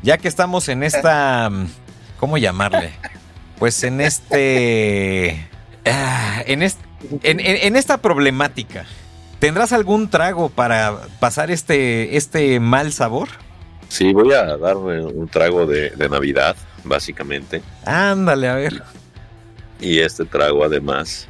ya 0.04 0.18
que 0.18 0.28
estamos 0.28 0.70
en 0.70 0.84
esta, 0.84 1.50
¿cómo 2.20 2.38
llamarle? 2.38 2.92
Pues 3.64 3.82
en 3.86 4.02
este. 4.02 5.48
Ah, 5.86 6.42
en, 6.46 6.62
este 6.62 6.82
en, 7.24 7.42
en, 7.42 7.58
en, 7.58 7.76
esta 7.76 7.98
problemática, 7.98 8.86
¿tendrás 9.40 9.74
algún 9.74 10.10
trago 10.10 10.48
para 10.48 10.98
pasar 11.20 11.52
este, 11.52 12.16
este 12.16 12.62
mal 12.62 12.94
sabor? 12.94 13.28
Sí, 13.90 14.14
voy 14.14 14.32
a 14.32 14.56
darme 14.56 15.02
un 15.02 15.28
trago 15.28 15.66
de, 15.66 15.90
de 15.90 16.08
Navidad, 16.08 16.56
básicamente. 16.86 17.62
Ándale, 17.84 18.48
a 18.48 18.56
ver. 18.56 18.82
Y 19.82 20.00
este 20.00 20.24
trago, 20.24 20.64
además, 20.64 21.28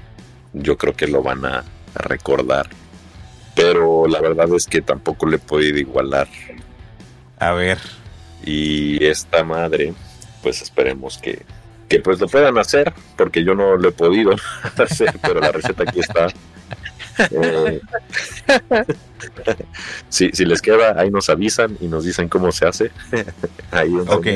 yo 0.54 0.78
creo 0.78 0.94
que 0.94 1.08
lo 1.08 1.24
van 1.24 1.44
a, 1.46 1.64
a 1.96 2.02
recordar. 2.04 2.70
Pero 3.56 4.08
la 4.08 4.22
verdad 4.22 4.48
es 4.56 4.68
que 4.68 4.84
tampoco 4.84 5.26
le 5.26 5.38
he 5.38 5.40
podido 5.40 5.80
igualar. 5.80 6.28
A 7.40 7.54
ver. 7.54 7.80
Y 8.46 9.04
esta 9.04 9.44
madre, 9.44 9.96
pues 10.44 10.62
esperemos 10.62 11.18
que, 11.18 11.42
que 11.94 12.00
pues 12.00 12.20
lo 12.20 12.28
puedan 12.28 12.58
hacer, 12.58 12.92
porque 13.16 13.44
yo 13.44 13.54
no 13.54 13.78
lo 13.78 13.90
he 13.90 13.92
podido 13.92 14.36
hacer, 14.78 15.14
pero 15.22 15.40
la 15.40 15.52
receta 15.52 15.84
aquí 15.84 16.00
está. 16.00 16.28
Eh, 17.30 17.80
si, 20.10 20.32
si, 20.32 20.44
les 20.46 20.60
queda, 20.60 21.00
ahí 21.00 21.12
nos 21.12 21.30
avisan 21.30 21.78
y 21.80 21.86
nos 21.86 22.04
dicen 22.04 22.30
cómo 22.30 22.52
se 22.52 22.66
hace. 22.66 22.92
ahí 23.72 23.94
ok, 23.94 24.28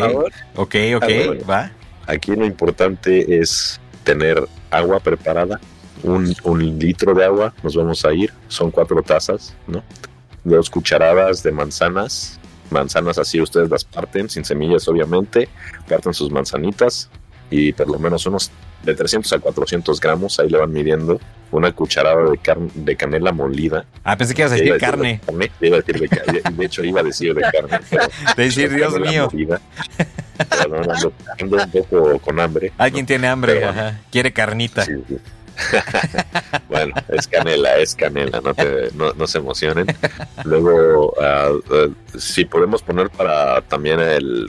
ok, 0.55 0.75
ok, 0.97 1.03
bueno, 1.25 1.45
va. 1.49 1.71
Aquí 2.05 2.35
lo 2.35 2.45
importante 2.45 3.39
es 3.39 3.81
tener 4.03 4.47
agua 4.69 4.99
preparada, 4.99 5.59
un, 6.03 6.35
un, 6.43 6.77
litro 6.77 7.15
de 7.15 7.25
agua, 7.25 7.55
nos 7.63 7.75
vamos 7.75 8.05
a 8.05 8.13
ir, 8.13 8.31
son 8.47 8.69
cuatro 8.69 9.01
tazas, 9.01 9.55
¿no? 9.65 9.83
Dos 10.43 10.69
cucharadas 10.69 11.41
de 11.41 11.51
manzanas, 11.51 12.39
manzanas 12.69 13.17
así 13.17 13.41
ustedes 13.41 13.71
las 13.71 13.83
parten, 13.83 14.29
sin 14.29 14.45
semillas 14.45 14.87
obviamente, 14.87 15.49
parten 15.89 16.13
sus 16.13 16.29
manzanitas, 16.31 17.09
y 17.49 17.73
por 17.73 17.89
lo 17.89 17.99
menos 17.99 18.25
unos 18.25 18.51
de 18.83 18.93
300 18.93 19.31
a 19.33 19.39
400 19.39 19.99
gramos, 19.99 20.39
ahí 20.39 20.49
le 20.49 20.57
van 20.57 20.71
midiendo 20.71 21.19
una 21.51 21.71
cucharada 21.71 22.29
de, 22.29 22.37
carne, 22.37 22.69
de 22.73 22.95
canela 22.95 23.31
molida. 23.31 23.85
Ah, 24.03 24.17
pensé 24.17 24.33
que 24.33 24.41
ibas 24.41 24.51
a 24.51 24.55
decir 24.55 24.77
carne. 24.77 25.21
De, 25.25 25.25
carne. 25.25 25.51
Iba 25.61 25.77
a 25.77 25.79
decir 25.81 25.99
de, 25.99 26.09
carne. 26.09 26.41
de 26.51 26.65
hecho, 26.65 26.83
iba 26.83 26.99
a 27.01 27.03
decir 27.03 27.33
de 27.33 27.41
carne. 27.41 27.79
De 28.35 28.43
decir, 28.43 28.73
Dios 28.73 28.99
mío. 28.99 29.29
Molida. 29.31 29.61
Pero 30.37 30.77
ando, 30.77 31.13
ando, 31.39 31.57
un 31.57 31.71
poco 31.71 32.19
con 32.19 32.39
hambre. 32.39 32.71
Alguien 32.77 33.03
¿no? 33.03 33.07
tiene 33.07 33.27
hambre, 33.27 33.53
Pero, 33.55 33.69
ajá. 33.69 34.01
quiere 34.11 34.31
carnita. 34.33 34.85
Sí, 34.85 34.93
sí. 35.07 35.17
bueno, 36.69 36.93
es 37.07 37.27
canela, 37.27 37.77
es 37.77 37.95
canela, 37.95 38.41
no, 38.41 38.53
te, 38.53 38.91
no, 38.93 39.13
no 39.13 39.27
se 39.27 39.39
emocionen. 39.39 39.87
Luego, 40.43 41.13
uh, 41.17 41.55
uh, 41.73 41.95
si 42.17 42.45
podemos 42.45 42.83
poner 42.83 43.09
para 43.09 43.61
también 43.61 43.99
el 43.99 44.47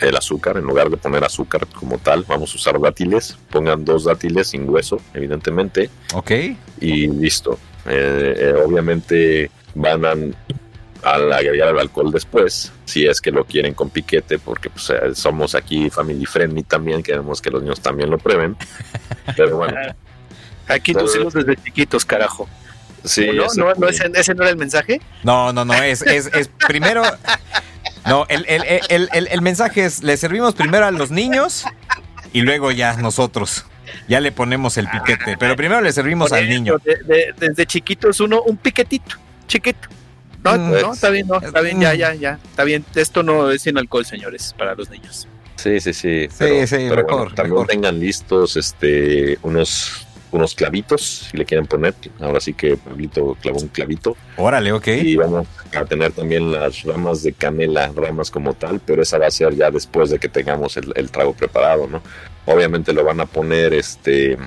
el 0.00 0.16
azúcar, 0.16 0.56
en 0.56 0.64
lugar 0.64 0.90
de 0.90 0.96
poner 0.96 1.24
azúcar 1.24 1.66
como 1.66 1.98
tal, 1.98 2.24
vamos 2.26 2.52
a 2.52 2.56
usar 2.56 2.80
dátiles. 2.80 3.36
Pongan 3.50 3.84
dos 3.84 4.04
dátiles 4.04 4.48
sin 4.48 4.68
hueso, 4.68 5.00
evidentemente. 5.14 5.90
Ok. 6.14 6.30
Y 6.80 7.06
listo. 7.08 7.58
Eh, 7.86 8.34
eh, 8.36 8.54
obviamente 8.64 9.50
van 9.74 10.04
a, 10.04 10.14
al 11.02 11.32
agregar 11.32 11.68
el 11.70 11.78
alcohol 11.78 12.10
después, 12.12 12.72
si 12.84 13.06
es 13.06 13.20
que 13.20 13.30
lo 13.30 13.44
quieren 13.44 13.74
con 13.74 13.90
piquete, 13.90 14.38
porque 14.38 14.70
pues, 14.70 14.90
eh, 14.90 15.14
somos 15.14 15.54
aquí 15.54 15.88
family 15.90 16.26
friendly 16.26 16.62
también, 16.62 17.02
queremos 17.02 17.40
que 17.40 17.50
los 17.50 17.62
niños 17.62 17.80
también 17.80 18.10
lo 18.10 18.18
prueben. 18.18 18.56
Pero 19.36 19.58
bueno. 19.58 19.76
Aquí 20.68 20.92
nos 20.92 21.14
hicimos 21.14 21.34
desde 21.34 21.56
chiquitos, 21.56 22.04
carajo. 22.04 22.48
Sí, 23.04 23.28
¿No? 23.32 23.46
¿No, 23.56 23.74
no 23.74 23.88
ese, 23.88 24.10
ese, 24.14 24.34
no 24.34 24.42
era 24.42 24.50
el 24.50 24.58
mensaje? 24.58 25.00
No, 25.24 25.52
no, 25.52 25.64
no, 25.64 25.72
es, 25.74 26.02
es, 26.02 26.26
es 26.34 26.50
primero 26.68 27.02
no, 28.06 28.26
el, 28.28 28.44
el, 28.48 28.62
el, 28.88 29.28
el, 29.30 29.42
mensaje 29.42 29.84
es, 29.84 30.02
le 30.02 30.16
servimos 30.16 30.54
primero 30.54 30.86
a 30.86 30.90
los 30.90 31.10
niños 31.10 31.64
y 32.32 32.42
luego 32.42 32.70
ya 32.70 32.94
nosotros. 32.94 33.66
Ya 34.08 34.20
le 34.20 34.30
ponemos 34.30 34.76
el 34.76 34.88
piquete, 34.88 35.36
pero 35.38 35.56
primero 35.56 35.80
le 35.80 35.92
servimos 35.92 36.32
al 36.32 36.48
niño. 36.48 36.76
De, 36.84 36.96
de, 37.04 37.34
desde 37.36 37.66
chiquitos 37.66 38.20
uno, 38.20 38.42
un 38.42 38.56
piquetito, 38.56 39.16
chiquito. 39.46 39.88
No, 40.42 40.56
mm, 40.56 40.70
no, 40.70 40.92
está 40.94 41.10
bien, 41.10 41.26
no, 41.26 41.38
está 41.38 41.60
bien, 41.60 41.80
ya, 41.80 41.94
ya, 41.94 42.14
ya. 42.14 42.38
Está 42.50 42.64
bien, 42.64 42.84
esto 42.94 43.22
no 43.22 43.50
es 43.50 43.62
sin 43.62 43.76
alcohol, 43.78 44.06
señores, 44.06 44.54
para 44.56 44.74
los 44.74 44.88
niños. 44.90 45.28
Sí, 45.56 45.80
sí, 45.80 45.92
sí. 45.92 46.28
Pero, 46.38 46.66
sí, 46.66 46.66
sí, 46.66 46.86
pero 46.88 47.02
mejor, 47.02 47.18
bueno, 47.18 47.34
también 47.34 47.54
mejor. 47.54 47.66
tengan 47.66 48.00
listos 48.00 48.56
este 48.56 49.38
unos 49.42 50.06
unos 50.32 50.54
clavitos, 50.54 51.28
si 51.30 51.36
le 51.36 51.44
quieren 51.44 51.66
poner. 51.66 51.94
Ahora 52.20 52.40
sí 52.40 52.54
que 52.54 52.76
Pablito 52.76 53.36
clavó 53.40 53.60
un 53.60 53.68
clavito. 53.68 54.16
Órale, 54.36 54.72
ok. 54.72 54.88
Y 54.88 55.16
vamos 55.16 55.46
a 55.74 55.84
tener 55.84 56.12
también 56.12 56.52
las 56.52 56.82
ramas 56.84 57.22
de 57.22 57.32
canela, 57.32 57.92
ramas 57.94 58.30
como 58.30 58.54
tal, 58.54 58.80
pero 58.80 59.02
esa 59.02 59.18
va 59.18 59.26
a 59.26 59.30
ser 59.30 59.54
ya 59.54 59.70
después 59.70 60.10
de 60.10 60.18
que 60.18 60.28
tengamos 60.28 60.76
el, 60.76 60.92
el 60.94 61.10
trago 61.10 61.32
preparado, 61.32 61.86
¿no? 61.86 62.02
Obviamente 62.46 62.92
lo 62.92 63.04
van 63.04 63.20
a 63.20 63.26
poner 63.26 63.74
este 63.74 64.38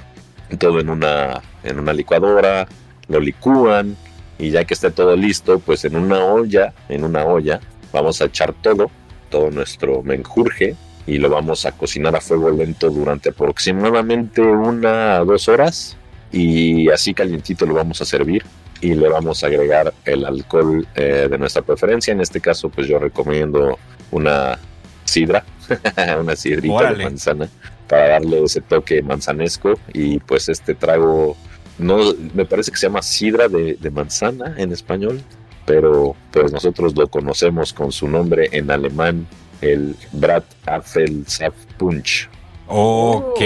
todo 0.58 0.80
en 0.80 0.90
una, 0.90 1.42
en 1.64 1.80
una 1.80 1.94
licuadora, 1.94 2.68
lo 3.08 3.20
licúan 3.20 3.96
y 4.38 4.52
ya 4.52 4.66
que 4.66 4.74
esté 4.74 4.92
todo 4.92 5.16
listo, 5.16 5.60
pues 5.60 5.86
en 5.86 5.96
una 5.96 6.24
olla, 6.24 6.74
en 6.90 7.04
una 7.04 7.26
olla, 7.26 7.60
vamos 7.92 8.22
a 8.22 8.26
echar 8.26 8.54
todo, 8.54 8.90
todo 9.30 9.52
nuestro 9.52 10.04
menjurje, 10.04 10.76
y 11.06 11.18
lo 11.18 11.30
vamos 11.30 11.66
a 11.66 11.72
cocinar 11.74 12.16
a 12.16 12.22
fuego 12.22 12.50
lento 12.52 12.90
durante 12.90 13.30
aproximadamente 13.30 14.42
una 14.42 15.22
o 15.22 15.26
dos 15.26 15.48
horas 15.50 15.98
y 16.32 16.90
así 16.90 17.14
calientito 17.14 17.66
lo 17.66 17.74
vamos 17.74 18.02
a 18.02 18.06
servir 18.06 18.44
y 18.82 18.96
le 18.96 19.08
vamos 19.08 19.44
a 19.44 19.48
agregar 19.48 19.94
el 20.04 20.26
alcohol 20.26 20.86
eh, 20.96 21.28
de 21.30 21.38
nuestra 21.38 21.62
preferencia. 21.62 22.12
En 22.12 22.20
este 22.20 22.42
caso, 22.42 22.70
pues 22.70 22.88
yo 22.88 23.00
recomiendo 23.00 23.78
una 24.12 24.60
sidra, 25.06 25.46
una 26.20 26.36
sidrita 26.36 26.74
Órale. 26.74 26.98
de 26.98 27.04
manzana 27.06 27.50
para 27.88 28.10
darle 28.10 28.44
ese 28.44 28.62
toque 28.62 29.02
manzanesco 29.02 29.76
y 29.94 30.20
pues 30.20 30.50
este 30.50 30.74
trago 30.74 31.38
no 31.78 32.14
me 32.34 32.46
parece 32.46 32.72
que 32.72 32.78
se 32.78 32.88
llama 32.88 33.02
sidra 33.02 33.48
de, 33.48 33.78
de 33.80 33.90
manzana 33.90 34.54
en 34.58 34.72
español, 34.72 35.22
pero 35.66 36.16
pues 36.32 36.52
nosotros 36.52 36.96
lo 36.96 37.08
conocemos 37.08 37.74
con 37.74 37.92
su 37.92 38.08
nombre 38.08 38.50
en 38.52 38.70
alemán 38.70 39.28
el 39.64 39.96
Brad 40.12 40.44
Apfelsaft 40.66 41.56
Punch. 41.78 42.30
Ok, 42.68 43.42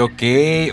ok. 0.00 0.22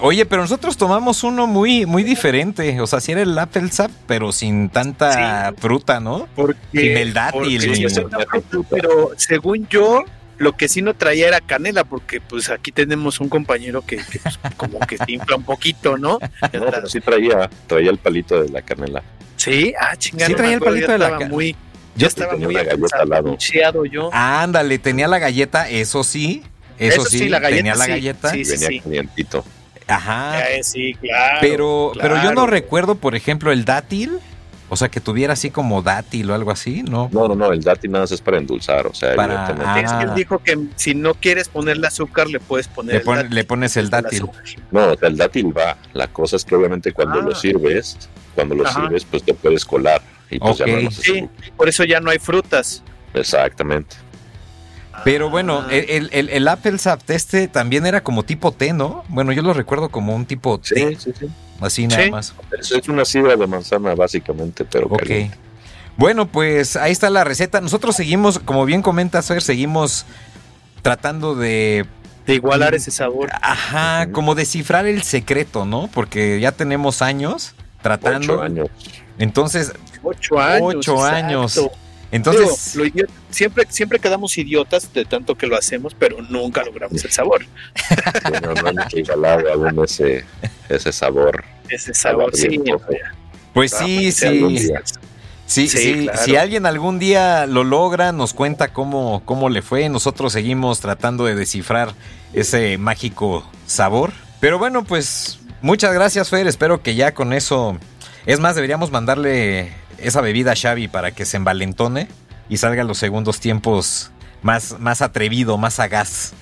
Oye, 0.01 0.25
pero 0.25 0.41
nosotros 0.43 0.77
tomamos 0.77 1.23
uno 1.23 1.47
muy, 1.47 1.85
muy 1.85 2.03
diferente. 2.03 2.79
O 2.81 2.87
sea, 2.87 2.99
si 2.99 3.11
era 3.13 3.21
el 3.21 3.37
Apple 3.37 3.69
Sap, 3.71 3.91
pero 4.07 4.31
sin 4.31 4.69
tanta 4.69 5.53
fruta, 5.57 5.99
¿no? 5.99 6.27
Porque, 6.35 6.59
sin 6.71 6.97
el 6.97 7.13
dátil. 7.13 7.59
porque- 8.31 8.63
pero 8.69 9.11
según 9.17 9.67
yo, 9.69 10.03
lo 10.37 10.53
que 10.55 10.67
sí 10.67 10.81
no 10.81 10.93
traía 10.93 11.27
era 11.29 11.41
canela, 11.41 11.83
porque 11.83 12.21
pues 12.21 12.49
aquí 12.49 12.71
tenemos 12.71 13.19
un 13.19 13.29
compañero 13.29 13.81
que, 13.81 13.97
que, 13.97 14.19
pues, 14.19 14.37
como 14.57 14.79
que 14.79 14.97
se 14.97 15.11
infla 15.11 15.35
un 15.37 15.43
poquito, 15.43 15.97
¿no? 15.97 16.19
No, 16.53 16.65
pero 16.71 16.87
sí 16.87 16.99
traía, 17.01 17.49
traía 17.67 17.89
el 17.91 17.97
palito 17.97 18.41
de 18.41 18.49
la 18.49 18.61
canela. 18.61 19.03
Sí, 19.35 19.73
ah, 19.79 19.95
chingada. 19.95 20.27
Sí 20.27 20.35
traía 20.35 20.55
el 20.55 20.59
palito 20.61 20.91
de 20.91 20.97
la 20.97 21.05
estaba 21.05 21.23
ca- 21.23 21.29
muy, 21.29 21.55
Yo 21.99 22.03
ya 22.03 22.07
estaba 22.07 22.31
tenía 22.31 22.47
muy 22.47 22.55
una 22.55 22.63
galleta 22.63 22.97
al 23.01 23.09
lado. 23.09 23.27
anunciado 23.27 23.85
yo. 23.85 24.09
Ándale, 24.13 24.79
tenía 24.79 25.07
la 25.07 25.19
galleta, 25.19 25.69
eso 25.69 26.03
sí. 26.03 26.43
Eso, 26.77 27.03
sí, 27.03 27.27
la 27.27 27.39
galleta 27.39 27.57
tenía 27.57 27.75
la 27.75 27.85
sí, 27.85 27.91
galleta. 27.91 28.29
sí, 28.31 28.45
sí, 28.45 28.51
Venía 28.51 28.67
sí. 28.69 28.79
calientito. 28.79 29.45
Ajá. 29.85 30.49
Eh, 30.49 30.63
sí, 30.63 30.93
claro. 31.01 31.37
Pero, 31.41 31.91
pero 31.99 32.15
yo 32.17 32.29
no 32.29 32.31
claro. 32.31 32.47
recuerdo, 32.47 32.95
por 32.95 33.15
ejemplo, 33.15 33.51
el 33.51 33.65
dátil. 33.65 34.19
O 34.71 34.75
sea, 34.75 34.89
que 34.89 34.99
tuviera 34.99 35.33
así 35.33 35.49
como 35.49 35.81
dátil 35.81 36.29
o 36.29 36.35
algo 36.35 36.51
así, 36.51 36.83
¿no? 36.83 37.09
No, 37.11 37.27
no, 37.27 37.33
no, 37.35 37.51
el 37.51 37.61
dátil 37.63 37.91
nada 37.91 38.03
más 38.03 38.11
es 38.11 38.21
para 38.21 38.37
endulzar, 38.37 38.85
o 38.85 38.93
sea, 38.93 39.15
Para- 39.15 39.33
evidentemente. 39.47 39.79
Es 39.85 39.91
que 39.93 40.03
él 40.03 40.09
Ah. 40.11 40.15
dijo 40.15 40.39
que 40.39 40.59
si 40.75 40.93
no 40.93 41.15
quieres 41.15 41.49
ponerle 41.49 41.87
azúcar, 41.87 42.27
le 42.27 42.39
puedes 42.39 42.67
poner 42.67 42.93
Le, 42.93 42.99
el 42.99 43.03
pon- 43.03 43.15
dátil. 43.15 43.35
le 43.35 43.43
pones 43.45 43.77
el 43.77 43.89
dátil. 43.89 44.25
No, 44.71 44.91
o 44.91 44.95
sea, 44.97 45.07
el 45.09 45.17
dátil 45.17 45.57
va. 45.57 45.75
La 45.93 46.07
cosa 46.07 46.35
es 46.35 46.45
que 46.45 46.53
obviamente 46.55 46.91
cuando 46.93 47.19
Ah. 47.19 47.23
lo 47.23 47.35
sirves, 47.35 47.97
cuando 48.35 48.53
lo 48.55 48.67
Ajá. 48.67 48.81
sirves, 48.81 49.05
pues 49.05 49.23
te 49.23 49.33
puedes 49.33 49.65
colar. 49.65 50.01
Y 50.29 50.37
pues 50.37 50.57
ya 50.59 50.65
Ok. 50.65 50.71
no 50.71 50.77
lo 50.81 50.87
haces 50.89 51.03
Sí, 51.03 51.27
por 51.57 51.67
eso 51.67 51.83
ya 51.83 51.99
no 51.99 52.11
hay 52.11 52.19
frutas. 52.19 52.83
Exactamente. 53.15 53.95
Pero 55.03 55.29
bueno, 55.29 55.63
Ah. 55.65 55.71
el, 55.73 56.09
el, 56.11 56.29
el 56.29 56.47
Apple 56.47 56.77
Saft 56.77 57.09
este 57.09 57.47
también 57.47 57.85
era 57.85 58.01
como 58.03 58.23
tipo 58.23 58.51
té, 58.51 58.73
¿no? 58.73 59.03
Bueno, 59.07 59.31
yo 59.31 59.41
lo 59.41 59.53
recuerdo 59.53 59.89
como 59.89 60.13
un 60.13 60.25
tipo 60.25 60.59
té, 60.59 60.89
Sí, 60.89 60.95
sí, 60.99 61.11
sí. 61.21 61.27
Así 61.61 61.87
nada 61.87 62.03
Sí. 62.03 62.11
más. 62.11 62.33
Es, 62.59 62.71
es 62.71 62.87
una 62.89 63.05
sidra 63.05 63.35
de 63.35 63.47
manzana, 63.47 63.95
básicamente, 63.95 64.65
pero 64.65 64.87
Ok. 64.87 64.99
caliente. 64.99 65.37
Bueno, 65.97 66.27
pues 66.27 66.75
ahí 66.77 66.91
está 66.91 67.09
la 67.09 67.23
receta. 67.23 67.59
Nosotros 67.61 67.95
seguimos, 67.95 68.39
como 68.39 68.65
bien 68.65 68.81
comentas, 68.81 69.27
Fer, 69.27 69.41
seguimos 69.41 70.05
tratando 70.81 71.35
de, 71.35 71.85
De 72.25 72.35
igualar 72.35 72.73
ese 72.75 72.89
sabor. 72.91 73.29
ajá, 73.41 74.09
como 74.11 74.33
descifrar 74.35 74.85
el 74.85 75.03
secreto, 75.03 75.65
¿no? 75.65 75.89
Porque 75.93 76.39
ya 76.39 76.51
tenemos 76.53 77.01
años 77.01 77.53
tratando. 77.81 78.35
Ocho 78.35 78.41
años. 78.43 78.67
Entonces, 79.17 79.73
Ocho 80.01 80.39
años. 80.39 80.75
Ocho 80.75 81.05
exacto. 81.05 81.71
Entonces, 82.11 82.73
Digo, 82.73 82.83
lo 82.83 82.85
idiota- 82.89 83.13
siempre, 83.29 83.65
siempre 83.69 83.99
quedamos 83.99 84.37
idiotas 84.37 84.91
de 84.93 85.05
tanto 85.05 85.35
que 85.35 85.47
lo 85.47 85.55
hacemos, 85.57 85.93
pero 85.97 86.21
nunca 86.21 86.63
logramos 86.63 87.03
el 87.03 87.11
sabor. 87.11 87.45
Bueno, 88.29 88.53
no 88.53 88.81
hay 88.81 88.87
que 88.89 88.99
igualar 89.01 89.45
aún 89.47 89.83
ese, 89.83 90.25
ese 90.69 90.91
sabor. 90.91 91.43
Ese 91.69 91.93
sabor, 91.93 92.35
sí. 92.35 92.59
Pues 93.53 93.73
Ah, 93.73 93.83
sí, 93.85 94.11
sí. 94.11 94.67
Sí, 95.45 95.67
Sí, 95.67 95.67
sí, 95.67 96.03
claro. 96.03 96.19
si 96.23 96.35
alguien 96.35 96.67
algún 96.67 96.99
día 96.99 97.47
lo 97.47 97.63
logra, 97.63 98.11
nos 98.11 98.33
cuenta 98.35 98.71
cómo, 98.71 99.23
cómo 99.25 99.49
le 99.49 99.63
fue. 99.63 99.89
Nosotros 99.89 100.31
seguimos 100.33 100.79
tratando 100.79 101.25
de 101.25 101.33
descifrar 101.33 101.93
ese 102.33 102.77
mágico 102.77 103.43
sabor. 103.65 104.11
Pero 104.39 104.59
bueno, 104.59 104.83
pues 104.83 105.39
muchas 105.63 105.91
gracias, 105.93 106.29
Fer. 106.29 106.45
Espero 106.45 106.83
que 106.83 106.93
ya 106.93 107.15
con 107.15 107.33
eso. 107.33 107.79
Es 108.27 108.39
más, 108.39 108.53
deberíamos 108.53 108.91
mandarle 108.91 109.73
esa 110.01 110.21
bebida 110.21 110.53
a 110.53 110.55
Xavi 110.55 110.87
para 110.87 111.11
que 111.11 111.25
se 111.25 111.37
envalentone 111.37 112.07
y 112.49 112.57
salga 112.57 112.81
en 112.81 112.87
los 112.87 112.97
segundos 112.97 113.39
tiempos 113.39 114.11
más, 114.41 114.79
más 114.79 115.01
atrevido, 115.01 115.57
más 115.57 115.75
sagaz. 115.75 116.33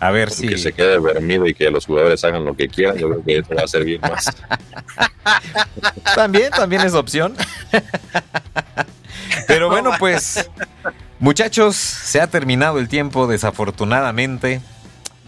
A 0.00 0.10
ver 0.10 0.30
si. 0.30 0.48
Que 0.48 0.58
se 0.58 0.72
quede 0.72 0.98
dormido 0.98 1.46
y 1.46 1.54
que 1.54 1.70
los 1.70 1.86
jugadores 1.86 2.22
hagan 2.24 2.44
lo 2.44 2.54
que 2.54 2.68
quieran, 2.68 2.98
yo 2.98 3.08
creo 3.08 3.24
que 3.24 3.38
eso 3.38 3.54
va 3.54 3.62
a 3.62 3.68
servir 3.68 4.00
más. 4.00 4.26
También, 6.14 6.50
también 6.50 6.82
es 6.82 6.94
opción. 6.94 7.34
Pero 9.46 9.68
bueno, 9.68 9.92
pues, 9.98 10.48
muchachos, 11.18 11.76
se 11.76 12.20
ha 12.20 12.26
terminado 12.26 12.78
el 12.78 12.88
tiempo, 12.88 13.26
desafortunadamente. 13.26 14.60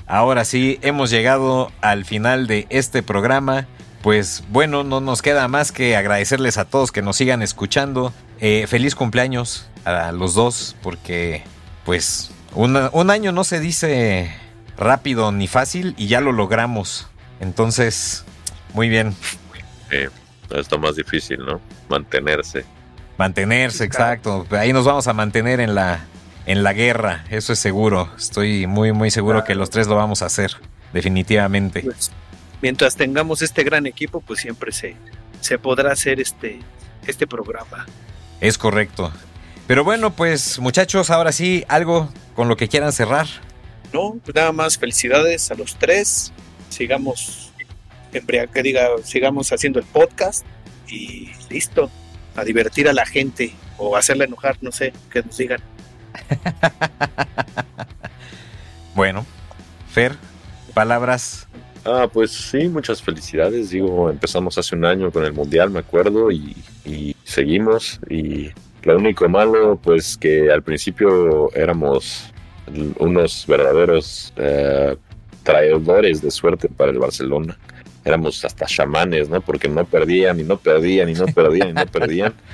Ahora 0.06 0.44
sí, 0.44 0.78
hemos 0.82 1.10
llegado 1.10 1.72
al 1.80 2.04
final 2.04 2.46
de 2.46 2.66
este 2.68 3.02
programa. 3.02 3.66
Pues 4.02 4.44
bueno, 4.50 4.84
no 4.84 5.00
nos 5.00 5.20
queda 5.22 5.48
más 5.48 5.72
que 5.72 5.96
agradecerles 5.96 6.58
a 6.58 6.64
todos 6.64 6.92
que 6.92 7.02
nos 7.02 7.16
sigan 7.16 7.42
escuchando. 7.42 8.12
Eh, 8.40 8.66
feliz 8.68 8.94
cumpleaños 8.94 9.66
a 9.84 10.12
los 10.12 10.34
dos, 10.34 10.76
porque 10.82 11.42
pues 11.84 12.30
una- 12.54 12.90
un 12.92 13.10
año 13.10 13.32
no 13.32 13.44
se 13.44 13.58
dice 13.60 14.32
rápido 14.78 15.32
ni 15.32 15.48
fácil 15.48 15.94
y 15.96 16.06
ya 16.06 16.20
lo 16.20 16.32
logramos. 16.32 17.08
Entonces, 17.40 18.24
muy 18.74 18.88
bien. 18.88 19.14
Eh, 19.90 20.08
está 20.54 20.76
más 20.78 20.96
difícil, 20.96 21.38
¿no? 21.44 21.60
Mantenerse. 21.88 22.64
Mantenerse, 23.18 23.84
exacto. 23.84 24.46
Ahí 24.50 24.72
nos 24.72 24.84
vamos 24.84 25.06
a 25.08 25.12
mantener 25.14 25.60
en 25.60 25.74
la, 25.74 26.04
en 26.44 26.62
la 26.62 26.72
guerra, 26.74 27.24
eso 27.30 27.52
es 27.54 27.58
seguro. 27.58 28.10
Estoy 28.16 28.66
muy, 28.66 28.92
muy 28.92 29.10
seguro 29.10 29.42
que 29.44 29.54
los 29.54 29.70
tres 29.70 29.86
lo 29.86 29.96
vamos 29.96 30.22
a 30.22 30.26
hacer, 30.26 30.52
definitivamente. 30.92 31.80
Pues, 31.82 32.10
mientras 32.66 32.96
tengamos 32.96 33.42
este 33.42 33.62
gran 33.62 33.86
equipo, 33.86 34.20
pues 34.20 34.40
siempre 34.40 34.72
se, 34.72 34.96
se 35.40 35.56
podrá 35.56 35.92
hacer 35.92 36.20
este, 36.20 36.58
este 37.06 37.24
programa. 37.24 37.86
Es 38.40 38.58
correcto. 38.58 39.12
Pero 39.68 39.84
bueno, 39.84 40.16
pues 40.16 40.58
muchachos, 40.58 41.10
ahora 41.10 41.30
sí, 41.30 41.62
algo 41.68 42.12
con 42.34 42.48
lo 42.48 42.56
que 42.56 42.66
quieran 42.66 42.92
cerrar. 42.92 43.28
No, 43.92 44.16
pues 44.20 44.34
nada 44.34 44.50
más 44.50 44.78
felicidades 44.78 45.48
a 45.52 45.54
los 45.54 45.76
tres. 45.76 46.32
Sigamos, 46.68 47.52
que 48.10 48.62
diga, 48.64 48.88
sigamos 49.04 49.52
haciendo 49.52 49.78
el 49.78 49.86
podcast 49.86 50.44
y 50.88 51.30
listo. 51.48 51.88
A 52.34 52.42
divertir 52.42 52.88
a 52.88 52.92
la 52.92 53.06
gente 53.06 53.54
o 53.78 53.96
hacerla 53.96 54.24
enojar, 54.24 54.58
no 54.60 54.72
sé, 54.72 54.92
que 55.12 55.22
nos 55.22 55.36
digan. 55.36 55.60
Bueno, 58.96 59.26
Fer, 59.92 60.16
palabras. 60.72 61.46
Ah, 61.88 62.08
pues 62.12 62.32
sí, 62.32 62.68
muchas 62.68 63.00
felicidades. 63.00 63.70
Digo, 63.70 64.10
empezamos 64.10 64.58
hace 64.58 64.74
un 64.74 64.84
año 64.84 65.12
con 65.12 65.24
el 65.24 65.32
Mundial, 65.32 65.70
me 65.70 65.78
acuerdo, 65.78 66.32
y, 66.32 66.56
y 66.84 67.14
seguimos. 67.22 68.00
Y 68.10 68.50
lo 68.82 68.96
único 68.96 69.28
malo, 69.28 69.78
pues 69.80 70.16
que 70.16 70.50
al 70.50 70.62
principio 70.62 71.52
éramos 71.54 72.32
unos 72.98 73.46
verdaderos 73.46 74.32
eh, 74.36 74.96
traidores 75.44 76.22
de 76.22 76.30
suerte 76.30 76.68
para 76.68 76.90
el 76.90 76.98
Barcelona. 76.98 77.56
Éramos 78.04 78.44
hasta 78.44 78.66
chamanes, 78.66 79.28
¿no? 79.28 79.40
Porque 79.40 79.68
no 79.68 79.84
perdían 79.84 80.40
y 80.40 80.42
no 80.42 80.56
perdían 80.56 81.08
y 81.08 81.14
no 81.14 81.26
perdían 81.26 81.70
y 81.70 81.72
no 81.72 81.86
perdían. 81.86 82.34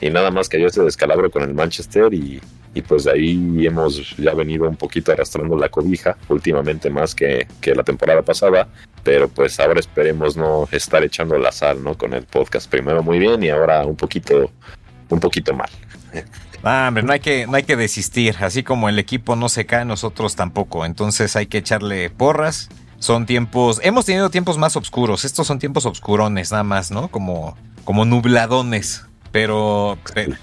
Y 0.00 0.10
nada 0.10 0.32
más 0.32 0.48
cayó 0.48 0.66
este 0.66 0.82
descalabro 0.82 1.30
con 1.30 1.44
el 1.44 1.54
Manchester 1.54 2.12
y, 2.12 2.40
y 2.74 2.82
pues 2.82 3.04
de 3.04 3.12
ahí 3.12 3.66
hemos 3.66 4.16
ya 4.16 4.34
venido 4.34 4.68
un 4.68 4.76
poquito 4.76 5.12
arrastrando 5.12 5.56
la 5.56 5.68
cobija, 5.68 6.16
últimamente 6.28 6.88
más 6.90 7.14
que, 7.14 7.46
que 7.60 7.74
la 7.74 7.82
temporada 7.82 8.22
pasada, 8.22 8.68
pero 9.02 9.28
pues 9.28 9.58
ahora 9.60 9.80
esperemos 9.80 10.36
no 10.36 10.68
estar 10.72 11.02
echando 11.02 11.36
la 11.38 11.52
sal, 11.52 11.82
¿no? 11.84 11.96
Con 11.98 12.14
el 12.14 12.24
podcast 12.24 12.70
primero 12.70 13.02
muy 13.02 13.18
bien 13.18 13.42
y 13.42 13.50
ahora 13.50 13.84
un 13.84 13.96
poquito, 13.96 14.50
un 15.08 15.20
poquito 15.20 15.54
mal. 15.54 15.68
Ah, 16.64 16.84
hombre, 16.86 17.02
no 17.02 17.12
hay, 17.12 17.18
que, 17.18 17.44
no 17.48 17.54
hay 17.56 17.64
que 17.64 17.74
desistir. 17.74 18.36
Así 18.38 18.62
como 18.62 18.88
el 18.88 18.96
equipo 19.00 19.34
no 19.34 19.48
se 19.48 19.66
cae, 19.66 19.84
nosotros 19.84 20.36
tampoco. 20.36 20.86
Entonces 20.86 21.34
hay 21.34 21.46
que 21.46 21.58
echarle 21.58 22.08
porras. 22.08 22.68
Son 23.00 23.26
tiempos. 23.26 23.80
Hemos 23.82 24.04
tenido 24.06 24.30
tiempos 24.30 24.58
más 24.58 24.76
oscuros. 24.76 25.24
Estos 25.24 25.48
son 25.48 25.58
tiempos 25.58 25.86
oscurones, 25.86 26.52
nada 26.52 26.62
más, 26.62 26.92
¿no? 26.92 27.08
Como, 27.08 27.56
como 27.82 28.04
nubladones. 28.04 29.04
Pero. 29.32 29.98
pe- 30.14 30.26
Pero 30.26 30.36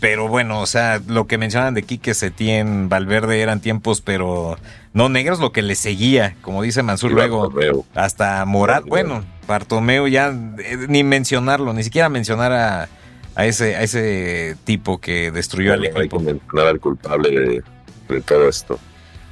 bueno, 0.00 0.60
o 0.60 0.66
sea, 0.66 1.00
lo 1.06 1.26
que 1.26 1.38
mencionan 1.38 1.74
de 1.74 1.82
Quique 1.82 2.14
Setién, 2.14 2.88
Valverde 2.88 3.40
eran 3.42 3.60
tiempos, 3.60 4.00
pero 4.00 4.56
no 4.92 5.08
negros, 5.08 5.40
lo 5.40 5.52
que 5.52 5.62
le 5.62 5.74
seguía, 5.74 6.36
como 6.40 6.62
dice 6.62 6.82
Mansur 6.82 7.12
luego, 7.12 7.42
Bartomeu. 7.50 7.84
hasta 7.94 8.44
Morat, 8.46 8.84
bueno, 8.86 9.24
Bartomeu 9.46 10.06
ya 10.08 10.28
eh, 10.58 10.86
ni 10.88 11.04
mencionarlo, 11.04 11.72
ni 11.72 11.82
siquiera 11.82 12.08
mencionar 12.08 12.52
a, 12.52 12.88
a 13.34 13.46
ese, 13.46 13.76
a 13.76 13.82
ese 13.82 14.56
tipo 14.64 14.98
que 15.00 15.30
destruyó 15.30 15.74
al 15.74 15.82
Hay 15.84 15.92
que 15.92 15.98
equipo. 16.00 16.20
mencionar 16.20 16.66
al 16.68 16.80
culpable 16.80 17.30
de, 17.30 17.62
de 18.08 18.20
todo 18.22 18.48
esto. 18.48 18.78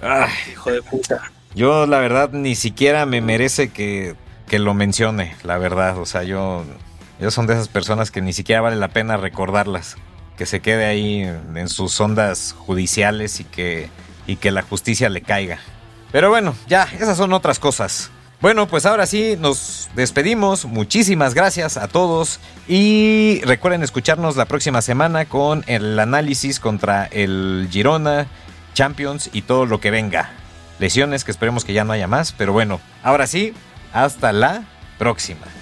Ay, 0.03 0.31
Hijo 0.53 0.71
de 0.71 0.83
puta. 0.83 1.33
yo 1.55 1.87
la 1.87 1.99
verdad 1.99 2.31
ni 2.33 2.55
siquiera 2.55 3.07
me 3.07 3.21
merece 3.21 3.71
que, 3.71 4.14
que 4.49 4.59
lo 4.59 4.75
mencione, 4.75 5.35
la 5.43 5.59
verdad. 5.59 5.99
O 5.99 6.07
sea, 6.07 6.23
yo, 6.25 6.64
yo 7.21 7.31
son 7.31 7.47
de 7.47 7.55
esas 7.55 7.69
personas 7.69 8.11
que 8.11 8.21
ni 8.21 8.33
siquiera 8.33 8.61
vale 8.61 8.77
la 8.77 8.89
pena 8.89 9.16
recordarlas. 9.16 9.97
Que 10.39 10.47
se 10.47 10.61
quede 10.61 10.86
ahí 10.86 11.22
en 11.22 11.68
sus 11.68 12.01
ondas 12.01 12.55
judiciales 12.57 13.41
y 13.41 13.45
que, 13.45 13.91
y 14.26 14.36
que 14.36 14.51
la 14.51 14.62
justicia 14.62 15.09
le 15.09 15.20
caiga. 15.20 15.59
Pero 16.12 16.30
bueno, 16.30 16.55
ya, 16.68 16.89
esas 16.99 17.18
son 17.18 17.32
otras 17.32 17.59
cosas. 17.59 18.11
Bueno, 18.41 18.68
pues 18.68 18.86
ahora 18.86 19.05
sí, 19.07 19.36
nos 19.39 19.91
despedimos. 19.97 20.64
Muchísimas 20.64 21.34
gracias 21.34 21.76
a 21.76 21.89
todos. 21.89 22.39
Y 22.68 23.41
recuerden 23.45 23.82
escucharnos 23.82 24.36
la 24.36 24.45
próxima 24.45 24.80
semana 24.80 25.24
con 25.24 25.64
el 25.66 25.99
análisis 25.99 26.61
contra 26.61 27.07
el 27.07 27.68
Girona, 27.68 28.28
Champions 28.74 29.28
y 29.32 29.43
todo 29.43 29.66
lo 29.66 29.80
que 29.80 29.91
venga. 29.91 30.30
lesiones, 30.78 31.24
que 31.24 31.32
esperemos 31.32 31.64
que 31.64 31.72
ya 31.72 31.82
no 31.82 31.93
haya 31.93 32.07
más. 32.07 32.30
Pero 32.30 32.53
bueno, 32.53 32.80
ahora 33.03 33.26
sí, 33.26 33.55
hasta 33.93 34.32
la 34.32 34.62
próxima. 34.99 35.58